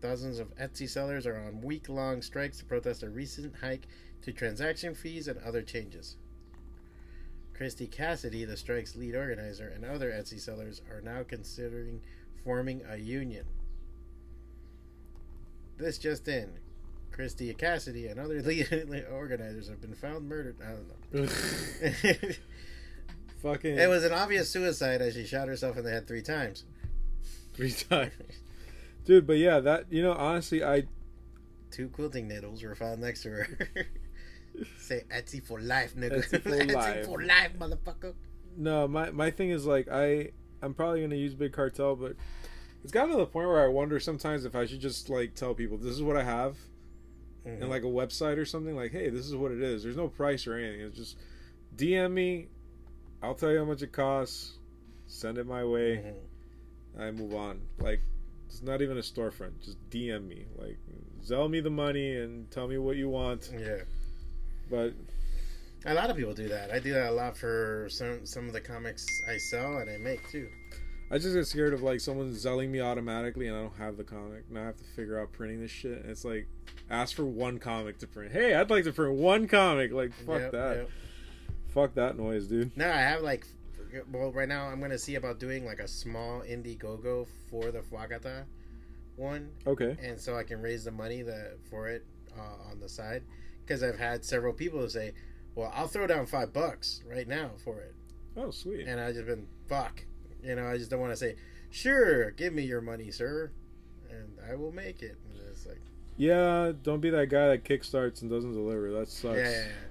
Thousands 0.00 0.38
of 0.38 0.54
Etsy 0.56 0.88
sellers 0.88 1.26
are 1.26 1.36
on 1.36 1.60
week 1.60 1.88
long 1.88 2.22
strikes 2.22 2.58
to 2.58 2.64
protest 2.64 3.02
a 3.02 3.10
recent 3.10 3.54
hike 3.60 3.86
to 4.22 4.32
transaction 4.32 4.94
fees 4.94 5.28
and 5.28 5.38
other 5.40 5.62
changes. 5.62 6.16
Christy 7.54 7.86
Cassidy, 7.86 8.44
the 8.46 8.56
strike's 8.56 8.96
lead 8.96 9.14
organizer, 9.14 9.68
and 9.68 9.84
other 9.84 10.10
Etsy 10.10 10.40
sellers 10.40 10.80
are 10.90 11.02
now 11.02 11.22
considering 11.22 12.00
forming 12.42 12.82
a 12.88 12.96
union. 12.96 13.44
This 15.76 15.98
just 15.98 16.26
in. 16.28 16.50
Christy 17.12 17.52
Cassidy 17.52 18.06
and 18.06 18.18
other 18.18 18.40
lead 18.42 19.06
organizers 19.12 19.68
have 19.68 19.80
been 19.80 19.94
found 19.94 20.28
murdered. 20.28 20.56
I 20.62 20.72
don't 20.72 20.88
know. 21.12 21.28
Fucking 23.42 23.78
it 23.78 23.88
was 23.88 24.04
an 24.04 24.12
obvious 24.12 24.48
suicide 24.50 25.00
as 25.02 25.14
she 25.14 25.26
shot 25.26 25.48
herself 25.48 25.76
in 25.76 25.84
the 25.84 25.90
head 25.90 26.06
three 26.06 26.22
times. 26.22 26.64
three 27.54 27.72
times, 27.72 28.12
dude. 29.10 29.26
But 29.26 29.38
yeah, 29.38 29.60
that 29.60 29.86
you 29.90 30.02
know, 30.02 30.12
honestly, 30.12 30.62
I 30.64 30.84
Two 31.70 31.88
quilting 31.88 32.26
needles 32.28 32.62
were 32.62 32.74
found 32.74 33.00
next 33.00 33.22
to 33.22 33.30
her. 33.30 33.46
Say 34.78 35.04
Etsy 35.14 35.42
for 35.42 35.60
life, 35.60 35.94
nigga. 35.96 36.18
Etsy 36.24 36.42
for 36.42 36.50
Etsy 36.50 36.74
life. 36.74 37.06
for 37.06 37.22
life, 37.22 37.52
motherfucker. 37.58 38.14
no, 38.56 38.88
my 38.88 39.10
my 39.10 39.30
thing 39.30 39.50
is 39.50 39.66
like 39.66 39.88
I 39.88 40.30
I'm 40.62 40.74
probably 40.74 41.00
gonna 41.02 41.14
use 41.16 41.34
Big 41.34 41.52
Cartel, 41.52 41.96
but 41.96 42.16
It's 42.82 42.92
gotten 42.92 43.10
to 43.10 43.16
the 43.16 43.26
point 43.26 43.46
where 43.48 43.62
I 43.64 43.68
wonder 43.68 44.00
sometimes 44.00 44.44
if 44.44 44.54
I 44.56 44.66
should 44.66 44.80
just 44.80 45.08
like 45.10 45.34
tell 45.34 45.54
people 45.54 45.76
this 45.78 45.92
is 45.94 46.02
what 46.02 46.16
I 46.16 46.22
have 46.24 46.56
Mhm. 47.46 47.62
and 47.62 47.70
like 47.70 47.82
a 47.84 47.86
website 48.00 48.36
or 48.36 48.44
something 48.44 48.76
like, 48.76 48.92
hey, 48.92 49.08
this 49.08 49.24
is 49.26 49.34
what 49.34 49.50
it 49.52 49.62
is. 49.62 49.82
There's 49.82 49.96
no 49.96 50.08
price 50.08 50.46
or 50.46 50.56
anything. 50.56 50.80
It's 50.82 50.96
just 50.96 51.16
DM 51.76 52.12
me. 52.12 52.48
I'll 53.22 53.34
tell 53.34 53.50
you 53.50 53.58
how 53.58 53.64
much 53.64 53.80
it 53.82 53.92
costs. 53.92 54.58
Send 55.06 55.38
it 55.38 55.46
my 55.46 55.64
way. 55.64 55.96
Mhm. 56.04 57.00
I 57.02 57.10
move 57.12 57.34
on. 57.34 57.60
Like 57.78 58.00
it's 58.50 58.62
not 58.62 58.82
even 58.82 58.98
a 58.98 59.00
storefront. 59.00 59.62
Just 59.64 59.78
DM 59.90 60.26
me. 60.28 60.46
Like 60.56 60.78
sell 61.22 61.48
me 61.48 61.60
the 61.60 61.70
money 61.70 62.16
and 62.16 62.50
tell 62.50 62.66
me 62.68 62.78
what 62.78 62.96
you 62.96 63.08
want. 63.08 63.50
yeah. 63.58 63.78
But 64.70 64.92
A 65.86 65.94
lot 65.94 66.10
of 66.10 66.16
people 66.16 66.34
do 66.34 66.48
that. 66.48 66.70
I 66.70 66.78
do 66.78 66.92
that 66.92 67.10
a 67.10 67.12
lot 67.12 67.36
for 67.36 67.86
some 67.90 68.26
some 68.26 68.46
of 68.46 68.52
the 68.52 68.60
comics 68.60 69.06
I 69.28 69.36
sell 69.38 69.78
and 69.78 69.90
I 69.90 69.96
make 69.96 70.28
too. 70.30 70.48
I 71.12 71.18
just 71.18 71.34
get 71.34 71.44
scared 71.46 71.72
of 71.74 71.82
like 71.82 71.98
someone 72.00 72.32
selling 72.36 72.70
me 72.70 72.80
automatically 72.80 73.48
and 73.48 73.56
I 73.56 73.60
don't 73.62 73.76
have 73.78 73.96
the 73.96 74.04
comic. 74.04 74.48
Now 74.50 74.62
I 74.62 74.66
have 74.66 74.76
to 74.76 74.84
figure 74.84 75.18
out 75.18 75.32
printing 75.32 75.60
this 75.60 75.70
shit. 75.70 76.02
And 76.02 76.10
it's 76.10 76.24
like 76.24 76.46
ask 76.88 77.16
for 77.16 77.24
one 77.24 77.58
comic 77.58 77.98
to 77.98 78.06
print. 78.06 78.30
Hey, 78.32 78.54
I'd 78.54 78.70
like 78.70 78.84
to 78.84 78.92
print 78.92 79.16
one 79.16 79.48
comic. 79.48 79.92
Like 79.92 80.12
fuck 80.14 80.40
Yep, 80.40 80.52
that. 80.52 80.76
yep. 80.76 80.90
Fuck 81.74 81.94
that 81.94 82.16
noise, 82.16 82.46
dude. 82.46 82.76
No, 82.76 82.88
I 82.88 82.96
have 82.98 83.22
like, 83.22 83.46
well, 84.12 84.32
right 84.32 84.48
now 84.48 84.66
I'm 84.66 84.80
gonna 84.80 84.98
see 84.98 85.14
about 85.16 85.38
doing 85.38 85.64
like 85.64 85.80
a 85.80 85.88
small 85.88 86.40
Indiegogo 86.42 87.26
for 87.50 87.70
the 87.70 87.80
Fwacata 87.80 88.44
one, 89.16 89.50
Okay. 89.66 89.96
and 90.02 90.18
so 90.18 90.36
I 90.36 90.42
can 90.44 90.60
raise 90.62 90.84
the 90.84 90.90
money 90.90 91.22
that 91.22 91.58
for 91.70 91.88
it 91.88 92.04
uh, 92.36 92.70
on 92.70 92.80
the 92.80 92.88
side. 92.88 93.22
Because 93.64 93.82
I've 93.82 93.98
had 93.98 94.24
several 94.24 94.52
people 94.52 94.88
say, 94.88 95.12
"Well, 95.54 95.70
I'll 95.74 95.86
throw 95.88 96.06
down 96.06 96.26
five 96.26 96.52
bucks 96.52 97.02
right 97.06 97.28
now 97.28 97.50
for 97.64 97.80
it," 97.80 97.94
Oh 98.36 98.50
sweet. 98.50 98.86
and 98.88 99.00
I 99.00 99.12
just 99.12 99.26
been 99.26 99.46
fuck. 99.68 100.02
You 100.42 100.54
know, 100.56 100.66
I 100.66 100.76
just 100.78 100.90
don't 100.90 101.00
want 101.00 101.12
to 101.12 101.16
say, 101.16 101.36
"Sure, 101.70 102.30
give 102.32 102.52
me 102.52 102.62
your 102.62 102.80
money, 102.80 103.10
sir," 103.10 103.50
and 104.10 104.38
I 104.50 104.54
will 104.56 104.72
make 104.72 105.02
it. 105.02 105.16
And 105.28 105.38
it's 105.50 105.66
like, 105.66 105.80
Yeah, 106.16 106.72
don't 106.82 107.00
be 107.00 107.10
that 107.10 107.28
guy 107.28 107.48
that 107.48 107.64
kickstarts 107.64 108.22
and 108.22 108.30
doesn't 108.30 108.52
deliver. 108.54 108.90
That 108.92 109.08
sucks. 109.08 109.36
yeah, 109.38 109.50
yeah, 109.50 109.64
yeah. 109.66 109.89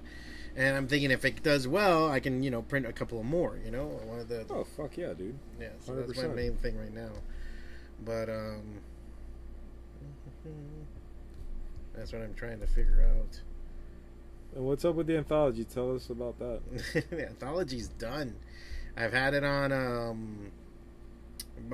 And 0.56 0.76
I'm 0.76 0.88
thinking 0.88 1.10
if 1.10 1.24
it 1.24 1.42
does 1.42 1.68
well, 1.68 2.10
I 2.10 2.20
can 2.20 2.42
you 2.42 2.50
know 2.50 2.62
print 2.62 2.86
a 2.86 2.92
couple 2.92 3.18
of 3.18 3.24
more. 3.24 3.58
You 3.64 3.70
know, 3.70 3.86
one 4.04 4.20
of 4.20 4.28
the 4.28 4.44
Oh 4.50 4.64
fuck 4.76 4.96
yeah, 4.96 5.12
dude. 5.12 5.38
Yeah, 5.60 5.68
so 5.80 5.94
that's 5.94 6.16
my 6.16 6.28
main 6.28 6.56
thing 6.56 6.78
right 6.78 6.92
now. 6.92 7.10
But 8.04 8.28
um 8.28 8.80
that's 11.94 12.12
what 12.12 12.22
I'm 12.22 12.34
trying 12.34 12.60
to 12.60 12.66
figure 12.66 13.06
out. 13.16 13.40
And 14.54 14.64
what's 14.64 14.84
up 14.84 14.94
with 14.94 15.06
the 15.06 15.16
anthology? 15.16 15.64
Tell 15.64 15.94
us 15.94 16.10
about 16.10 16.38
that. 16.38 16.60
the 17.10 17.28
anthology's 17.28 17.88
done. 17.88 18.36
I've 18.96 19.12
had 19.12 19.34
it 19.34 19.44
on 19.44 19.72
um 19.72 20.52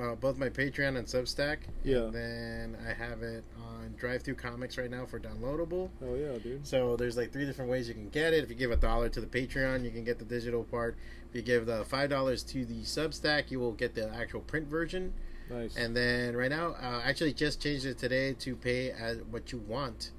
uh, 0.01 0.15
both 0.15 0.37
my 0.37 0.49
Patreon 0.49 0.97
and 0.97 1.07
Substack. 1.07 1.57
Yeah. 1.83 1.97
And 2.05 2.13
then 2.13 2.77
I 2.87 2.93
have 2.93 3.21
it 3.23 3.43
on 3.59 3.93
DriveThru 3.99 4.37
Comics 4.37 4.77
right 4.77 4.89
now 4.91 5.05
for 5.05 5.19
downloadable. 5.19 5.89
Oh 6.03 6.15
yeah, 6.15 6.37
dude. 6.39 6.65
So 6.65 6.95
there's 6.95 7.17
like 7.17 7.31
three 7.31 7.45
different 7.45 7.69
ways 7.71 7.87
you 7.87 7.93
can 7.93 8.09
get 8.09 8.33
it. 8.33 8.43
If 8.43 8.49
you 8.49 8.55
give 8.55 8.71
a 8.71 8.75
dollar 8.77 9.09
to 9.09 9.21
the 9.21 9.27
Patreon, 9.27 9.83
you 9.83 9.91
can 9.91 10.03
get 10.03 10.19
the 10.19 10.25
digital 10.25 10.63
part. 10.63 10.95
If 11.29 11.35
you 11.35 11.41
give 11.41 11.65
the 11.65 11.85
five 11.85 12.09
dollars 12.09 12.43
to 12.43 12.65
the 12.65 12.81
Substack, 12.81 13.51
you 13.51 13.59
will 13.59 13.73
get 13.73 13.95
the 13.95 14.09
actual 14.13 14.41
print 14.41 14.67
version. 14.67 15.13
Nice. 15.49 15.77
And 15.77 15.95
then 15.95 16.35
right 16.35 16.49
now, 16.49 16.75
uh, 16.81 17.01
actually 17.05 17.33
just 17.33 17.61
changed 17.61 17.85
it 17.85 17.97
today 17.97 18.33
to 18.39 18.55
pay 18.55 18.91
as 18.91 19.19
what 19.31 19.51
you 19.53 19.59
want, 19.59 20.11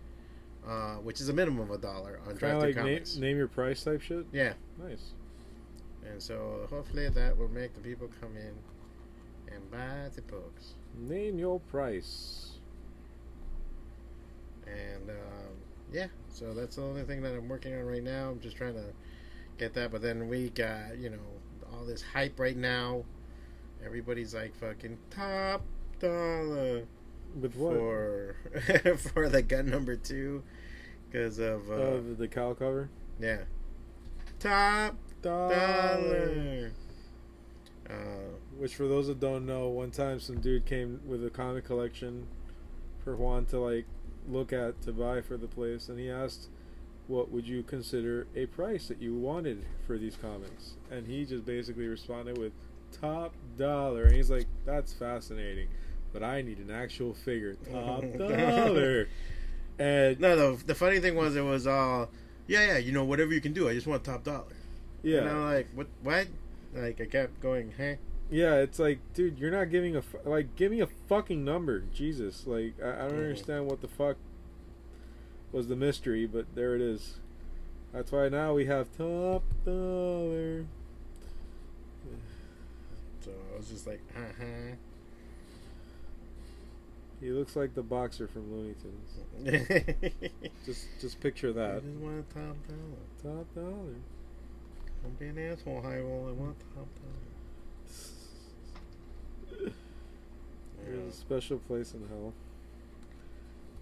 uh, 0.66 0.94
which 0.96 1.20
is 1.20 1.28
a 1.28 1.32
minimum 1.34 1.70
of 1.70 1.70
a 1.70 1.78
dollar 1.78 2.18
on 2.26 2.34
Drive 2.36 2.52
Through 2.52 2.60
like 2.68 2.76
name, 2.76 2.84
Comics. 2.84 3.16
name 3.16 3.36
your 3.36 3.48
price 3.48 3.84
type 3.84 4.00
shit. 4.00 4.24
Yeah, 4.32 4.54
Nice. 4.82 5.12
and 6.10 6.22
so 6.22 6.66
hopefully 6.70 7.10
that 7.10 7.36
will 7.36 7.48
make 7.50 7.74
the 7.74 7.80
people 7.80 8.08
come 8.22 8.36
in 8.38 8.54
and 9.58 9.70
buy 9.70 10.08
the 10.14 10.22
books. 10.22 10.74
Name 10.98 11.38
your 11.38 11.60
price. 11.60 12.52
And 14.66 15.10
um, 15.10 15.54
yeah, 15.92 16.06
so 16.28 16.52
that's 16.52 16.76
the 16.76 16.82
only 16.82 17.02
thing 17.04 17.22
that 17.22 17.34
I'm 17.34 17.48
working 17.48 17.74
on 17.74 17.84
right 17.86 18.02
now. 18.02 18.30
I'm 18.30 18.40
just 18.40 18.56
trying 18.56 18.74
to 18.74 18.84
get 19.58 19.74
that, 19.74 19.90
but 19.90 20.02
then 20.02 20.28
we 20.28 20.50
got 20.50 20.98
you 20.98 21.10
know 21.10 21.16
all 21.72 21.84
this 21.84 22.02
hype 22.02 22.38
right 22.38 22.56
now. 22.56 23.04
Everybody's 23.84 24.34
like 24.34 24.54
fucking 24.56 24.98
top 25.10 25.62
dollar. 26.00 26.84
With 27.40 27.54
what? 27.56 27.74
for 27.74 28.36
for 29.14 29.28
the 29.28 29.42
gun 29.42 29.66
number 29.70 29.96
two 29.96 30.42
because 31.10 31.38
of 31.38 31.70
uh, 31.70 31.74
Uh, 31.74 32.00
the, 32.18 32.26
cow 32.26 32.54
cover. 32.54 32.88
yeah 33.20 33.40
top 34.40 34.96
Dollar. 35.20 35.54
dollar. 35.54 36.70
Uh, 37.88 37.94
Which, 38.58 38.74
for 38.74 38.88
those 38.88 39.06
that 39.06 39.20
don't 39.20 39.46
know, 39.46 39.68
one 39.68 39.90
time 39.92 40.18
some 40.20 40.40
dude 40.40 40.66
came 40.66 41.00
with 41.06 41.24
a 41.24 41.30
comic 41.30 41.64
collection 41.64 42.26
for 43.04 43.14
Juan 43.14 43.46
to 43.46 43.58
like 43.60 43.86
look 44.28 44.52
at 44.52 44.82
to 44.82 44.92
buy 44.92 45.20
for 45.22 45.36
the 45.36 45.46
place, 45.46 45.88
and 45.88 45.98
he 45.98 46.10
asked, 46.10 46.48
"What 47.06 47.30
would 47.30 47.46
you 47.46 47.62
consider 47.62 48.26
a 48.34 48.46
price 48.46 48.88
that 48.88 49.00
you 49.00 49.14
wanted 49.14 49.64
for 49.86 49.96
these 49.96 50.16
comics?" 50.16 50.74
And 50.90 51.06
he 51.06 51.24
just 51.24 51.46
basically 51.46 51.86
responded 51.86 52.36
with 52.36 52.52
top 53.00 53.32
dollar, 53.56 54.04
and 54.04 54.16
he's 54.16 54.30
like, 54.30 54.46
"That's 54.66 54.92
fascinating." 54.92 55.68
But 56.12 56.22
I 56.22 56.42
need 56.42 56.58
an 56.58 56.70
actual 56.70 57.14
figure, 57.14 57.54
top 57.70 58.02
dollar. 58.18 59.08
And 59.78 60.18
no, 60.18 60.34
the 60.56 60.64
the 60.64 60.74
funny 60.74 60.98
thing 60.98 61.14
was 61.14 61.36
it 61.36 61.42
was 61.42 61.66
all 61.66 62.10
yeah 62.48 62.66
yeah 62.66 62.78
you 62.78 62.90
know 62.90 63.04
whatever 63.04 63.32
you 63.32 63.40
can 63.40 63.52
do. 63.52 63.68
I 63.68 63.74
just 63.74 63.86
want 63.86 64.02
top 64.02 64.24
dollar. 64.24 64.56
yeah, 65.04 65.18
And 65.20 65.28
I'm 65.28 65.44
like 65.44 65.68
what 65.74 65.86
what 66.02 66.26
like 66.74 67.00
I 67.00 67.06
kept 67.06 67.40
going 67.40 67.72
huh 67.78 67.94
Yeah, 68.30 68.56
it's 68.56 68.78
like, 68.78 68.98
dude, 69.14 69.38
you're 69.38 69.50
not 69.50 69.70
giving 69.70 69.96
a 69.96 70.02
like, 70.24 70.54
give 70.56 70.70
me 70.70 70.80
a 70.80 70.86
fucking 71.08 71.44
number, 71.44 71.80
Jesus! 71.94 72.46
Like, 72.46 72.74
I, 72.82 72.90
I 72.90 73.08
don't 73.08 73.12
Mhm. 73.18 73.22
understand 73.22 73.66
what 73.66 73.80
the 73.80 73.88
fuck 73.88 74.16
was 75.50 75.68
the 75.68 75.76
mystery, 75.76 76.26
but 76.26 76.44
there 76.54 76.74
it 76.74 76.82
is. 76.82 77.20
That's 77.92 78.12
why 78.12 78.28
now 78.28 78.52
we 78.54 78.66
have 78.66 78.94
top 78.98 79.42
dollar. 79.64 80.66
so 83.24 83.30
I 83.54 83.56
was 83.56 83.68
just 83.68 83.86
like 83.86 84.00
uh 84.14 84.20
huh. 84.38 84.74
He 87.20 87.30
looks 87.30 87.56
like 87.56 87.74
the 87.74 87.82
boxer 87.82 88.28
from 88.28 88.52
Looney 88.52 88.74
Tunes. 88.80 89.18
Just, 90.64 90.86
just 91.00 91.18
picture 91.20 91.52
that. 91.52 91.76
I 91.76 91.80
just 91.80 91.96
want 91.96 92.28
top 92.30 92.56
dollar. 92.68 93.36
Top 93.38 93.54
dollar. 93.56 93.94
Don't 95.02 95.18
be 95.18 95.26
an 95.26 95.38
asshole, 95.38 95.82
high 95.82 95.98
roll. 95.98 96.28
I 96.28 96.32
want 96.32 96.56
top 96.76 96.86
dollar. 96.94 97.27
There's 100.86 101.14
a 101.14 101.16
special 101.16 101.58
place 101.58 101.92
in 101.94 102.06
hell. 102.08 102.32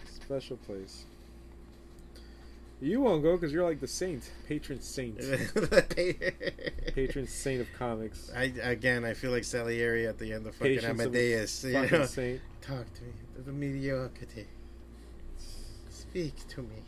Special 0.05 0.57
place. 0.57 1.05
You 2.79 3.01
won't 3.01 3.23
go 3.23 3.35
because 3.35 3.51
you're 3.51 3.63
like 3.63 3.79
the 3.79 3.87
saint, 3.87 4.29
patron 4.47 4.81
saint, 4.81 5.17
patron 6.93 7.25
saint 7.25 7.61
of 7.61 7.67
comics. 7.73 8.29
I 8.35 8.53
again, 8.61 9.03
I 9.03 9.15
feel 9.15 9.31
like 9.31 9.43
Salieri 9.45 10.05
at 10.05 10.19
the 10.19 10.31
end 10.33 10.45
of 10.45 10.53
fucking 10.55 10.75
Patience 10.75 10.99
of 10.99 11.07
Amadeus. 11.07 11.63
You 11.63 11.73
Fucking 11.73 11.99
know? 11.99 12.05
saint. 12.05 12.41
Talk 12.61 12.85
to 12.93 13.01
me, 13.01 13.13
the 13.45 13.51
mediocrity. 13.51 14.45
Speak 15.89 16.35
to 16.49 16.61
me. 16.61 16.83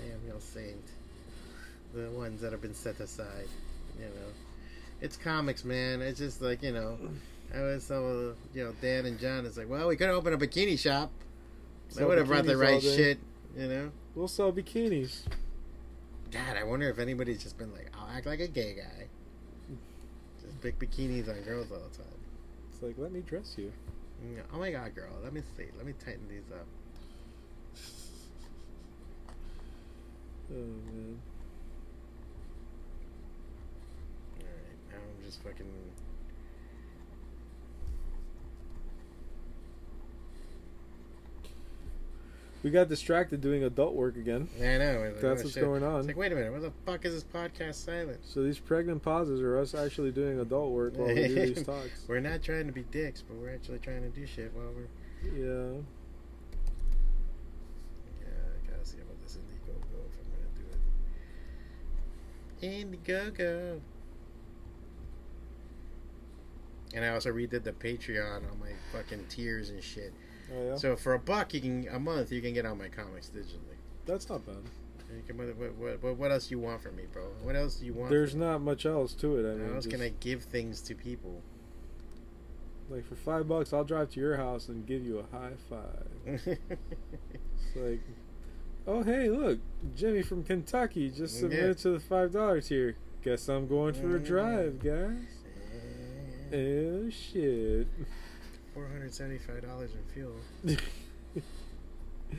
I 0.00 0.12
am 0.12 0.20
your 0.28 0.40
saint. 0.40 0.84
The 1.92 2.10
ones 2.10 2.40
that 2.42 2.52
have 2.52 2.62
been 2.62 2.74
set 2.74 3.00
aside. 3.00 3.48
You 3.98 4.04
know, 4.04 4.30
it's 5.00 5.16
comics, 5.16 5.64
man. 5.64 6.02
It's 6.02 6.20
just 6.20 6.40
like 6.40 6.62
you 6.62 6.72
know. 6.72 6.98
I 7.54 7.60
was 7.62 7.84
so 7.84 8.34
you 8.54 8.64
know 8.64 8.74
Dan 8.80 9.06
and 9.06 9.18
John. 9.18 9.46
It's 9.46 9.56
like, 9.56 9.68
well, 9.68 9.88
we 9.88 9.96
could 9.96 10.10
open 10.10 10.32
a 10.32 10.38
bikini 10.38 10.78
shop. 10.78 11.10
They 11.94 12.04
would 12.04 12.18
have 12.18 12.26
brought 12.26 12.44
the 12.44 12.56
right 12.56 12.82
shit. 12.82 13.18
You 13.56 13.68
know. 13.68 13.92
We'll 14.14 14.28
sell 14.28 14.52
bikinis. 14.52 15.22
God, 16.30 16.56
I 16.58 16.64
wonder 16.64 16.90
if 16.90 16.98
anybody's 16.98 17.42
just 17.42 17.56
been 17.56 17.72
like, 17.72 17.90
I'll 17.98 18.10
act 18.14 18.26
like 18.26 18.40
a 18.40 18.48
gay 18.48 18.74
guy. 18.74 19.06
Just 20.42 20.60
big 20.60 20.78
bikinis 20.78 21.28
on 21.28 21.40
girls 21.42 21.70
all 21.70 21.78
the 21.78 21.96
time. 21.96 22.06
It's 22.70 22.82
like, 22.82 22.96
let 22.98 23.12
me 23.12 23.20
dress 23.20 23.54
you. 23.56 23.72
Yeah, 24.34 24.42
Oh 24.52 24.58
my 24.58 24.70
god, 24.70 24.94
girl. 24.94 25.12
Let 25.22 25.32
me 25.32 25.42
see. 25.56 25.66
Let 25.76 25.86
me 25.86 25.94
tighten 26.04 26.28
these 26.28 26.50
up. 26.52 26.66
Oh 30.50 30.54
man. 30.54 31.18
Alright, 34.40 34.78
now 34.90 34.96
I'm 34.96 35.24
just 35.24 35.42
fucking. 35.42 35.66
We 42.62 42.70
got 42.70 42.88
distracted 42.88 43.40
doing 43.40 43.62
adult 43.62 43.94
work 43.94 44.16
again. 44.16 44.48
Yeah, 44.58 44.74
I 44.74 44.78
know. 44.78 44.98
Like, 45.00 45.20
That's 45.20 45.40
oh, 45.40 45.44
what's 45.44 45.54
shit. 45.54 45.62
going 45.62 45.82
on. 45.84 46.00
It's 46.00 46.08
like, 46.08 46.16
wait 46.16 46.32
a 46.32 46.34
minute. 46.34 46.52
What 46.52 46.62
the 46.62 46.72
fuck 46.84 47.04
is 47.04 47.14
this 47.14 47.22
podcast 47.24 47.76
silent? 47.76 48.18
So 48.24 48.42
these 48.42 48.58
pregnant 48.58 49.00
pauses 49.02 49.40
are 49.40 49.56
us 49.58 49.74
actually 49.74 50.10
doing 50.10 50.40
adult 50.40 50.72
work 50.72 50.96
while 50.96 51.06
we 51.08 51.14
do 51.28 51.54
these 51.54 51.62
talks. 51.64 52.04
We're 52.08 52.18
not 52.20 52.42
trying 52.42 52.66
to 52.66 52.72
be 52.72 52.82
dicks, 52.90 53.22
but 53.22 53.36
we're 53.36 53.54
actually 53.54 53.78
trying 53.78 54.02
to 54.02 54.08
do 54.08 54.26
shit 54.26 54.52
while 54.54 54.66
we're. 54.74 54.88
Yeah. 55.24 55.80
Yeah, 58.20 58.28
I 58.28 58.70
gotta 58.70 58.84
see 58.84 58.98
about 58.98 59.20
this 59.22 59.36
Indiegogo 59.36 60.00
if 60.06 60.18
I'm 60.20 60.26
gonna 60.34 60.52
do 60.58 60.66
it. 62.66 63.04
Indiegogo. 63.04 63.80
and 66.94 67.04
I 67.04 67.08
also 67.08 67.30
redid 67.30 67.64
the 67.64 67.72
Patreon 67.72 68.50
on 68.50 68.58
my 68.58 68.72
fucking 68.92 69.26
tiers 69.28 69.68
and 69.70 69.82
shit. 69.82 70.12
Oh 70.54 70.68
yeah, 70.70 70.76
So 70.76 70.96
for 70.96 71.14
a 71.14 71.18
buck, 71.18 71.52
you 71.54 71.60
can 71.60 71.88
a 71.90 71.98
month 71.98 72.32
you 72.32 72.40
can 72.40 72.54
get 72.54 72.64
all 72.66 72.74
my 72.76 72.88
comics 72.88 73.28
digitally. 73.34 73.76
that's 74.06 74.28
not 74.28 74.44
bad. 74.46 74.56
You 75.10 75.22
can, 75.26 75.38
what, 75.38 75.56
what, 75.78 76.02
what, 76.02 76.16
what 76.18 76.30
else 76.32 76.48
do 76.48 76.54
you 76.54 76.58
want 76.58 76.82
from 76.82 76.96
me, 76.96 77.04
bro? 77.10 77.22
What 77.42 77.56
else 77.56 77.76
do 77.76 77.86
you 77.86 77.94
want? 77.94 78.10
There's 78.10 78.34
not 78.34 78.60
much 78.60 78.84
else 78.84 79.14
to 79.14 79.36
it. 79.38 79.50
I 79.50 79.54
mean, 79.56 79.68
How 79.68 79.76
else 79.76 79.84
just, 79.86 79.96
can 79.96 80.04
I 80.04 80.12
give 80.20 80.42
things 80.44 80.80
to 80.82 80.94
people? 80.94 81.40
like 82.90 83.06
for 83.06 83.16
five 83.16 83.46
bucks, 83.46 83.72
I'll 83.74 83.84
drive 83.84 84.10
to 84.12 84.20
your 84.20 84.36
house 84.38 84.68
and 84.68 84.86
give 84.86 85.04
you 85.04 85.18
a 85.18 85.36
high 85.36 85.52
five. 85.68 86.40
It's 86.58 87.76
like, 87.76 88.00
oh 88.86 89.02
hey, 89.02 89.28
look, 89.28 89.58
Jimmy 89.94 90.22
from 90.22 90.42
Kentucky 90.42 91.10
just 91.10 91.34
Yeah. 91.34 91.40
submitted 91.40 91.78
to 91.78 91.90
the 91.90 92.00
five 92.00 92.32
dollar 92.32 92.60
tier. 92.62 92.96
Guess 93.22 93.48
I'm 93.48 93.66
going 93.66 93.92
for 93.94 94.16
a 94.16 94.18
drive, 94.18 94.78
guys. 94.82 95.26
Oh 96.52 97.10
shit. 97.10 97.88
Four 98.78 98.86
hundred 98.86 99.12
seventy-five 99.12 99.62
dollars 99.62 99.90
in 99.90 100.04
fuel. 100.14 100.36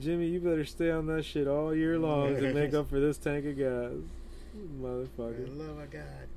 Jimmy, 0.00 0.28
you 0.28 0.38
better 0.38 0.64
stay 0.64 0.92
on 0.92 1.06
that 1.06 1.24
shit 1.24 1.48
all 1.48 1.74
year 1.74 1.98
long 1.98 2.36
to 2.36 2.54
make 2.54 2.72
up 2.72 2.88
for 2.88 3.00
this 3.00 3.18
tank 3.18 3.44
of 3.46 3.56
gas. 3.56 3.90
Motherfucker. 4.80 5.44
the 5.44 5.50
love 5.50 5.78
of 5.80 5.90
God. 5.90 6.28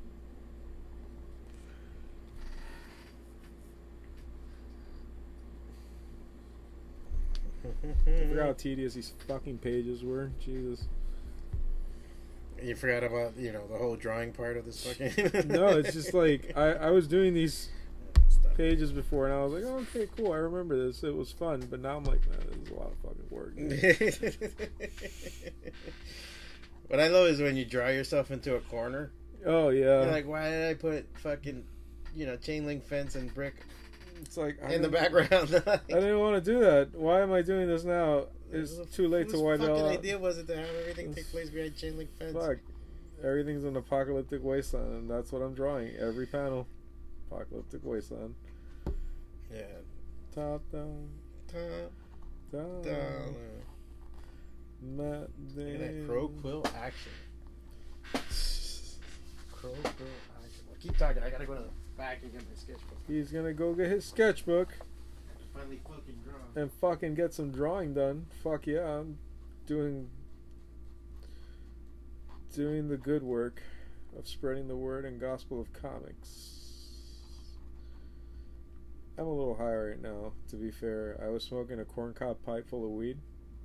I 7.63 8.27
forgot 8.29 8.45
how 8.47 8.53
tedious 8.53 8.95
these 8.95 9.13
fucking 9.27 9.59
pages 9.59 10.03
were. 10.03 10.31
Jesus. 10.43 10.85
You 12.63 12.73
forgot 12.73 13.03
about 13.03 13.37
you 13.37 13.51
know 13.51 13.67
the 13.67 13.77
whole 13.77 13.95
drawing 13.95 14.31
part 14.31 14.57
of 14.57 14.65
this 14.65 14.83
fucking. 14.83 15.47
No, 15.49 15.67
it's 15.67 15.93
just 15.93 16.15
like 16.15 16.51
I, 16.55 16.71
I 16.71 16.89
was 16.89 17.07
doing 17.07 17.35
these. 17.35 17.69
Pages 18.56 18.91
before 18.91 19.26
and 19.26 19.34
I 19.34 19.43
was 19.43 19.53
like, 19.53 19.64
oh, 19.66 19.80
okay, 19.80 20.08
cool, 20.16 20.32
I 20.32 20.38
remember 20.38 20.88
this. 20.88 21.03
It 21.03 21.16
was 21.16 21.32
fun. 21.32 21.68
But 21.70 21.82
now 21.82 21.97
I'm 21.97 22.03
like, 22.03 22.28
man, 22.30 22.39
this 22.47 22.58
is 22.58 22.70
a 22.70 22.74
lot 22.74 22.91
of 22.91 22.97
fucking 23.03 23.30
work. 23.30 23.56
what 26.88 26.99
I 26.99 27.08
love 27.08 27.28
is 27.28 27.41
when 27.41 27.58
you 27.58 27.66
draw 27.66 27.89
yourself 27.89 28.32
into 28.32 28.56
a 28.56 28.62
corner. 28.62 29.12
Oh 29.45 29.70
yeah. 29.70 30.03
You're 30.03 30.12
like, 30.12 30.28
why 30.28 30.49
did 30.49 30.70
I 30.70 30.74
put 30.74 31.06
fucking, 31.20 31.64
you 32.16 32.26
know, 32.26 32.38
chain 32.38 32.66
link 32.66 32.84
fence 32.86 33.16
and 33.16 33.32
brick 33.34 33.56
it's 34.22 34.38
like 34.38 34.60
in 34.70 34.82
the 34.82 34.89
background? 34.89 35.30
I 35.68 35.80
didn't 35.88 36.20
want 36.20 36.43
to 36.43 36.51
do 36.51 36.60
that. 36.60 36.93
Why 36.93 37.22
am 37.22 37.32
I 37.32 37.41
doing 37.41 37.68
this 37.68 37.84
now? 37.84 38.26
It's 38.51 38.78
too 38.95 39.08
late 39.08 39.30
to 39.30 39.39
wind 39.39 39.64
it 39.64 39.68
fucking 39.68 39.86
idea 39.86 40.18
was 40.18 40.38
it 40.38 40.47
to 40.47 40.56
have 40.56 40.70
everything 40.82 41.14
take 41.14 41.30
place 41.32 41.49
behind 41.49 41.76
chain 41.76 41.97
link 41.97 42.10
fence? 42.18 42.34
Fuck. 42.34 42.58
Everything's 43.24 43.64
an 43.64 43.76
apocalyptic 43.76 44.43
wasteland, 44.43 44.93
and 44.93 45.10
that's 45.10 45.32
what 45.32 45.41
I'm 45.41 45.53
drawing. 45.53 45.95
Every 45.97 46.26
panel. 46.26 46.68
Apocalyptic 47.32 47.82
wasteland. 47.84 48.36
Yeah. 49.56 49.62
Top 50.34 50.62
down, 50.72 51.08
Top 51.47 51.91
down. 52.51 52.82
down. 52.82 53.36
Matt 54.82 55.30
at 55.58 55.80
that 55.80 56.03
crow 56.06 56.28
quill 56.28 56.66
action. 56.76 57.12
Crow 59.51 59.72
quill 59.72 60.08
action. 60.43 60.66
Well, 60.68 60.78
keep 60.80 60.97
talking. 60.97 61.24
I 61.24 61.30
gotta 61.30 61.45
go 61.45 61.56
to 61.56 61.62
the 61.64 61.70
back 61.97 62.20
and 62.24 62.32
get 62.34 62.41
my 62.41 62.56
sketchbook. 62.56 62.97
He's 63.08 63.32
gonna 63.32 63.53
go 63.53 63.74
get 63.74 63.89
his 63.89 64.03
sketchbook 64.06 64.74
Finally 65.53 65.80
fucking 65.88 66.16
draw. 66.26 66.62
and 66.62 66.72
fucking 66.74 67.16
get 67.16 67.34
some 67.34 67.51
drawing 67.51 67.93
done. 67.93 68.26
Fuck 68.43 68.68
yeah, 68.68 68.97
I'm 68.99 69.18
doing 69.66 70.10
doing 72.53 72.89
the 72.89 72.97
good 72.97 73.24
work 73.24 73.62
of 74.18 74.28
spreading 74.28 74.68
the 74.68 74.76
word 74.76 75.06
and 75.06 75.20
gospel 75.20 75.60
of 75.62 75.72
comics. 75.74 76.55
I'm 79.18 79.28
a 79.28 79.34
little 79.34 79.55
high 79.55 79.76
right 79.76 80.01
now, 80.01 80.34
to 80.49 80.55
be 80.57 80.72
fair. 80.72 81.20
I 81.24 81.30
was 81.30 81.43
smoking 81.43 81.80
a 81.80 81.86
corncob 81.86 82.38
pipe 82.45 82.70
full 82.70 82.84
of 82.84 82.91
weed, 82.91 83.18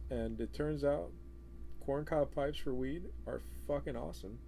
and 0.09 0.41
it 0.41 0.55
turns 0.55 0.85
out 0.85 1.11
corncob 1.85 2.33
pipes 2.35 2.59
for 2.59 2.73
weed 2.73 3.05
are 3.27 3.41
fucking 3.67 3.97
awesome. 3.97 4.39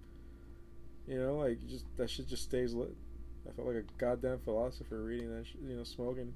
You 1.07 1.19
know, 1.19 1.35
like 1.35 1.59
just 1.67 1.85
that 1.97 2.09
shit 2.09 2.27
just 2.27 2.43
stays 2.43 2.73
lit. 2.73 2.95
I 3.47 3.51
felt 3.51 3.67
like 3.67 3.75
a 3.77 3.83
goddamn 3.97 4.39
philosopher 4.39 5.03
reading 5.03 5.35
that, 5.35 5.45
sh- 5.45 5.55
you 5.61 5.75
know, 5.75 5.83
smoking. 5.83 6.33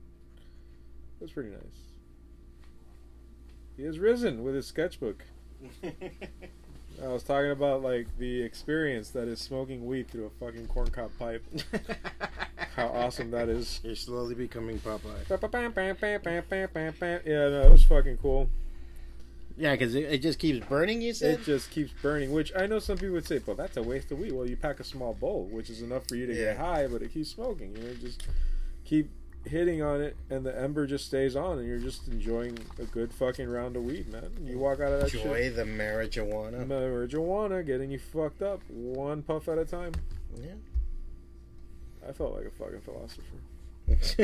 It 1.20 1.24
was 1.24 1.32
pretty 1.32 1.52
nice. 1.52 1.94
He 3.78 3.84
has 3.84 4.00
risen 4.00 4.44
with 4.44 4.56
his 4.56 4.68
sketchbook. 4.68 5.24
I 7.04 7.08
was 7.08 7.24
talking 7.24 7.52
about 7.52 7.84
like 7.84 8.08
the 8.18 8.42
experience 8.42 9.10
that 9.12 9.28
is 9.28 9.40
smoking 9.40 9.86
weed 9.86 10.10
through 10.10 10.26
a 10.26 10.30
fucking 10.30 10.68
corncob 10.68 11.12
pipe. 11.20 11.44
How 12.76 12.88
awesome 12.88 13.32
that 13.32 13.50
is. 13.50 13.80
You're 13.84 13.96
slowly 13.96 14.36
becoming 14.36 14.80
Popeye. 14.80 15.28
Yeah, 17.26 17.50
no, 17.50 17.62
it 17.64 17.72
was 17.72 17.84
fucking 17.84 18.18
cool. 18.18 18.50
Yeah, 19.58 19.72
because 19.72 19.96
it, 19.96 20.04
it 20.04 20.22
just 20.22 20.38
keeps 20.38 20.66
burning. 20.68 21.02
You 21.02 21.14
said. 21.14 21.40
It 21.40 21.44
just 21.44 21.72
keeps 21.72 21.92
burning, 22.02 22.32
which 22.32 22.52
I 22.56 22.68
know 22.68 22.78
some 22.80 22.98
people 22.98 23.14
would 23.14 23.26
say, 23.26 23.42
"Well, 23.46 23.56
that's 23.56 23.78
a 23.78 23.82
waste 23.84 24.12
of 24.12 24.20
weed." 24.20 24.32
Well, 24.32 24.48
you 24.48 24.56
pack 24.56 24.80
a 24.80 24.84
small 24.84 25.14
bowl, 25.16 25.48
which 25.52 25.70
is 25.72 25.82
enough 25.82 26.08
for 26.08 26.16
you 26.16 26.28
to 26.28 26.34
get 26.34 26.58
high, 26.58 26.86
but 26.88 27.02
it 27.02 27.14
keeps 27.14 27.30
smoking. 27.30 27.76
You 27.76 27.84
know, 27.84 27.94
just 27.96 28.28
keep 28.86 29.10
hitting 29.48 29.82
on 29.82 30.02
it, 30.02 30.16
and 30.30 30.46
the 30.46 30.60
ember 30.60 30.86
just 30.86 31.06
stays 31.06 31.36
on, 31.36 31.60
and 31.60 31.68
you're 31.68 31.80
just 31.80 32.08
enjoying 32.08 32.58
a 32.80 32.86
good 32.86 33.14
fucking 33.14 33.50
round 33.50 33.76
of 33.76 33.84
weed, 33.84 34.12
man. 34.12 34.32
You 34.44 34.60
walk 34.60 34.80
out 34.80 34.92
of 34.92 35.02
that 35.02 35.12
shit. 35.12 35.22
Enjoy 35.22 35.50
the 35.50 35.64
marijuana. 35.64 36.66
marijuana 36.66 37.66
getting 37.66 37.92
you 37.92 38.00
fucked 38.00 38.42
up 38.42 38.62
one 38.70 39.24
puff 39.24 39.48
at 39.48 39.58
a 39.58 39.66
time. 39.66 39.94
Yeah. 40.42 40.52
I 42.08 42.14
felt 42.14 42.36
like 42.36 42.46
a 42.46 42.52
fucking 42.52 42.82
philosopher 42.82 43.24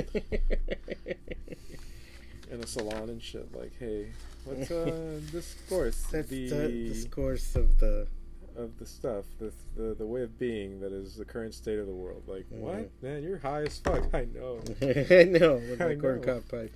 in 2.52 2.62
a 2.62 2.68
salon 2.68 3.10
and 3.10 3.22
shit. 3.22 3.54
Like, 3.54 3.72
hey, 3.80 4.08
what's 4.46 4.72
uh 4.72 5.20
discourse 5.32 6.06
That's 6.12 6.30
the, 6.30 6.50
the 6.50 6.90
discourse 6.90 7.56
of 7.56 7.80
the. 7.80 8.08
Of 8.56 8.78
the 8.80 8.86
stuff, 8.86 9.26
the, 9.40 9.52
the 9.76 9.96
the 9.96 10.06
way 10.06 10.22
of 10.22 10.38
being 10.38 10.80
that 10.82 10.92
is 10.92 11.16
the 11.16 11.26
current 11.26 11.54
state 11.54 11.80
of 11.80 11.88
the 11.88 11.94
world. 11.94 12.24
Like, 12.28 12.46
Mhm. 12.52 12.60
what 12.60 12.90
man? 13.02 13.24
You're 13.24 13.38
high 13.40 13.64
as 13.64 13.80
fuck. 13.80 14.04
I 14.14 14.26
know. 14.26 14.60
I 14.82 15.24
know 15.24 15.56
with 15.56 15.82
I 15.82 15.88
my 15.90 15.94
know. 15.96 16.02
corncob 16.02 16.48
pipe. 16.50 16.72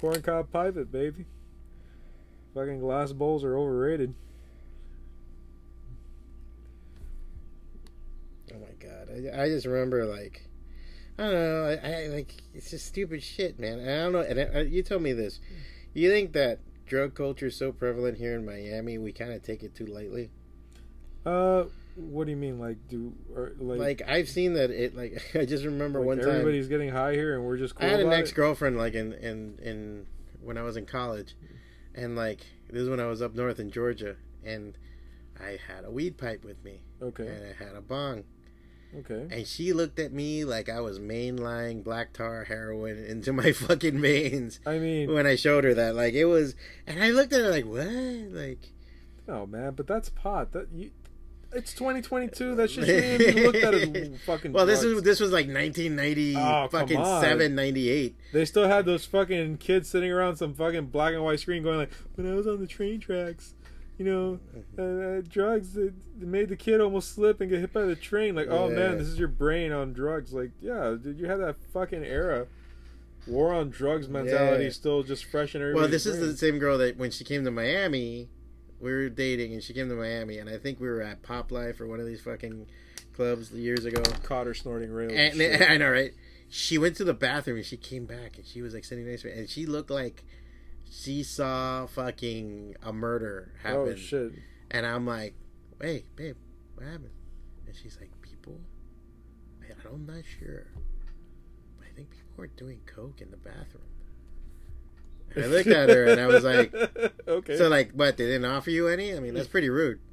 Corncob 0.00 0.50
pipe 0.52 0.76
it, 0.76 0.90
baby. 0.92 1.26
Fucking 2.54 2.80
glass 2.80 3.12
bowls 3.12 3.44
are 3.44 3.56
overrated. 3.56 4.14
Oh 8.54 8.58
my 8.58 8.72
god! 8.86 9.08
I, 9.10 9.42
I 9.44 9.48
just 9.48 9.66
remember 9.66 10.04
like, 10.06 10.46
I 11.18 11.22
don't 11.24 11.32
know. 11.34 11.78
I, 11.82 11.90
I 12.04 12.06
like 12.08 12.34
it's 12.54 12.70
just 12.70 12.86
stupid 12.86 13.22
shit, 13.22 13.58
man. 13.58 13.80
I 13.80 14.04
don't 14.04 14.12
know. 14.12 14.20
And 14.20 14.40
I, 14.56 14.60
you 14.62 14.82
told 14.82 15.02
me 15.02 15.12
this. 15.12 15.40
You 15.94 16.10
think 16.10 16.32
that 16.34 16.60
drug 16.86 17.14
culture 17.14 17.46
is 17.46 17.56
so 17.56 17.72
prevalent 17.72 18.18
here 18.18 18.34
in 18.34 18.44
Miami, 18.46 18.96
we 18.98 19.10
kind 19.12 19.32
of 19.32 19.42
take 19.42 19.62
it 19.62 19.74
too 19.74 19.86
lightly? 19.86 20.30
Uh, 21.26 21.64
what 21.96 22.24
do 22.24 22.30
you 22.30 22.36
mean? 22.36 22.58
Like, 22.58 22.76
do 22.88 23.12
or 23.34 23.52
like? 23.58 23.78
Like 23.78 24.02
I've 24.08 24.28
seen 24.28 24.54
that 24.54 24.70
it. 24.70 24.94
Like 24.96 25.20
I 25.34 25.44
just 25.44 25.64
remember 25.64 25.98
like 25.98 26.06
one 26.06 26.18
time. 26.18 26.28
everybody's 26.28 26.68
getting 26.68 26.90
high 26.90 27.12
here, 27.14 27.34
and 27.34 27.44
we're 27.44 27.56
just. 27.58 27.74
Cool 27.74 27.86
I 27.86 27.90
had 27.90 28.00
an 28.00 28.12
ex 28.12 28.32
girlfriend 28.32 28.76
like 28.78 28.94
in, 28.94 29.12
in 29.14 29.58
in 29.62 30.06
when 30.42 30.56
I 30.56 30.62
was 30.62 30.76
in 30.76 30.86
college, 30.86 31.34
and 31.94 32.14
like 32.16 32.40
this 32.70 32.82
is 32.82 32.88
when 32.88 33.00
I 33.00 33.06
was 33.06 33.20
up 33.22 33.34
north 33.34 33.58
in 33.58 33.70
Georgia, 33.70 34.16
and 34.44 34.76
I 35.40 35.58
had 35.68 35.84
a 35.84 35.90
weed 35.90 36.16
pipe 36.18 36.44
with 36.44 36.62
me, 36.64 36.82
Okay. 37.02 37.26
and 37.26 37.44
I 37.44 37.64
had 37.64 37.74
a 37.76 37.80
bong, 37.80 38.24
Okay. 38.98 39.26
and 39.34 39.46
she 39.46 39.72
looked 39.72 39.98
at 39.98 40.12
me 40.12 40.44
like 40.44 40.68
I 40.68 40.80
was 40.80 40.98
mainlining 40.98 41.82
black 41.84 42.12
tar 42.12 42.44
heroin 42.44 43.04
into 43.08 43.32
my 43.32 43.52
fucking 43.52 44.00
veins 44.00 44.60
I 44.66 44.78
mean, 44.78 45.12
when 45.12 45.26
I 45.26 45.36
showed 45.36 45.64
her 45.64 45.74
that. 45.74 45.94
Like 45.94 46.14
it 46.14 46.26
was, 46.26 46.54
and 46.86 47.02
I 47.02 47.10
looked 47.10 47.32
at 47.32 47.40
her 47.40 47.50
like, 47.50 47.64
what? 47.66 47.86
Like 47.86 48.70
no, 49.26 49.46
man, 49.46 49.72
but 49.74 49.86
that's 49.86 50.08
pot. 50.10 50.52
That 50.52 50.68
you. 50.72 50.90
It's 51.56 51.72
2022. 51.74 52.54
That 52.54 52.70
shit 52.70 52.84
shouldn't 52.86 53.20
even 53.22 53.34
be 53.34 53.42
looked 53.46 53.58
at 53.58 53.74
as 53.74 54.20
fucking. 54.22 54.52
well, 54.52 54.66
this 54.66 54.80
drugs. 54.82 54.98
is 54.98 55.02
this 55.02 55.20
was 55.20 55.32
like 55.32 55.46
1990, 55.46 56.36
Oh, 56.36 56.40
come 56.40 56.68
fucking 56.70 57.04
seven, 57.20 57.54
98. 57.54 58.14
They 58.32 58.44
still 58.44 58.68
had 58.68 58.84
those 58.84 59.04
fucking 59.06 59.58
kids 59.58 59.88
sitting 59.88 60.10
around 60.12 60.36
some 60.36 60.54
fucking 60.54 60.86
black 60.86 61.14
and 61.14 61.24
white 61.24 61.40
screen 61.40 61.62
going 61.62 61.78
like, 61.78 61.92
when 62.14 62.30
I 62.30 62.34
was 62.34 62.46
on 62.46 62.60
the 62.60 62.66
train 62.66 63.00
tracks, 63.00 63.54
you 63.98 64.04
know, 64.04 64.38
uh, 64.78 64.82
uh, 64.82 65.22
drugs 65.26 65.72
that 65.72 65.94
that 66.18 66.26
made 66.26 66.50
the 66.50 66.56
kid 66.56 66.80
almost 66.82 67.14
slip 67.14 67.40
and 67.40 67.48
get 67.50 67.60
hit 67.60 67.72
by 67.72 67.82
the 67.82 67.96
train. 67.96 68.34
Like, 68.34 68.48
oh 68.50 68.68
Yeah. 68.68 68.74
man, 68.76 68.98
this 68.98 69.06
is 69.08 69.18
your 69.18 69.28
brain 69.28 69.72
on 69.72 69.92
drugs. 69.94 70.32
Like, 70.34 70.50
yeah, 70.60 70.94
dude, 71.02 71.18
you 71.18 71.26
had 71.26 71.40
that 71.40 71.56
fucking 71.72 72.04
era. 72.04 72.46
War 73.26 73.52
on 73.54 73.70
drugs 73.70 74.08
mentality 74.08 74.64
Yeah. 74.64 74.70
still 74.70 75.02
just 75.02 75.24
fresh 75.24 75.54
in 75.54 75.60
everybody. 75.62 75.74
Well, 75.76 75.84
everybody's 75.86 76.04
this 76.04 76.14
is 76.16 76.32
the 76.32 76.36
same 76.36 76.58
girl 76.58 76.78
that 76.78 76.96
when 76.96 77.10
she 77.10 77.24
came 77.24 77.44
to 77.44 77.50
Miami, 77.50 78.28
we 78.80 78.90
were 78.92 79.08
dating, 79.08 79.52
and 79.52 79.62
she 79.62 79.72
came 79.72 79.88
to 79.88 79.94
Miami, 79.94 80.38
and 80.38 80.48
I 80.48 80.58
think 80.58 80.80
we 80.80 80.88
were 80.88 81.02
at 81.02 81.22
Pop 81.22 81.50
Life 81.50 81.80
or 81.80 81.86
one 81.86 82.00
of 82.00 82.06
these 82.06 82.20
fucking 82.20 82.66
clubs 83.14 83.50
years 83.52 83.84
ago. 83.84 84.02
caught 84.22 84.46
her 84.46 84.54
snorting 84.54 84.92
rails. 84.92 85.12
And 85.14 85.34
shit. 85.34 85.62
I 85.70 85.76
know, 85.76 85.90
right? 85.90 86.12
She 86.48 86.78
went 86.78 86.96
to 86.96 87.04
the 87.04 87.14
bathroom 87.14 87.56
and 87.56 87.66
she 87.66 87.76
came 87.76 88.06
back, 88.06 88.36
and 88.36 88.46
she 88.46 88.62
was 88.62 88.74
like 88.74 88.84
sitting 88.84 89.06
next 89.08 89.22
to 89.22 89.28
me, 89.28 89.34
and 89.34 89.48
she 89.48 89.66
looked 89.66 89.90
like 89.90 90.24
she 90.90 91.22
saw 91.22 91.86
fucking 91.86 92.76
a 92.82 92.92
murder 92.92 93.52
happen. 93.62 93.94
oh 93.94 93.96
shit. 93.96 94.32
And 94.70 94.86
I'm 94.86 95.06
like, 95.06 95.34
"Hey, 95.80 96.04
babe, 96.14 96.36
what 96.74 96.86
happened?" 96.86 97.10
And 97.66 97.74
she's 97.74 97.98
like, 98.00 98.10
"People, 98.22 98.60
I'm 99.92 100.06
not 100.06 100.24
sure." 100.38 100.66
but 101.78 101.86
I 101.86 101.94
think 101.94 102.10
people 102.10 102.34
were 102.36 102.46
doing 102.48 102.80
coke 102.86 103.20
in 103.20 103.30
the 103.30 103.36
bathroom. 103.36 103.84
I 105.36 105.46
looked 105.46 105.68
at 105.68 105.88
her 105.88 106.06
and 106.06 106.20
I 106.20 106.26
was 106.26 106.44
like, 106.44 106.74
okay. 107.28 107.56
so 107.56 107.68
like, 107.68 107.92
what? 107.92 108.16
They 108.16 108.26
didn't 108.26 108.44
offer 108.46 108.70
you 108.70 108.88
any? 108.88 109.14
I 109.14 109.20
mean, 109.20 109.34
that's 109.34 109.48
pretty 109.48 109.70
rude. 109.70 110.00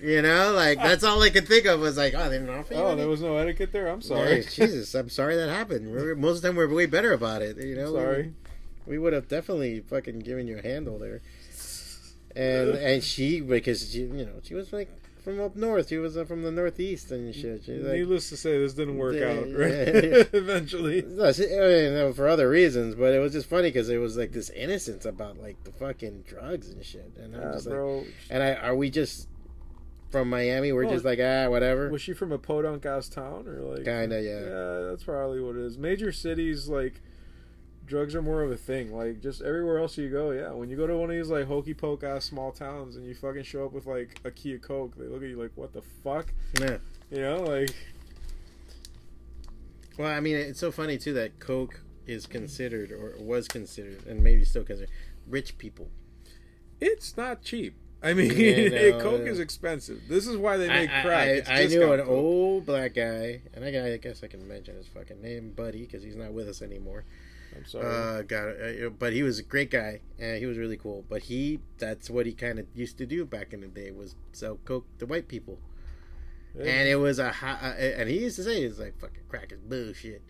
You 0.00 0.22
know, 0.22 0.52
like 0.52 0.78
that's 0.78 1.04
all 1.04 1.22
I 1.22 1.28
could 1.28 1.46
think 1.46 1.66
of 1.66 1.78
was 1.78 1.98
like, 1.98 2.14
oh, 2.16 2.30
they 2.30 2.38
didn't 2.38 2.54
offer 2.54 2.72
you 2.72 2.80
oh, 2.80 2.86
any. 2.88 2.96
there 3.02 3.08
was 3.08 3.20
no 3.20 3.36
etiquette 3.36 3.70
there. 3.70 3.88
I'm 3.88 4.00
Hey, 4.00 4.06
sorry. 4.06 4.42
Jesus, 4.50 4.94
I'm 4.94 5.10
sorry 5.10 5.36
that 5.36 5.50
happened. 5.50 5.92
We're, 5.92 6.14
most 6.14 6.36
of 6.36 6.42
the 6.42 6.48
time, 6.48 6.56
we're 6.56 6.72
way 6.72 6.86
better 6.86 7.12
about 7.12 7.42
it. 7.42 7.58
You 7.58 7.76
know, 7.76 7.92
sorry. 7.92 8.32
we 8.86 8.96
would 8.96 9.12
have 9.12 9.28
definitely 9.28 9.80
fucking 9.80 10.20
given 10.20 10.46
you 10.46 10.56
a 10.56 10.62
handle 10.62 10.98
there. 10.98 11.20
And 12.34 12.70
and 12.70 13.04
she 13.04 13.42
because 13.42 13.92
she 13.92 14.00
you 14.00 14.24
know 14.24 14.40
she 14.42 14.54
was 14.54 14.72
like 14.72 14.88
from 15.24 15.40
up 15.40 15.56
north. 15.56 15.88
She 15.88 15.96
was 15.96 16.16
uh, 16.16 16.24
from 16.24 16.42
the 16.42 16.52
northeast 16.52 17.10
and 17.10 17.34
shit. 17.34 17.64
She's 17.64 17.82
like, 17.82 17.94
Needless 17.94 18.28
to 18.28 18.36
say, 18.36 18.58
this 18.58 18.74
didn't 18.74 18.98
work 18.98 19.16
Yeah, 19.16 19.30
out. 19.32 19.46
Right? 19.58 20.04
yeah. 20.04 20.24
Eventually. 20.32 21.02
no, 21.02 21.32
she, 21.32 21.44
I 21.44 21.90
mean, 21.90 22.12
for 22.12 22.28
other 22.28 22.48
reasons, 22.48 22.94
but 22.94 23.12
it 23.14 23.18
was 23.18 23.32
just 23.32 23.48
funny 23.48 23.68
because 23.68 23.88
it 23.88 23.96
was 23.98 24.16
like 24.16 24.32
this 24.32 24.50
innocence 24.50 25.04
about 25.06 25.38
like 25.38 25.62
the 25.64 25.72
fucking 25.72 26.24
drugs 26.28 26.70
and 26.70 26.84
shit. 26.84 27.10
And 27.20 27.34
I'm 27.34 27.40
Yeah, 27.42 27.52
just 27.52 27.66
like, 27.66 27.74
bro. 27.74 28.04
and 28.30 28.42
I 28.42 28.54
are 28.54 28.76
we 28.76 28.90
just 28.90 29.28
from 30.10 30.30
Miami? 30.30 30.72
We're 30.72 30.84
Well, 30.84 30.92
just 30.94 31.04
like 31.04 31.18
ah 31.22 31.48
whatever. 31.48 31.88
Was 31.90 32.02
she 32.02 32.12
from 32.12 32.30
a 32.30 32.38
podunk 32.38 32.84
ass 32.86 33.08
town 33.08 33.48
or 33.48 33.60
like? 33.62 33.84
Kinda, 33.84 34.20
yeah. 34.22 34.40
Yeah, 34.40 34.88
that's 34.90 35.02
probably 35.04 35.40
what 35.40 35.56
it 35.56 35.62
is. 35.62 35.76
Major 35.78 36.12
cities 36.12 36.68
like 36.68 37.00
drugs 37.86 38.14
are 38.14 38.22
more 38.22 38.42
of 38.42 38.50
a 38.50 38.56
thing. 38.56 38.92
Like 38.94 39.20
just 39.20 39.42
everywhere 39.42 39.78
else 39.78 39.96
you 39.98 40.08
go, 40.10 40.30
yeah. 40.30 40.50
When 40.52 40.68
you 40.70 40.76
go 40.76 40.86
to 40.86 40.96
one 40.96 41.10
of 41.10 41.16
these 41.16 41.28
like 41.28 41.46
hokey 41.46 41.74
poke 41.74 42.02
ass 42.04 42.24
small 42.24 42.52
towns 42.52 42.96
and 42.96 43.06
you 43.06 43.14
fucking 43.14 43.42
show 43.44 43.64
up 43.64 43.72
with 43.72 43.86
like 43.86 44.20
a 44.24 44.30
key 44.30 44.54
of 44.54 44.62
coke, 44.62 44.96
they 44.96 45.06
look 45.06 45.22
at 45.22 45.28
you 45.28 45.40
like, 45.40 45.52
"What 45.54 45.72
the 45.72 45.82
fuck?" 45.82 46.32
Yeah. 46.60 46.78
You 47.10 47.20
know, 47.20 47.42
like 47.42 47.74
Well, 49.98 50.08
I 50.08 50.20
mean, 50.20 50.36
it's 50.36 50.58
so 50.60 50.72
funny 50.72 50.98
too 50.98 51.12
that 51.14 51.38
Coke 51.38 51.80
is 52.06 52.26
considered 52.26 52.90
or 52.90 53.14
was 53.18 53.46
considered, 53.48 54.04
and 54.06 54.22
maybe 54.22 54.44
still 54.44 54.64
considered, 54.64 54.90
rich 55.26 55.56
people. 55.58 55.88
it's 56.80 57.16
not 57.16 57.42
cheap. 57.42 57.74
I 58.02 58.12
mean, 58.12 58.32
Yeah, 58.36 58.90
no, 58.90 59.00
coke 59.00 59.22
is 59.22 59.38
expensive. 59.40 60.02
This 60.08 60.26
is 60.26 60.36
why 60.36 60.58
they 60.58 60.68
I, 60.68 60.80
make 60.80 60.90
crack. 60.90 61.48
I, 61.48 61.60
I, 61.60 61.62
I 61.62 61.66
knew 61.66 61.92
an 61.92 62.00
Coke. 62.00 62.08
old 62.08 62.66
black 62.66 62.94
guy, 62.94 63.40
and 63.54 63.64
I, 63.64 63.94
I 63.94 63.96
guess 63.96 64.22
I 64.22 64.26
can 64.26 64.46
mention 64.46 64.76
his 64.76 64.86
fucking 64.88 65.22
name, 65.22 65.52
Buddy, 65.56 65.82
because 65.86 66.02
he's 66.02 66.16
not 66.16 66.32
with 66.34 66.46
us 66.48 66.60
anymore. 66.60 67.04
I'm 67.56 67.64
sorry. 67.66 67.86
Uh, 67.86 68.22
got 68.22 68.48
it. 68.48 68.86
Uh, 68.86 68.90
but 68.90 69.12
he 69.12 69.22
was 69.22 69.38
a 69.38 69.42
great 69.42 69.70
guy, 69.70 70.00
and 70.18 70.38
he 70.38 70.46
was 70.46 70.58
really 70.58 70.76
cool. 70.76 71.04
But 71.08 71.22
he, 71.24 71.60
that's 71.78 72.10
what 72.10 72.26
he 72.26 72.32
kind 72.32 72.58
of 72.58 72.66
used 72.74 72.98
to 72.98 73.06
do 73.06 73.24
back 73.24 73.52
in 73.52 73.60
the 73.60 73.68
day 73.68 73.90
was 73.90 74.14
sell 74.32 74.58
coke 74.64 74.86
to 74.98 75.06
white 75.06 75.28
people, 75.28 75.58
Yeah. 76.56 76.64
and 76.64 76.88
it 76.88 76.96
was 76.96 77.18
a 77.18 77.30
hot. 77.32 77.58
Uh, 77.62 77.66
and 77.76 78.08
he 78.08 78.20
used 78.20 78.36
to 78.36 78.44
say 78.44 78.62
it's 78.62 78.78
like 78.78 78.98
fucking 79.00 79.22
crack 79.28 79.52
is 79.52 79.60
bullshit. 79.60 80.22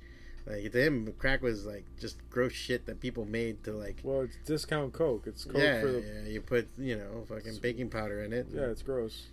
Like 0.46 0.70
to 0.72 0.86
him, 0.86 1.14
crack 1.18 1.40
was 1.42 1.64
like 1.64 1.86
just 1.98 2.18
gross 2.28 2.52
shit 2.52 2.84
that 2.86 3.00
people 3.00 3.24
made 3.24 3.64
to 3.64 3.72
like. 3.72 4.00
well, 4.02 4.22
it's 4.22 4.36
discount 4.44 4.92
coke. 4.92 5.24
It's 5.26 5.44
coke 5.44 5.56
yeah, 5.62 5.80
for 5.80 5.86
the 5.92 6.00
yeah, 6.00 6.28
you 6.28 6.40
put 6.42 6.68
you 6.76 6.96
know 6.96 7.24
fucking 7.28 7.58
baking 7.62 7.88
powder 7.88 8.22
in 8.22 8.32
it. 8.34 8.48
Yeah, 8.52 8.66
it's 8.66 8.82
gross. 8.82 9.28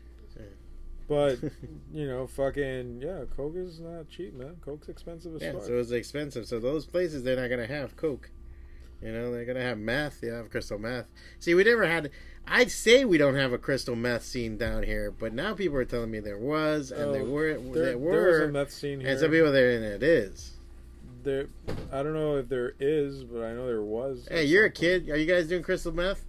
But 1.08 1.39
you 1.93 2.08
know, 2.08 2.28
fucking 2.28 3.02
yeah, 3.02 3.22
Coke 3.36 3.56
is 3.56 3.80
not 3.80 4.08
cheap, 4.10 4.34
man. 4.34 4.56
Coke's 4.64 4.88
expensive 4.89 5.36
as 5.36 5.41
Yeah, 5.41 5.54
fuck. 5.54 5.64
so 5.64 5.78
it's 5.80 5.91
expensive. 5.91 6.45
So 6.47 6.60
those 6.60 6.86
places 6.86 7.24
they're 7.24 7.36
not 7.36 7.49
gonna 7.49 7.68
have 7.68 7.95
Coke. 7.95 8.30
You 9.02 9.12
know, 9.12 9.32
they're 9.32 9.45
gonna 9.45 9.62
have 9.64 9.80
meth. 9.80 10.22
They 10.22 10.28
have 10.28 10.49
crystal 10.52 10.78
meth. 10.78 11.08
See, 11.39 11.54
we 11.56 11.64
never 11.64 11.86
had. 11.88 12.12
I'd 12.47 12.70
say 12.72 13.04
we 13.06 13.18
don't 13.18 13.36
have 13.36 13.52
a 13.52 13.58
crystal 13.58 13.95
meth 13.95 14.24
scene 14.24 14.58
down 14.58 14.84
here, 14.84 15.12
but 15.12 15.34
now 15.34 15.54
people 15.56 15.78
are 15.78 15.86
telling 15.86 16.12
me 16.12 16.20
there 16.20 16.38
was, 16.38 16.91
and 16.91 17.14
there 17.14 17.22
Oh, 17.24 17.26
were, 17.30 17.54
there, 17.54 17.60
there 17.60 17.97
there 17.97 17.97
was 17.97 18.39
a 18.41 18.47
meth 18.49 18.72
scene 18.72 18.99
here. 18.99 19.10
and 19.10 19.20
some 19.20 19.32
people 19.32 19.47
are 19.49 19.54
saying 19.54 19.84
it 19.84 20.04
is. 20.04 20.52
there, 21.24 21.47
I 21.91 22.02
don't 22.04 22.14
know 22.14 22.38
if 22.38 22.47
there 22.49 22.74
is, 22.80 23.24
but 23.24 23.43
I 23.43 23.54
know 23.54 23.66
there 23.68 23.82
was. 23.84 24.28
Hey, 24.30 24.45
you're 24.45 24.66
a 24.66 24.72
kid. 24.72 25.10
Are 25.10 25.18
you 25.18 25.26
guys 25.26 25.47
doing 25.47 25.64
crystal 25.64 25.91
meth? 25.91 26.24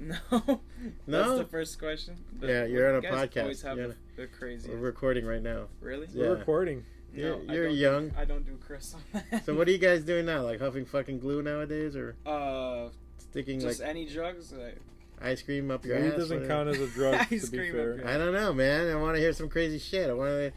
No. 0.00 0.16
No? 1.06 1.22
That's 1.28 1.38
the 1.38 1.44
first 1.50 1.78
question. 1.78 2.16
The- 2.40 2.46
Yeah, 2.48 2.64
you're 2.64 2.88
on 2.88 2.94
a 2.94 2.96
you 2.96 3.02
guys 3.12 3.28
podcast. 3.28 3.42
Always 3.42 3.62
have 3.62 3.76
You're 3.78 3.88
the, 3.88 3.96
the 4.16 4.26
crazy. 4.26 4.68
We're 4.70 4.76
recording 4.78 5.24
right 5.24 5.42
now. 5.42 5.66
Really? 5.80 6.08
Yeah. 6.12 6.28
We're 6.28 6.36
recording. 6.36 6.84
You're, 7.14 7.36
No, 7.36 7.52
you're 7.52 7.64
don't 7.66 7.74
do- 7.74 7.80
young. 7.80 8.12
I 8.16 8.24
don't 8.24 8.44
do 8.44 8.56
crystal. 8.56 8.98
So 9.44 9.54
what 9.54 9.68
are 9.68 9.70
you 9.70 9.78
guys 9.78 10.02
doing 10.02 10.26
now? 10.26 10.42
Like 10.42 10.60
huffing 10.60 10.86
fucking 10.86 11.20
glue 11.20 11.42
nowadays, 11.42 11.94
or 11.94 12.16
Uh, 12.26 12.88
sticking 13.18 13.60
just 13.60 13.80
like 13.80 13.88
any 13.88 14.06
drugs? 14.06 14.52
Like, 14.52 14.78
ice 15.20 15.40
cream 15.42 15.70
up 15.70 15.84
your 15.84 16.00
Weed 16.00 16.08
ass? 16.12 16.16
doesn't 16.16 16.40
whatever? 16.40 16.64
count 16.64 16.68
as 16.70 16.80
a 16.80 16.86
drug. 16.94 17.28
to 17.28 17.34
Ice 17.34 17.48
be 17.48 17.58
cream 17.58 17.72
fair. 17.72 17.92
up 17.92 17.98
your- 17.98 18.08
I 18.08 18.18
don't 18.18 18.32
know, 18.32 18.52
man. 18.52 18.90
I 18.90 18.96
want 18.96 19.14
to 19.16 19.20
hear 19.20 19.32
some 19.32 19.48
crazy 19.48 19.78
shit. 19.78 20.10
I 20.10 20.14
want 20.14 20.30
to. 20.30 20.52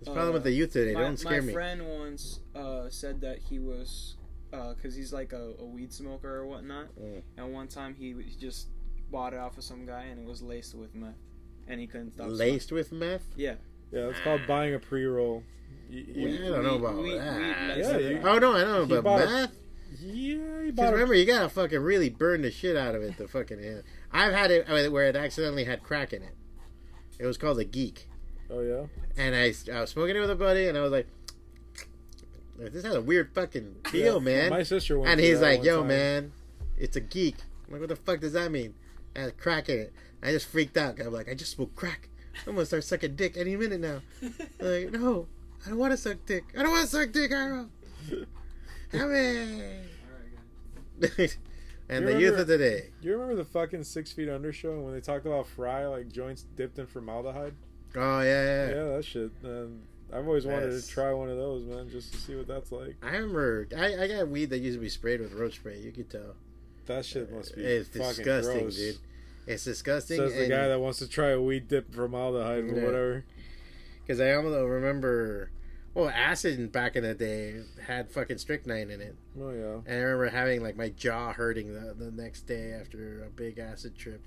This 0.00 0.08
problem 0.08 0.30
Uh, 0.30 0.32
with 0.32 0.42
the 0.44 0.50
youth 0.50 0.72
today. 0.72 0.94
my, 0.94 1.00
don't 1.02 1.16
scare 1.16 1.40
me. 1.40 1.46
my 1.46 1.52
friend 1.52 1.88
once 1.88 2.40
uh, 2.56 2.90
said 2.90 3.20
that 3.20 3.38
he 3.48 3.58
was, 3.60 4.16
because 4.52 4.94
he's 4.94 5.12
like 5.12 5.32
a, 5.32 5.54
a 5.58 5.64
weed 5.64 5.92
smoker 5.92 6.36
or 6.36 6.46
whatnot. 6.46 6.86
Mm. 7.00 7.22
And 7.38 7.52
one 7.52 7.66
time 7.68 7.94
he, 7.98 8.14
he 8.22 8.36
just 8.38 8.68
bought 9.10 9.32
it 9.32 9.38
off 9.38 9.58
of 9.58 9.64
some 9.64 9.84
guy 9.86 10.02
and 10.04 10.20
it 10.20 10.26
was 10.26 10.42
laced 10.42 10.74
with 10.74 10.94
meth, 10.94 11.14
and 11.66 11.80
he 11.80 11.86
couldn't 11.86 12.12
stop. 12.14 12.28
Laced 12.30 12.70
with 12.72 12.92
meth? 12.92 13.24
Yeah. 13.36 13.54
Yeah, 13.90 14.08
it's 14.08 14.20
called 14.20 14.42
buying 14.46 14.74
a 14.74 14.78
pre-roll. 14.78 15.42
You- 15.90 16.04
you- 16.08 16.28
Yeah, 16.28 16.46
I 16.46 16.50
don't 16.52 16.64
know 16.64 16.74
about 16.76 16.96
weed- 16.96 17.18
that. 17.18 17.36
weed 17.36 17.82
Yeah, 17.82 17.92
laced 17.96 18.00
you- 18.10 18.20
Oh 18.24 18.38
no, 18.38 18.52
I 18.54 18.60
don't 18.64 18.88
know 18.88 18.98
about 18.98 19.04
bought 19.04 19.22
a- 19.22 19.26
meth. 19.26 19.52
yeah, 20.00 20.36
Because 20.74 20.92
remember, 20.92 21.14
you 21.14 21.26
gotta 21.26 21.48
fucking 21.48 21.80
really 21.80 22.08
burn 22.10 22.42
the 22.42 22.50
shit 22.50 22.76
out 22.76 22.94
of 22.94 23.02
it 23.02 23.16
to 23.18 23.28
fucking. 23.28 23.62
Yeah. 23.62 23.80
I've 24.12 24.32
had 24.32 24.50
it 24.50 24.68
uh, 24.68 24.90
where 24.90 25.06
it 25.08 25.16
accidentally 25.16 25.64
had 25.64 25.82
crack 25.82 26.12
in 26.12 26.22
it. 26.22 26.34
It 27.18 27.26
was 27.26 27.36
called 27.38 27.58
a 27.58 27.64
geek, 27.64 28.08
Oh 28.50 28.60
yeah. 28.60 28.86
and 29.16 29.34
I, 29.36 29.52
I 29.72 29.80
was 29.82 29.90
smoking 29.90 30.16
it 30.16 30.20
with 30.20 30.30
a 30.30 30.34
buddy, 30.36 30.66
and 30.68 30.76
I 30.76 30.80
was 30.82 30.92
like, 30.92 31.06
"This 32.58 32.84
has 32.84 32.94
a 32.94 33.00
weird 33.00 33.30
fucking 33.34 33.76
feel, 33.88 34.14
Yeah, 34.14 34.20
man." 34.20 34.50
My 34.50 34.62
sister 34.62 34.98
went 34.98 35.10
and 35.12 35.20
he's 35.20 35.40
like, 35.40 35.62
"Yo, 35.64 35.78
time. 35.80 35.88
man, 35.88 36.32
it's 36.76 36.96
a 36.96 37.00
geek." 37.00 37.36
I'm 37.66 37.72
like, 37.72 37.80
"What 37.80 37.88
the 37.88 37.96
fuck 37.96 38.20
does 38.20 38.32
that 38.34 38.50
mean?" 38.50 38.74
Has 39.16 39.32
crack 39.38 39.68
in 39.68 39.78
it. 39.78 39.92
I 40.22 40.30
just 40.32 40.46
freaked 40.46 40.76
out. 40.76 41.00
I'm 41.00 41.12
like, 41.12 41.28
"I 41.28 41.34
just 41.34 41.52
smoked 41.52 41.76
crack. 41.76 42.08
I'm 42.46 42.54
gonna 42.54 42.66
start 42.66 42.84
sucking 42.84 43.16
dick 43.16 43.36
any 43.36 43.56
minute 43.56 43.80
now." 43.80 44.00
I'm 44.22 44.32
like, 44.60 44.92
no, 44.92 45.26
I 45.64 45.68
don't 45.70 45.78
want 45.78 45.92
to 45.92 45.96
suck 45.96 46.18
dick. 46.26 46.44
I 46.56 46.62
don't 46.62 46.70
want 46.72 46.84
to 46.84 46.90
suck 46.90 47.12
dick, 47.12 47.32
Ira. 47.32 47.68
Come 48.90 49.14
in. 49.14 49.60
All 49.60 51.00
right, 51.00 51.16
guys. 51.16 51.38
And 51.88 52.06
You 52.06 52.12
the 52.14 52.20
youth 52.20 52.38
of 52.38 52.46
today. 52.46 52.90
Do 53.00 53.08
you 53.08 53.14
remember 53.14 53.34
the 53.36 53.44
fucking 53.44 53.84
Six 53.84 54.12
Feet 54.12 54.28
Under 54.28 54.52
show 54.52 54.78
when 54.80 54.94
they 54.94 55.00
talked 55.00 55.26
about 55.26 55.46
fry 55.46 55.86
like 55.86 56.10
joints 56.10 56.46
dipped 56.56 56.78
in 56.78 56.86
formaldehyde? 56.86 57.54
Oh 57.94 58.20
yeah, 58.20 58.44
yeah. 58.44 58.68
Yeah, 58.68 58.96
that 58.96 59.04
shit. 59.04 59.30
And 59.42 59.82
I've 60.12 60.26
always 60.26 60.44
wanted 60.46 60.72
Yes. 60.72 60.86
to 60.86 60.92
try 60.92 61.12
one 61.12 61.28
of 61.30 61.36
those, 61.36 61.64
man, 61.64 61.88
just 61.90 62.12
to 62.12 62.18
see 62.18 62.34
what 62.34 62.46
that's 62.46 62.70
like. 62.70 62.96
I 63.02 63.12
remember. 63.16 63.66
I, 63.76 64.02
I 64.04 64.08
got 64.08 64.28
weed 64.28 64.50
that 64.50 64.58
used 64.58 64.76
to 64.76 64.80
be 64.82 64.88
sprayed 64.90 65.20
with 65.20 65.32
roach 65.32 65.54
spray. 65.56 65.78
You 65.80 65.90
could 65.92 66.10
tell. 66.10 66.34
That 66.86 67.04
shit 67.04 67.32
must 67.32 67.54
be 67.56 67.62
It's 67.62 67.88
fucking 67.88 68.08
disgusting, 68.08 68.60
gross. 68.60 68.76
dude. 68.76 68.98
It's 69.46 69.64
disgusting. 69.64 70.16
Says 70.18 70.34
the 70.36 70.48
guy 70.48 70.68
that 70.68 70.78
wants 70.80 70.98
to 70.98 71.08
try 71.08 71.30
a 71.30 71.40
weed 71.40 71.68
dip 71.68 71.94
formaldehyde 71.94 72.64
or 72.64 72.66
Yeah. 72.66 72.84
whatever. 72.84 73.24
Because 74.04 74.20
I 74.20 74.32
almost 74.34 74.56
remember, 74.68 75.50
well, 75.94 76.08
acid 76.08 76.70
back 76.72 76.96
in 76.96 77.04
the 77.04 77.14
day 77.14 77.62
had 77.86 78.10
fucking 78.10 78.38
strychnine 78.38 78.90
in 78.90 79.00
it. 79.00 79.14
Oh 79.40 79.50
yeah. 79.50 79.76
And 79.86 79.94
I 79.96 80.02
remember 80.02 80.28
having 80.28 80.62
like 80.62 80.76
my 80.76 80.90
jaw 80.90 81.32
hurting 81.32 81.72
the, 81.72 81.94
the 81.94 82.10
next 82.10 82.42
day 82.42 82.72
after 82.72 83.24
a 83.24 83.30
big 83.30 83.58
acid 83.58 83.96
trip. 83.96 84.22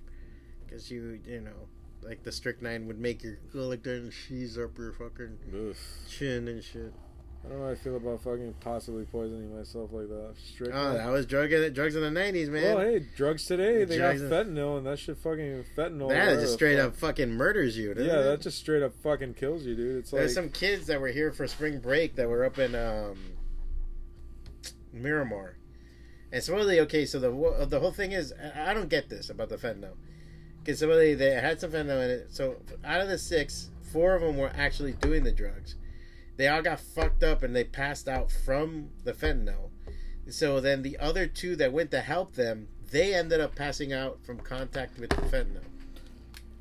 Because 0.66 0.90
you, 0.90 1.20
you 1.28 1.42
know, 1.42 1.68
like 2.06 2.24
the 2.24 2.32
strychnine 2.32 2.88
would 2.88 3.00
make 3.00 3.24
your 3.24 3.38
go 3.54 3.68
like 3.68 3.84
that 3.84 3.96
and 3.98 4.14
seize 4.14 4.58
up 4.58 4.78
your 4.78 4.94
fucking 4.94 5.38
Ugh. 5.54 5.76
chin 6.08 6.48
and 6.48 6.64
shit. 6.64 6.94
I 7.46 7.50
don't 7.50 7.60
know 7.60 7.66
how 7.66 7.72
I 7.72 7.76
feel 7.76 7.96
about 7.96 8.24
fucking 8.24 8.56
possibly 8.60 9.06
poisoning 9.06 9.56
myself 9.56 9.92
like 9.94 10.08
that. 10.08 10.34
Strict. 10.44 10.74
Oh, 10.76 10.94
that 10.94 11.08
was 11.10 11.28
drug 11.28 11.52
drugs 11.74 11.96
in 11.96 12.02
the 12.02 12.20
90s, 12.20 12.50
man. 12.50 12.76
Well, 12.76 12.80
hey, 12.80 13.06
drugs 13.16 13.46
today, 13.46 13.84
they 13.84 13.98
Drugs 13.98 14.22
got 14.24 14.32
fentanyl, 14.32 14.78
and 14.80 14.88
that 14.88 14.98
shit 14.98 15.18
fucking 15.18 15.66
fentanyl. 15.78 16.10
that 16.10 16.40
just 16.40 16.54
straight 16.54 16.78
fuck. 16.78 16.88
up 16.88 16.96
fucking 16.96 17.32
murders 17.32 17.78
you. 17.78 17.90
Yeah, 17.90 18.20
it? 18.20 18.24
that 18.24 18.42
just 18.42 18.58
straight 18.58 18.82
up 18.82 18.96
fucking 19.04 19.36
kills 19.36 19.64
you, 19.64 19.76
dude. 19.76 19.98
It's 19.98 20.12
like 20.12 20.22
There's 20.22 20.34
some 20.34 20.50
kids 20.50 20.88
that 20.88 21.00
were 21.00 21.10
here 21.10 21.32
for 21.32 21.46
spring 21.48 21.80
break 21.80 22.16
that 22.16 22.28
were 22.28 22.44
up 22.46 22.58
in 22.58 22.74
um, 22.74 23.18
Miramar, 24.92 25.58
and 26.32 26.42
supposedly 26.42 26.80
okay. 26.80 27.06
So 27.06 27.20
the 27.20 27.66
the 27.68 27.80
whole 27.80 27.92
thing 27.92 28.12
is, 28.12 28.34
I 28.56 28.74
don't 28.74 28.90
get 28.90 29.10
this 29.10 29.30
about 29.30 29.50
the 29.50 29.58
fentanyl, 29.58 29.94
because 30.66 30.80
somebody 30.80 31.14
they 31.14 31.32
had 31.32 31.62
some 31.62 31.72
fentanyl 31.72 32.04
in 32.04 32.10
it. 32.10 32.28
So 32.32 32.56
out 32.84 33.00
of 33.00 33.08
the 33.08 33.20
six, 33.20 33.70
four 33.94 34.16
of 34.16 34.22
them 34.24 34.36
were 34.36 34.52
actually 34.56 34.94
doing 34.94 35.24
the 35.24 35.32
drugs. 35.32 35.76
They 36.38 36.48
all 36.48 36.64
got 36.64 36.80
fucked 36.80 37.24
up 37.24 37.44
and 37.44 37.56
they 37.56 37.64
passed 37.64 38.10
out 38.10 38.32
from 38.32 38.90
the 39.04 39.14
fentanyl. 39.14 39.70
So 40.28 40.60
then 40.60 40.82
the 40.82 40.98
other 40.98 41.28
two 41.28 41.56
that 41.58 41.72
went 41.72 41.92
to 41.92 42.02
help 42.02 42.34
them, 42.34 42.68
they 42.92 43.14
ended 43.14 43.40
up 43.40 43.56
passing 43.56 43.94
out 43.94 44.18
from 44.26 44.40
contact 44.40 45.00
with 45.00 45.12
the 45.12 45.18
fentanyl. 45.18 45.62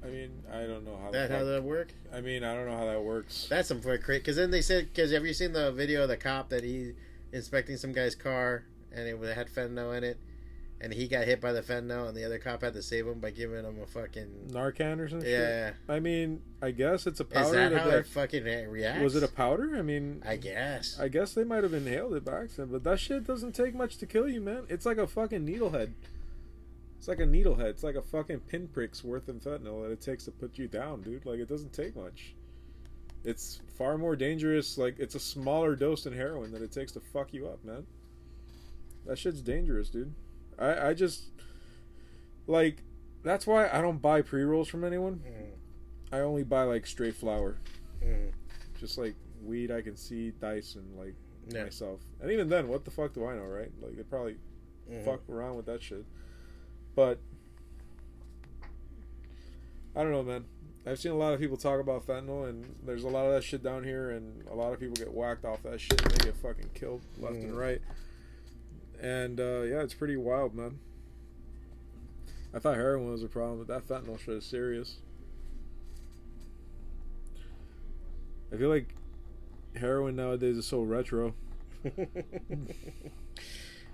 I 0.04 0.08
mean, 0.08 0.42
I 0.52 0.66
don't 0.66 0.84
know 0.84 0.98
how 1.02 1.10
That 1.10 1.30
the 1.30 1.38
how 1.38 1.44
that 1.44 1.62
work? 1.62 1.88
I 2.12 2.20
mean, 2.20 2.44
I 2.44 2.54
don't 2.54 2.66
know 2.66 2.76
how 2.76 2.84
that 2.84 3.02
works. 3.02 3.46
That's 3.48 3.68
some 3.68 3.80
crazy. 3.80 4.02
Because 4.06 4.36
then 4.36 4.50
they 4.50 4.60
said, 4.60 4.90
because 4.92 5.12
have 5.12 5.24
you 5.24 5.32
seen 5.32 5.54
the 5.54 5.72
video 5.72 6.02
of 6.02 6.10
the 6.10 6.18
cop 6.18 6.50
that 6.50 6.62
he 6.62 6.92
inspecting 7.32 7.78
some 7.78 7.92
guy's 7.92 8.14
car 8.14 8.64
and 8.92 9.08
it 9.08 9.34
had 9.34 9.48
fentanyl 9.48 9.96
in 9.96 10.04
it, 10.04 10.18
and 10.84 10.92
he 10.92 11.08
got 11.08 11.24
hit 11.24 11.40
by 11.40 11.50
the 11.52 11.62
fentanyl, 11.62 12.08
and 12.08 12.14
the 12.14 12.24
other 12.24 12.38
cop 12.38 12.60
had 12.60 12.74
to 12.74 12.82
save 12.82 13.06
him 13.06 13.18
by 13.18 13.30
giving 13.30 13.64
him 13.64 13.80
a 13.82 13.86
fucking 13.86 14.50
Narcan 14.50 15.00
or 15.00 15.08
something. 15.08 15.28
yeah. 15.28 15.72
I 15.88 15.98
mean, 15.98 16.42
I 16.60 16.72
guess 16.72 17.06
it's 17.06 17.20
a 17.20 17.24
powder. 17.24 17.46
Is 17.46 17.46
powder. 17.54 17.70
that 17.70 17.80
how 17.80 17.86
that 17.86 17.98
it 18.00 18.06
fucking 18.06 18.44
reacts? 18.44 19.02
was 19.02 19.16
it 19.16 19.22
a 19.22 19.28
powder? 19.28 19.76
I 19.78 19.82
mean, 19.82 20.22
I 20.26 20.36
guess. 20.36 21.00
I 21.00 21.08
guess 21.08 21.32
they 21.32 21.42
might 21.42 21.62
have 21.62 21.72
inhaled 21.72 22.12
it 22.12 22.24
by 22.26 22.42
accident, 22.42 22.70
but 22.70 22.84
that 22.84 23.00
shit 23.00 23.26
doesn't 23.26 23.52
take 23.54 23.74
much 23.74 23.96
to 23.96 24.06
kill 24.06 24.28
you, 24.28 24.42
man. 24.42 24.64
It's 24.68 24.84
like 24.84 24.98
a 24.98 25.06
fucking 25.06 25.46
needlehead. 25.46 25.92
It's 26.98 27.08
like 27.08 27.20
a 27.20 27.26
needlehead. 27.26 27.70
It's 27.70 27.82
like 27.82 27.96
a 27.96 28.02
fucking 28.02 28.40
pinprick's 28.40 29.02
worth 29.02 29.26
of 29.28 29.36
fentanyl 29.36 29.84
that 29.84 29.90
it 29.90 30.02
takes 30.02 30.26
to 30.26 30.32
put 30.32 30.58
you 30.58 30.68
down, 30.68 31.00
dude. 31.00 31.24
Like 31.24 31.38
it 31.38 31.48
doesn't 31.48 31.72
take 31.72 31.96
much. 31.96 32.34
It's 33.24 33.62
far 33.78 33.96
more 33.96 34.16
dangerous. 34.16 34.76
Like 34.76 34.98
it's 34.98 35.14
a 35.14 35.20
smaller 35.20 35.76
dose 35.76 36.04
than 36.04 36.12
heroin 36.12 36.52
that 36.52 36.60
it 36.60 36.72
takes 36.72 36.92
to 36.92 37.00
fuck 37.00 37.32
you 37.32 37.46
up, 37.46 37.64
man. 37.64 37.86
That 39.06 39.18
shit's 39.18 39.40
dangerous, 39.40 39.88
dude. 39.88 40.12
I 40.58 40.88
I 40.88 40.94
just 40.94 41.26
like 42.46 42.82
that's 43.22 43.46
why 43.46 43.68
I 43.68 43.80
don't 43.80 44.00
buy 44.02 44.22
pre 44.22 44.42
rolls 44.42 44.68
from 44.68 44.84
anyone. 44.84 45.22
Mm, 45.26 46.16
I 46.16 46.20
only 46.20 46.44
buy 46.44 46.64
like 46.64 46.86
straight 46.86 47.16
flour, 47.16 47.58
mm, 48.02 48.30
just 48.78 48.98
like 48.98 49.14
weed 49.42 49.70
I 49.70 49.80
can 49.80 49.96
see, 49.96 50.30
dice, 50.30 50.74
and 50.74 50.98
like 50.98 51.14
yeah. 51.48 51.64
myself. 51.64 52.00
And 52.20 52.30
even 52.30 52.48
then, 52.48 52.68
what 52.68 52.84
the 52.84 52.90
fuck 52.90 53.14
do 53.14 53.26
I 53.26 53.34
know, 53.34 53.44
right? 53.44 53.70
Like 53.80 53.96
they 53.96 54.02
probably 54.02 54.36
mhm. 54.90 55.04
fuck 55.04 55.20
around 55.28 55.56
with 55.56 55.66
that 55.66 55.82
shit. 55.82 56.04
But 56.94 57.18
I 59.96 60.02
don't 60.02 60.12
know, 60.12 60.22
man. 60.22 60.44
I've 60.86 60.98
seen 60.98 61.12
a 61.12 61.16
lot 61.16 61.32
of 61.32 61.40
people 61.40 61.56
talk 61.56 61.80
about 61.80 62.06
fentanyl, 62.06 62.48
and 62.48 62.76
there's 62.84 63.04
a 63.04 63.08
lot 63.08 63.24
of 63.24 63.32
that 63.32 63.42
shit 63.42 63.62
down 63.62 63.84
here, 63.84 64.10
and 64.10 64.46
a 64.48 64.54
lot 64.54 64.74
of 64.74 64.80
people 64.80 64.94
get 64.94 65.12
whacked 65.12 65.46
off 65.46 65.62
that 65.62 65.80
shit, 65.80 66.00
and 66.02 66.10
they 66.10 66.26
get 66.26 66.36
fucking 66.36 66.70
killed 66.74 67.00
left 67.18 67.36
and 67.36 67.52
Mm. 67.52 67.58
right. 67.58 67.80
And 69.04 69.38
uh, 69.38 69.60
yeah, 69.64 69.82
it's 69.82 69.92
pretty 69.92 70.16
wild, 70.16 70.54
man. 70.54 70.78
I 72.54 72.58
thought 72.58 72.76
heroin 72.76 73.10
was 73.10 73.22
a 73.22 73.28
problem, 73.28 73.62
but 73.62 73.68
that 73.68 73.86
fentanyl 73.86 74.18
shit 74.18 74.36
is 74.36 74.46
serious. 74.46 74.96
I 78.50 78.56
feel 78.56 78.70
like 78.70 78.94
heroin 79.76 80.16
nowadays 80.16 80.56
is 80.56 80.66
so 80.66 80.80
retro. 80.80 81.34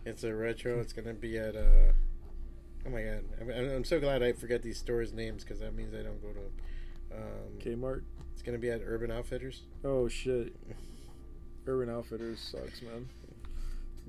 it's 0.05 0.23
a 0.23 0.33
retro. 0.33 0.79
It's 0.79 0.93
gonna 0.93 1.15
be 1.15 1.37
at 1.37 1.57
uh. 1.57 1.91
Oh 2.87 2.91
my 2.91 3.03
god! 3.03 3.25
I'm, 3.41 3.51
I'm 3.51 3.85
so 3.85 3.99
glad 3.99 4.23
I 4.23 4.33
forget 4.33 4.63
these 4.63 4.79
stores' 4.79 5.13
names 5.13 5.43
because 5.43 5.59
that 5.59 5.75
means 5.75 5.93
I 5.93 6.05
don't 6.05 6.23
go 6.23 6.29
to. 6.29 7.17
Um, 7.17 7.59
Kmart. 7.59 8.03
It's 8.33 8.43
gonna 8.43 8.59
be 8.59 8.71
at 8.71 8.81
Urban 8.85 9.11
Outfitters. 9.11 9.63
Oh 9.83 10.07
shit. 10.07 10.55
Urban 11.67 11.91
Outfitters 11.93 12.39
sucks, 12.39 12.81
man. 12.81 13.09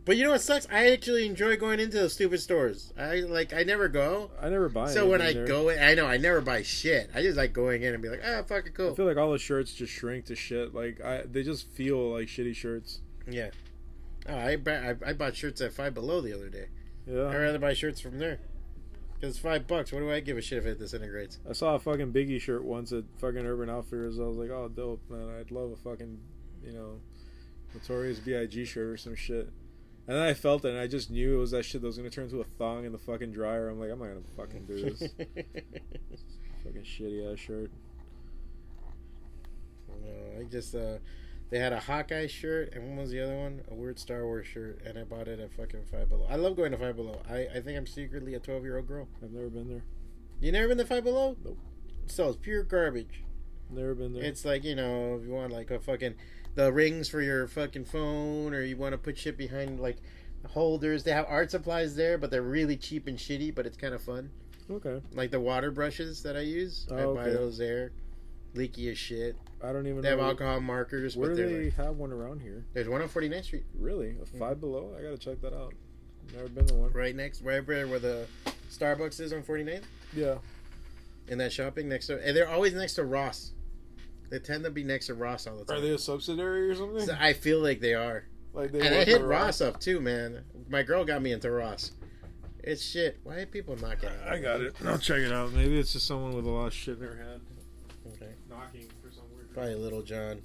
But 0.03 0.17
you 0.17 0.23
know 0.23 0.31
what 0.31 0.41
sucks? 0.41 0.67
I 0.71 0.91
actually 0.91 1.27
enjoy 1.27 1.57
going 1.57 1.79
into 1.79 1.97
those 1.97 2.13
stupid 2.13 2.39
stores. 2.39 2.91
I 2.97 3.17
like. 3.17 3.53
I 3.53 3.63
never 3.63 3.87
go. 3.87 4.31
I 4.41 4.49
never 4.49 4.67
buy. 4.67 4.91
So 4.91 5.07
when 5.07 5.21
I 5.21 5.33
there. 5.33 5.45
go 5.45 5.69
in, 5.69 5.81
I 5.81 5.93
know 5.93 6.07
I 6.07 6.17
never 6.17 6.41
buy 6.41 6.63
shit. 6.63 7.11
I 7.13 7.21
just 7.21 7.37
like 7.37 7.53
going 7.53 7.83
in 7.83 7.93
and 7.93 8.01
be 8.01 8.09
like, 8.09 8.21
ah, 8.25 8.41
fucking 8.41 8.73
cool. 8.73 8.93
I 8.93 8.95
feel 8.95 9.05
like 9.05 9.17
all 9.17 9.31
the 9.31 9.37
shirts 9.37 9.73
just 9.73 9.93
shrink 9.93 10.25
to 10.25 10.35
shit. 10.35 10.73
Like 10.73 11.01
I, 11.01 11.23
they 11.23 11.43
just 11.43 11.67
feel 11.67 12.13
like 12.13 12.27
shitty 12.27 12.55
shirts. 12.55 13.01
Yeah. 13.29 13.51
Oh, 14.27 14.33
I, 14.33 14.57
I 14.67 14.95
I 15.05 15.13
bought 15.13 15.35
shirts 15.35 15.61
at 15.61 15.73
Five 15.73 15.93
Below 15.93 16.21
the 16.21 16.33
other 16.33 16.49
day. 16.49 16.65
Yeah. 17.05 17.27
I'd 17.27 17.35
rather 17.35 17.59
buy 17.59 17.73
shirts 17.73 18.01
from 18.01 18.17
there. 18.17 18.39
Cause 19.21 19.29
it's 19.29 19.39
five 19.39 19.67
bucks. 19.67 19.91
What 19.91 19.99
do 19.99 20.09
I 20.11 20.19
give 20.19 20.37
a 20.37 20.41
shit 20.41 20.57
if 20.57 20.65
it 20.65 20.79
disintegrates? 20.79 21.37
I 21.47 21.53
saw 21.53 21.75
a 21.75 21.79
fucking 21.79 22.11
Biggie 22.11 22.41
shirt 22.41 22.63
once 22.63 22.91
at 22.91 23.03
fucking 23.19 23.45
Urban 23.45 23.69
Outfitters. 23.69 24.19
I 24.19 24.23
was 24.23 24.37
like, 24.37 24.49
oh, 24.49 24.67
dope, 24.67 25.01
man. 25.11 25.29
I'd 25.39 25.51
love 25.51 25.71
a 25.71 25.75
fucking, 25.75 26.17
you 26.63 26.73
know, 26.73 26.99
Notorious 27.75 28.17
B.I.G. 28.17 28.65
shirt 28.65 28.87
or 28.87 28.97
some 28.97 29.13
shit. 29.13 29.51
And 30.07 30.17
then 30.17 30.23
I 30.23 30.33
felt 30.33 30.65
it, 30.65 30.69
and 30.69 30.79
I 30.79 30.87
just 30.87 31.11
knew 31.11 31.35
it 31.35 31.39
was 31.39 31.51
that 31.51 31.63
shit 31.63 31.81
that 31.81 31.87
was 31.87 31.97
gonna 31.97 32.09
turn 32.09 32.25
into 32.25 32.41
a 32.41 32.43
thong 32.43 32.85
in 32.85 32.91
the 32.91 32.97
fucking 32.97 33.31
dryer. 33.31 33.69
I'm 33.69 33.79
like, 33.79 33.91
I'm 33.91 33.99
not 33.99 34.07
gonna 34.07 34.21
fucking 34.35 34.65
do 34.65 34.89
this. 34.89 34.99
fucking 36.63 36.83
shitty 36.83 37.31
ass 37.31 37.39
shirt. 37.39 37.71
No, 40.03 40.39
I 40.39 40.43
just 40.43 40.73
uh, 40.73 40.97
they 41.49 41.59
had 41.59 41.73
a 41.73 41.79
Hawkeye 41.79 42.27
shirt 42.27 42.73
and 42.73 42.95
what 42.95 43.01
was 43.01 43.11
the 43.11 43.21
other 43.21 43.37
one? 43.37 43.61
A 43.69 43.75
weird 43.75 43.99
Star 43.99 44.25
Wars 44.25 44.47
shirt, 44.47 44.81
and 44.85 44.97
I 44.97 45.03
bought 45.03 45.27
it 45.27 45.39
at 45.39 45.53
fucking 45.53 45.83
Five 45.91 46.09
Below. 46.09 46.25
I 46.29 46.35
love 46.35 46.55
going 46.55 46.71
to 46.71 46.77
Five 46.77 46.95
Below. 46.95 47.21
I 47.29 47.47
I 47.55 47.61
think 47.61 47.77
I'm 47.77 47.87
secretly 47.87 48.33
a 48.33 48.39
12 48.39 48.63
year 48.63 48.77
old 48.77 48.87
girl. 48.87 49.07
I've 49.21 49.31
never 49.31 49.49
been 49.49 49.69
there. 49.69 49.83
You 50.39 50.51
never 50.51 50.69
been 50.69 50.77
to 50.79 50.85
Five 50.85 51.03
Below? 51.03 51.35
Nope. 51.43 51.57
So 52.07 52.29
it's 52.29 52.37
pure 52.37 52.63
garbage. 52.63 53.23
Never 53.69 53.95
been 53.95 54.13
there. 54.13 54.23
It's 54.23 54.43
like 54.45 54.63
you 54.63 54.75
know, 54.75 55.15
if 55.15 55.25
you 55.25 55.31
want 55.31 55.51
like 55.51 55.71
a 55.71 55.79
fucking 55.79 56.15
the 56.55 56.71
rings 56.71 57.07
for 57.09 57.21
your 57.21 57.47
fucking 57.47 57.85
phone, 57.85 58.53
or 58.53 58.61
you 58.63 58.77
want 58.77 58.93
to 58.93 58.97
put 58.97 59.17
shit 59.17 59.37
behind 59.37 59.79
like 59.79 59.97
holders. 60.49 61.03
They 61.03 61.11
have 61.11 61.25
art 61.29 61.51
supplies 61.51 61.95
there, 61.95 62.17
but 62.17 62.31
they're 62.31 62.41
really 62.41 62.77
cheap 62.77 63.07
and 63.07 63.17
shitty. 63.17 63.53
But 63.55 63.65
it's 63.65 63.77
kind 63.77 63.93
of 63.93 64.01
fun. 64.01 64.29
okay. 64.69 65.01
Like 65.13 65.31
the 65.31 65.39
water 65.39 65.71
brushes 65.71 66.23
that 66.23 66.35
I 66.35 66.41
use, 66.41 66.87
oh, 66.91 66.97
I 66.97 67.01
Oh, 67.03 67.15
buy 67.15 67.21
okay. 67.23 67.31
those 67.33 67.57
there. 67.57 67.91
Leaky 68.53 68.89
as 68.89 68.97
shit. 68.97 69.37
I 69.63 69.71
don't 69.71 69.87
even 69.87 70.01
They 70.01 70.09
have 70.09 70.19
alcohol 70.19 70.59
markers, 70.59 71.15
Where 71.15 71.29
but 71.29 71.35
do 71.37 71.41
they're 71.47 71.57
they 71.57 71.65
like, 71.65 71.75
have 71.75 71.95
one 71.97 72.11
around 72.11 72.41
here? 72.41 72.65
there's 72.73 72.89
one 72.89 73.01
on 73.01 73.07
49th 73.07 73.43
Street, 73.45 73.63
Really? 73.79 74.09
A 74.09 74.13
mm-hmm. 74.13 74.39
five 74.39 74.59
below? 74.59 74.93
I 74.97 75.01
gotta 75.03 75.17
check 75.17 75.39
that 75.41 75.53
out. 75.53 75.73
Never 76.35 76.49
been 76.49 76.65
to 76.65 76.73
one. 76.73 76.91
right 76.91 77.15
next, 77.15 77.41
right 77.43 77.65
where 77.65 77.87
where 77.87 77.99
the 77.99 78.25
Starbucks 78.71 79.19
is 79.21 79.31
on 79.33 79.43
49th. 79.43 79.83
Yeah. 80.13 80.35
In 81.27 81.37
that 81.37 81.53
shopping 81.53 81.87
next 81.87 82.07
to, 82.07 82.19
and 82.25 82.35
they're 82.35 82.49
always 82.49 82.73
next 82.73 82.95
to 82.95 83.05
Ross. 83.05 83.51
They 84.31 84.39
tend 84.39 84.63
to 84.63 84.71
be 84.71 84.83
next 84.83 85.07
to 85.07 85.13
Ross 85.13 85.45
all 85.45 85.57
the 85.57 85.65
time. 85.65 85.77
Are 85.77 85.81
they 85.81 85.89
a 85.91 85.97
subsidiary 85.99 86.69
or 86.71 86.75
something? 86.75 87.05
So 87.05 87.15
I 87.19 87.33
feel 87.33 87.59
like 87.59 87.79
they 87.81 87.93
are. 87.93 88.23
like 88.53 88.71
they 88.71 88.79
and 88.79 88.95
I 88.95 89.03
hit 89.03 89.19
for 89.19 89.27
Ross 89.27 89.61
up 89.61 89.79
too, 89.79 89.99
man. 90.01 90.43
My 90.69 90.81
girl 90.83 91.05
got 91.05 91.21
me 91.21 91.31
into 91.33 91.51
Ross. 91.51 91.91
It's 92.63 92.81
shit. 92.83 93.19
Why 93.23 93.35
are 93.35 93.45
people 93.45 93.75
not 93.75 93.99
getting? 94.01 94.17
I 94.27 94.39
got 94.39 94.61
it. 94.61 94.73
I'll 94.85 94.97
check 94.97 95.17
it 95.19 95.31
out. 95.33 95.51
Maybe 95.51 95.77
it's 95.79 95.93
just 95.93 96.07
someone 96.07 96.33
with 96.33 96.45
a 96.45 96.49
lot 96.49 96.67
of 96.67 96.73
shit 96.73 96.95
in 96.95 97.01
their 97.01 97.15
head 97.17 97.41
Okay. 98.15 98.31
knocking 98.49 98.87
for 99.03 99.11
some 99.11 99.23
weird. 99.35 99.53
Probably 99.53 99.75
Little 99.75 100.01
John. 100.01 100.41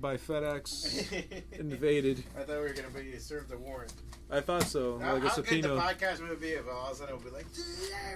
By 0.00 0.16
FedEx 0.16 1.22
invaded. 1.58 2.24
I 2.36 2.40
thought 2.42 2.48
we 2.56 2.62
were 2.62 2.68
gonna 2.70 2.88
be 2.94 3.16
served 3.18 3.52
a 3.52 3.56
warrant. 3.58 3.92
I 4.30 4.40
thought 4.40 4.64
so. 4.64 4.98
How, 4.98 5.14
like 5.14 5.22
a 5.24 5.28
how 5.28 5.36
good 5.36 5.46
the 5.46 5.68
subpoena. 5.68 5.68
podcast 5.80 6.28
would 6.28 6.40
be 6.40 6.48
if 6.48 6.66
all 6.68 6.86
of 6.88 6.92
a 6.92 6.96
sudden 6.96 7.14
it 7.14 7.18
would 7.22 7.24
be 7.30 7.36
like, 7.36 7.46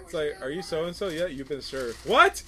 It's 0.05 0.13
like, 0.15 0.41
are 0.43 0.51
you 0.51 0.63
so 0.63 0.85
and 0.87 0.97
so? 0.97 1.09
Yeah, 1.09 1.27
you've 1.27 1.49
been 1.49 1.63
served. 1.63 1.97
What? 2.07 2.43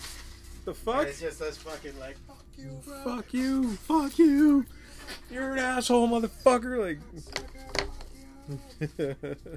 The 0.64 0.72
And 0.72 0.76
fuck? 0.80 1.06
it's 1.06 1.20
just 1.20 1.40
us 1.40 1.56
fucking 1.58 1.98
like, 2.00 2.16
fuck 2.26 2.37
you, 2.58 2.80
bro. 2.84 3.04
Fuck 3.04 3.32
you. 3.32 3.70
Fuck 3.72 4.18
you. 4.18 4.66
You're 5.30 5.52
an 5.52 5.58
asshole, 5.58 6.08
motherfucker. 6.08 6.78
Like. 6.78 6.98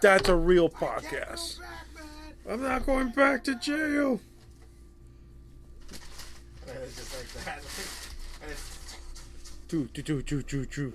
That's 0.00 0.28
a 0.28 0.34
real 0.34 0.68
podcast. 0.68 1.60
I'm 2.48 2.62
not 2.62 2.86
going 2.86 3.10
back 3.10 3.44
to 3.44 3.54
jail. 3.56 4.20
And 6.68 6.78
just 6.94 7.16
like 7.16 7.44
that. 7.44 7.58
And 8.42 8.50
it's- 8.50 8.96
Choo, 9.68 9.88
choo, 9.94 10.02
choo, 10.02 10.22
choo, 10.22 10.42
choo, 10.42 10.66
choo. 10.66 10.92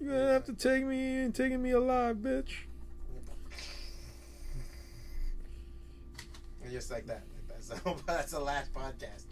You're 0.00 0.10
gonna 0.18 0.32
have 0.32 0.44
to 0.46 0.52
take 0.52 0.84
me 0.84 1.20
in, 1.22 1.32
taking 1.32 1.62
me 1.62 1.70
alive, 1.70 2.16
bitch. 2.16 2.50
just 6.72 6.90
like 6.90 7.06
that. 7.06 7.22
That's 7.72 7.80
the, 7.84 8.02
that's 8.06 8.32
the 8.32 8.40
last 8.40 8.72
podcast. 8.72 9.24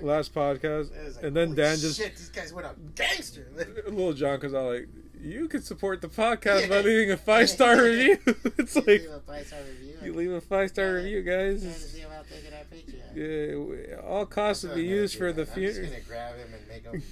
Last 0.00 0.32
podcast, 0.34 0.90
like, 1.16 1.24
and 1.24 1.36
then 1.36 1.54
Dan 1.54 1.76
just 1.78 1.98
shit, 1.98 2.16
these 2.16 2.28
guys 2.28 2.52
went 2.52 2.66
out 2.66 2.76
gangster. 2.94 3.48
little 3.86 4.12
John 4.12 4.36
because 4.38 4.54
I 4.54 4.60
like, 4.60 4.88
you 5.20 5.48
could 5.48 5.64
support 5.64 6.00
the 6.00 6.08
podcast 6.08 6.68
by 6.68 6.80
leaving 6.82 7.10
a 7.10 7.16
five 7.16 7.50
star 7.50 7.76
review. 7.82 8.18
it's 8.58 8.76
like 8.76 8.86
Leave 8.86 9.10
a 9.10 9.20
five-star 9.20 9.58
review. 9.68 9.94
you 10.04 10.14
leave 10.14 10.30
a 10.30 10.40
five 10.40 10.68
star 10.70 10.84
Yeah. 10.84 10.90
review, 10.92 11.22
guys. 11.22 11.62
Trying 11.62 11.74
to 11.74 11.80
see 11.80 12.02
about 12.02 12.26
taking 12.28 12.52
our 12.52 12.64
Patreon. 12.72 13.88
Yeah, 13.90 13.96
all 14.08 14.24
costs 14.24 14.62
would 14.62 14.76
be 14.76 14.84
used 14.84 15.16
for 15.18 15.32
the 15.32 15.44
man. 15.46 15.54
I'm 15.56 15.62
just 15.62 15.82
gonna 15.82 16.00
grab 16.06 16.36
him 16.36 16.48
and 16.54 16.68
make 16.68 16.84
him 16.84 17.02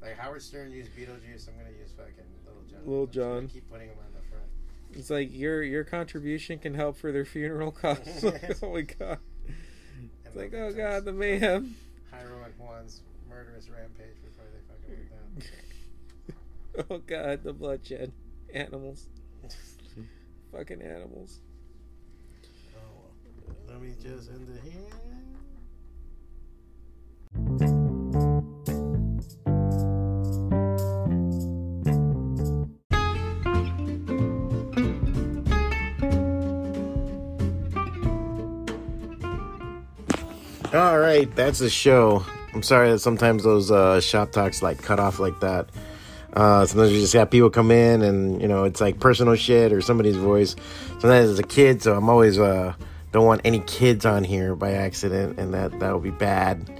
like 0.00 0.16
Howard 0.16 0.42
Stern 0.42 0.70
used 0.70 0.90
Beetlejuice. 0.96 1.48
I'm 1.48 1.56
gonna 1.56 1.76
use 1.76 1.90
fucking 1.96 2.14
Little 2.46 2.62
John. 2.70 2.80
Little 2.86 3.06
John. 3.08 3.48
Keep 3.48 3.68
putting 3.70 3.88
him 3.88 3.96
on 3.98 4.12
the 4.14 4.28
front. 4.28 4.44
It's 4.92 5.10
like 5.10 5.34
your 5.36 5.64
your 5.64 5.82
contribution 5.82 6.60
can 6.60 6.74
help 6.74 6.96
for 6.96 7.10
their 7.10 7.24
funeral 7.24 7.72
costs. 7.72 8.22
oh 8.62 8.72
my 8.72 8.82
god! 8.82 9.18
And 10.34 10.42
It's 10.42 10.52
like, 10.52 10.60
oh, 10.60 10.68
oh 10.68 10.72
god, 10.72 11.04
the 11.04 11.12
mayhem. 11.12 11.76
Jayro 12.12 12.44
and 12.44 12.54
Juan's 12.58 13.00
murderous 13.28 13.68
rampage 13.68 14.16
before 14.22 14.44
they 14.52 14.60
fucking 14.68 15.08
went 15.10 15.40
down. 15.40 15.50
Oh 16.88 16.98
god, 16.98 17.42
the 17.42 17.52
bloodshed. 17.52 18.12
Animals. 18.54 19.08
Fucking 20.52 20.80
animals. 20.82 21.40
Oh 22.76 22.80
well. 22.96 23.56
Let 23.68 23.82
me 23.82 23.94
just 24.00 24.30
end 24.30 24.48
it 24.48 24.62
here. 27.68 27.79
All 40.72 41.00
right, 41.00 41.28
that's 41.34 41.58
the 41.58 41.68
show. 41.68 42.24
I'm 42.54 42.62
sorry 42.62 42.92
that 42.92 43.00
sometimes 43.00 43.42
those 43.42 43.72
uh, 43.72 44.00
shop 44.00 44.30
talks 44.30 44.62
like 44.62 44.80
cut 44.80 45.00
off 45.00 45.18
like 45.18 45.40
that. 45.40 45.68
Uh, 46.32 46.64
sometimes 46.64 46.92
you 46.92 47.00
just 47.00 47.12
have 47.14 47.28
people 47.28 47.50
come 47.50 47.72
in 47.72 48.02
and 48.02 48.40
you 48.40 48.46
know 48.46 48.62
it's 48.62 48.80
like 48.80 49.00
personal 49.00 49.34
shit 49.34 49.72
or 49.72 49.80
somebody's 49.80 50.14
voice. 50.14 50.54
Sometimes 51.00 51.28
it's 51.28 51.40
a 51.40 51.42
kid, 51.42 51.82
so 51.82 51.96
I'm 51.96 52.08
always 52.08 52.38
uh, 52.38 52.74
don't 53.10 53.26
want 53.26 53.40
any 53.44 53.58
kids 53.58 54.06
on 54.06 54.22
here 54.22 54.54
by 54.54 54.70
accident, 54.70 55.40
and 55.40 55.52
that 55.54 55.76
that 55.80 55.92
would 55.92 56.04
be 56.04 56.12
bad. 56.12 56.70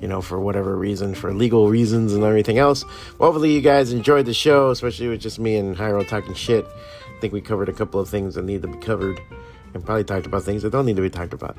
You 0.00 0.06
know, 0.06 0.22
for 0.22 0.38
whatever 0.38 0.76
reason, 0.76 1.12
for 1.12 1.34
legal 1.34 1.68
reasons 1.68 2.12
and 2.12 2.22
everything 2.22 2.58
else. 2.58 2.84
Well, 3.18 3.32
hopefully, 3.32 3.52
you 3.52 3.60
guys 3.60 3.92
enjoyed 3.92 4.26
the 4.26 4.34
show, 4.34 4.70
especially 4.70 5.08
with 5.08 5.20
just 5.20 5.40
me 5.40 5.56
and 5.56 5.76
Jayro 5.76 6.06
talking 6.06 6.34
shit. 6.34 6.64
I 6.64 7.20
think 7.20 7.32
we 7.32 7.40
covered 7.40 7.68
a 7.68 7.72
couple 7.72 7.98
of 7.98 8.08
things 8.08 8.36
that 8.36 8.44
need 8.44 8.62
to 8.62 8.68
be 8.68 8.78
covered, 8.78 9.20
and 9.74 9.84
probably 9.84 10.04
talked 10.04 10.26
about 10.26 10.44
things 10.44 10.62
that 10.62 10.70
don't 10.70 10.86
need 10.86 10.96
to 10.96 11.02
be 11.02 11.10
talked 11.10 11.32
about. 11.32 11.56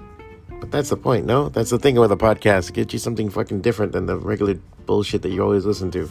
That's 0.73 0.89
the 0.89 0.97
point, 0.97 1.27
no? 1.27 1.49
That's 1.49 1.69
the 1.69 1.77
thing 1.77 1.97
with 1.97 2.11
a 2.11 2.17
podcast. 2.17 2.73
Get 2.73 2.93
you 2.93 2.97
something 2.97 3.29
fucking 3.29 3.61
different 3.61 3.91
than 3.91 4.07
the 4.07 4.17
regular 4.17 4.55
bullshit 4.87 5.21
that 5.21 5.29
you 5.29 5.43
always 5.43 5.67
listen 5.67 5.91
to. 5.91 6.09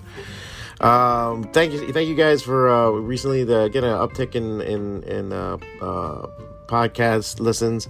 Um, 0.80 1.42
thank 1.52 1.72
you, 1.72 1.92
thank 1.92 2.08
you 2.08 2.14
guys 2.14 2.42
for 2.42 2.70
uh, 2.70 2.90
recently 2.90 3.42
the 3.42 3.66
getting 3.70 3.90
an 3.90 3.96
uptick 3.96 4.36
in 4.36 4.60
in 4.60 5.02
in 5.02 5.32
uh, 5.32 5.58
uh, 5.80 6.28
podcast 6.68 7.40
listens. 7.40 7.88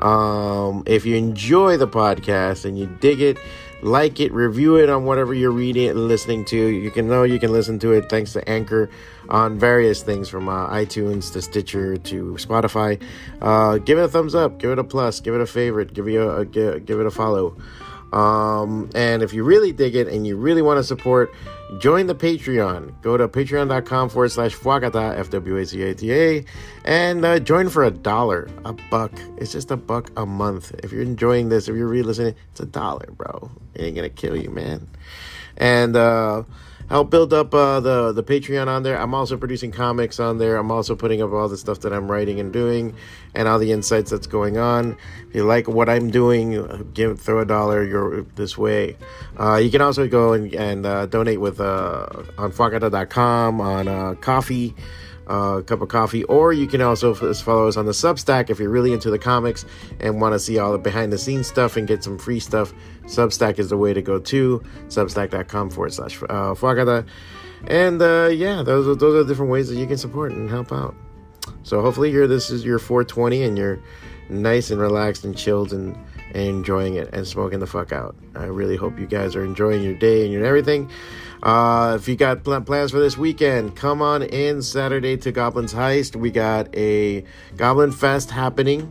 Um, 0.00 0.82
if 0.86 1.04
you 1.04 1.14
enjoy 1.14 1.76
the 1.76 1.86
podcast 1.86 2.64
and 2.64 2.78
you 2.78 2.86
dig 2.86 3.20
it, 3.20 3.36
like 3.82 4.18
it, 4.18 4.32
review 4.32 4.76
it 4.76 4.88
on 4.88 5.04
whatever 5.04 5.34
you're 5.34 5.50
reading 5.50 5.90
and 5.90 6.08
listening 6.08 6.46
to. 6.46 6.56
You 6.56 6.90
can 6.90 7.06
know 7.06 7.24
you 7.24 7.38
can 7.38 7.52
listen 7.52 7.78
to 7.80 7.92
it 7.92 8.08
thanks 8.08 8.32
to 8.32 8.48
Anchor 8.48 8.88
on 9.28 9.58
various 9.58 10.02
things 10.02 10.28
from 10.28 10.48
uh, 10.48 10.68
iTunes 10.68 11.32
to 11.32 11.42
Stitcher 11.42 11.96
to 11.96 12.34
Spotify. 12.34 13.00
Uh, 13.40 13.78
give 13.78 13.98
it 13.98 14.02
a 14.02 14.08
thumbs 14.08 14.34
up, 14.34 14.58
give 14.58 14.70
it 14.70 14.78
a 14.78 14.84
plus, 14.84 15.20
give 15.20 15.34
it 15.34 15.40
a 15.40 15.46
favorite, 15.46 15.94
give 15.94 16.08
you 16.08 16.22
a, 16.22 16.40
a 16.40 16.44
give 16.44 17.00
it 17.00 17.06
a 17.06 17.10
follow. 17.10 17.56
Um, 18.12 18.90
and 18.94 19.24
if 19.24 19.32
you 19.32 19.42
really 19.42 19.72
dig 19.72 19.96
it 19.96 20.06
and 20.06 20.24
you 20.24 20.36
really 20.36 20.62
want 20.62 20.78
to 20.78 20.84
support, 20.84 21.34
join 21.80 22.06
the 22.06 22.14
Patreon. 22.14 23.02
Go 23.02 23.16
to 23.16 23.26
patreon.com 23.26 24.08
forward 24.08 24.30
slash 24.30 24.54
Fwacata, 24.54 25.18
F 25.18 25.30
W 25.30 25.56
A 25.56 25.66
C 25.66 25.82
A 25.82 25.94
T 25.94 26.12
A, 26.12 26.44
and 26.84 27.24
uh, 27.24 27.40
join 27.40 27.68
for 27.68 27.82
a 27.82 27.90
dollar, 27.90 28.48
a 28.64 28.72
buck. 28.72 29.10
It's 29.38 29.50
just 29.50 29.72
a 29.72 29.76
buck 29.76 30.12
a 30.16 30.26
month. 30.26 30.72
If 30.84 30.92
you're 30.92 31.02
enjoying 31.02 31.48
this, 31.48 31.68
if 31.68 31.74
you're 31.74 31.88
re 31.88 32.02
listening, 32.02 32.36
it's 32.52 32.60
a 32.60 32.66
dollar, 32.66 33.08
bro. 33.16 33.50
It 33.74 33.82
ain't 33.82 33.96
gonna 33.96 34.10
kill 34.10 34.36
you, 34.36 34.50
man. 34.50 34.86
And, 35.56 35.96
uh, 35.96 36.44
help 36.88 37.10
build 37.10 37.32
up 37.32 37.54
uh, 37.54 37.80
the 37.80 38.12
the 38.12 38.22
Patreon 38.22 38.66
on 38.66 38.82
there. 38.82 38.98
I'm 38.98 39.14
also 39.14 39.36
producing 39.36 39.72
comics 39.72 40.20
on 40.20 40.38
there. 40.38 40.56
I'm 40.56 40.70
also 40.70 40.94
putting 40.94 41.22
up 41.22 41.32
all 41.32 41.48
the 41.48 41.56
stuff 41.56 41.80
that 41.80 41.92
I'm 41.92 42.10
writing 42.10 42.40
and 42.40 42.52
doing, 42.52 42.94
and 43.34 43.48
all 43.48 43.58
the 43.58 43.72
insights 43.72 44.10
that's 44.10 44.26
going 44.26 44.58
on. 44.58 44.96
If 45.28 45.34
you 45.34 45.44
like 45.44 45.68
what 45.68 45.88
I'm 45.88 46.10
doing, 46.10 46.90
give 46.94 47.20
throw 47.20 47.40
a 47.40 47.44
dollar 47.44 47.84
your 47.84 48.22
this 48.34 48.56
way. 48.56 48.96
Uh, 49.38 49.56
you 49.56 49.70
can 49.70 49.80
also 49.80 50.08
go 50.08 50.32
and, 50.32 50.54
and 50.54 50.86
uh, 50.86 51.06
donate 51.06 51.40
with 51.40 51.60
uh, 51.60 52.06
on 52.38 52.52
Fwacata.com 52.52 53.60
on 53.60 53.88
uh, 53.88 54.14
coffee 54.14 54.74
uh, 55.26 55.60
cup 55.62 55.80
of 55.80 55.88
coffee, 55.88 56.24
or 56.24 56.52
you 56.52 56.66
can 56.66 56.80
also 56.80 57.14
follow 57.14 57.68
us 57.68 57.76
on 57.76 57.86
the 57.86 57.92
Substack 57.92 58.50
if 58.50 58.58
you're 58.58 58.70
really 58.70 58.92
into 58.92 59.10
the 59.10 59.18
comics 59.18 59.64
and 60.00 60.20
want 60.20 60.34
to 60.34 60.38
see 60.38 60.58
all 60.58 60.72
the 60.72 60.78
behind 60.78 61.12
the 61.12 61.18
scenes 61.18 61.46
stuff 61.46 61.76
and 61.76 61.88
get 61.88 62.04
some 62.04 62.18
free 62.18 62.40
stuff. 62.40 62.72
Substack 63.04 63.58
is 63.58 63.70
the 63.70 63.76
way 63.76 63.92
to 63.94 64.02
go 64.02 64.18
too. 64.18 64.62
Substack.com 64.88 65.70
forward 65.70 65.92
slash 65.92 66.22
uh, 66.22 66.54
Fwacata. 66.54 67.06
And 67.66 68.00
uh, 68.02 68.28
yeah, 68.32 68.62
those 68.62 68.86
are, 68.86 68.94
those 68.94 69.24
are 69.24 69.28
different 69.28 69.50
ways 69.50 69.68
that 69.68 69.76
you 69.76 69.86
can 69.86 69.96
support 69.96 70.32
and 70.32 70.50
help 70.50 70.72
out. 70.72 70.94
So 71.62 71.80
hopefully, 71.80 72.10
here 72.10 72.26
this 72.26 72.50
is 72.50 72.64
your 72.64 72.78
420 72.78 73.42
and 73.42 73.58
you're 73.58 73.80
nice 74.28 74.70
and 74.70 74.80
relaxed 74.80 75.24
and 75.24 75.36
chilled 75.36 75.72
and, 75.72 75.96
and 76.32 76.48
enjoying 76.48 76.94
it 76.94 77.10
and 77.12 77.26
smoking 77.26 77.60
the 77.60 77.66
fuck 77.66 77.92
out. 77.92 78.14
I 78.34 78.44
really 78.44 78.76
hope 78.76 78.98
you 78.98 79.06
guys 79.06 79.36
are 79.36 79.44
enjoying 79.44 79.82
your 79.82 79.94
day 79.94 80.24
and 80.24 80.32
your 80.32 80.44
everything. 80.44 80.90
Uh, 81.44 81.98
if 82.00 82.08
you 82.08 82.16
got 82.16 82.42
pl- 82.42 82.60
plans 82.62 82.90
for 82.90 83.00
this 83.00 83.18
weekend, 83.18 83.76
come 83.76 84.00
on 84.00 84.22
in 84.22 84.62
Saturday 84.62 85.14
to 85.18 85.30
Goblin's 85.30 85.74
Heist. 85.74 86.16
We 86.16 86.30
got 86.30 86.74
a 86.74 87.22
Goblin 87.56 87.92
Fest 87.92 88.30
happening 88.30 88.90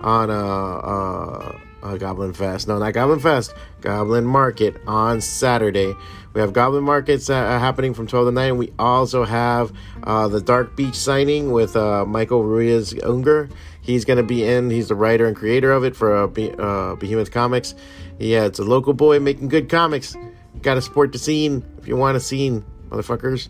on 0.00 0.28
a, 0.28 0.34
a, 0.34 1.60
a 1.84 1.98
Goblin 1.98 2.32
Fest. 2.32 2.66
No, 2.66 2.76
not 2.80 2.92
Goblin 2.92 3.20
Fest. 3.20 3.54
Goblin 3.82 4.24
Market 4.24 4.76
on 4.84 5.20
Saturday. 5.20 5.94
We 6.34 6.40
have 6.40 6.52
Goblin 6.52 6.82
Markets 6.82 7.30
uh, 7.30 7.34
happening 7.60 7.94
from 7.94 8.08
12 8.08 8.26
to 8.28 8.32
9. 8.32 8.56
We 8.56 8.72
also 8.80 9.24
have 9.24 9.72
uh, 10.02 10.26
the 10.26 10.40
Dark 10.40 10.74
Beach 10.74 10.96
signing 10.96 11.52
with 11.52 11.76
uh, 11.76 12.04
Michael 12.04 12.42
Ruiz 12.42 13.00
Unger. 13.04 13.48
He's 13.80 14.04
going 14.04 14.16
to 14.16 14.24
be 14.24 14.42
in. 14.44 14.70
He's 14.70 14.88
the 14.88 14.96
writer 14.96 15.26
and 15.26 15.36
creator 15.36 15.70
of 15.70 15.84
it 15.84 15.94
for 15.94 16.16
uh, 16.16 16.26
Be- 16.26 16.54
uh, 16.58 16.96
Behemoth 16.96 17.30
Comics. 17.30 17.76
Yeah, 18.18 18.44
it's 18.44 18.58
a 18.58 18.64
local 18.64 18.92
boy 18.92 19.20
making 19.20 19.48
good 19.48 19.68
comics. 19.68 20.16
Got 20.62 20.74
to 20.74 20.82
support 20.82 21.12
the 21.12 21.18
scene 21.18 21.64
if 21.78 21.88
you 21.88 21.96
want 21.96 22.16
a 22.16 22.20
scene, 22.20 22.64
motherfuckers. 22.88 23.48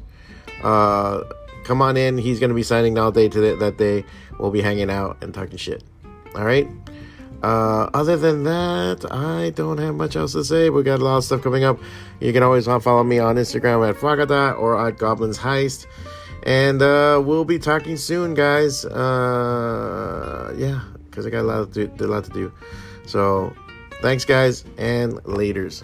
Uh, 0.63 1.23
come 1.65 1.83
on 1.83 1.97
in. 1.97 2.19
He's 2.19 2.41
going 2.41 2.51
to 2.51 2.55
be 2.55 2.63
signing 2.63 2.99
all 2.99 3.13
day 3.13 3.29
today. 3.29 3.55
That 3.55 3.77
day, 3.77 4.05
we'll 4.39 4.51
be 4.51 4.63
hanging 4.63 4.91
out 4.91 5.19
and 5.23 5.35
talking 5.35 5.59
shit. 5.59 5.85
All 6.35 6.45
right. 6.45 6.67
Uh, 7.43 7.91
other 7.93 8.17
than 8.17 8.45
that, 8.45 9.05
I 9.11 9.51
don't 9.51 9.79
have 9.79 9.97
much 9.97 10.15
else 10.15 10.33
to 10.33 10.45
say. 10.45 10.71
We 10.71 10.85
got 10.85 11.01
a 11.01 11.05
lot 11.05 11.19
of 11.19 11.25
stuff 11.25 11.43
coming 11.43 11.65
up. 11.65 11.79
You 12.21 12.33
can 12.33 12.43
always 12.43 12.67
follow 12.67 13.03
me 13.03 13.19
on 13.19 13.37
Instagram 13.37 13.89
at 13.89 13.97
Fwacata 13.97 14.59
or 14.59 14.87
at 14.87 14.97
Goblins 14.97 15.39
Heist. 15.39 15.87
And 16.45 16.81
uh, 16.83 17.21
we'll 17.25 17.45
be 17.45 17.59
talking 17.59 17.97
soon, 17.97 18.35
guys. 18.35 18.85
Uh, 18.85 20.55
yeah, 20.57 20.83
because 21.05 21.27
I 21.27 21.31
got 21.31 21.41
a 21.41 21.43
lot, 21.43 21.73
to 21.73 21.89
do, 21.89 22.05
a 22.05 22.07
lot 22.07 22.25
to 22.25 22.31
do. 22.31 22.53
So, 23.07 23.53
thanks, 24.01 24.25
guys, 24.25 24.65
and 24.79 25.15
laters. 25.25 25.83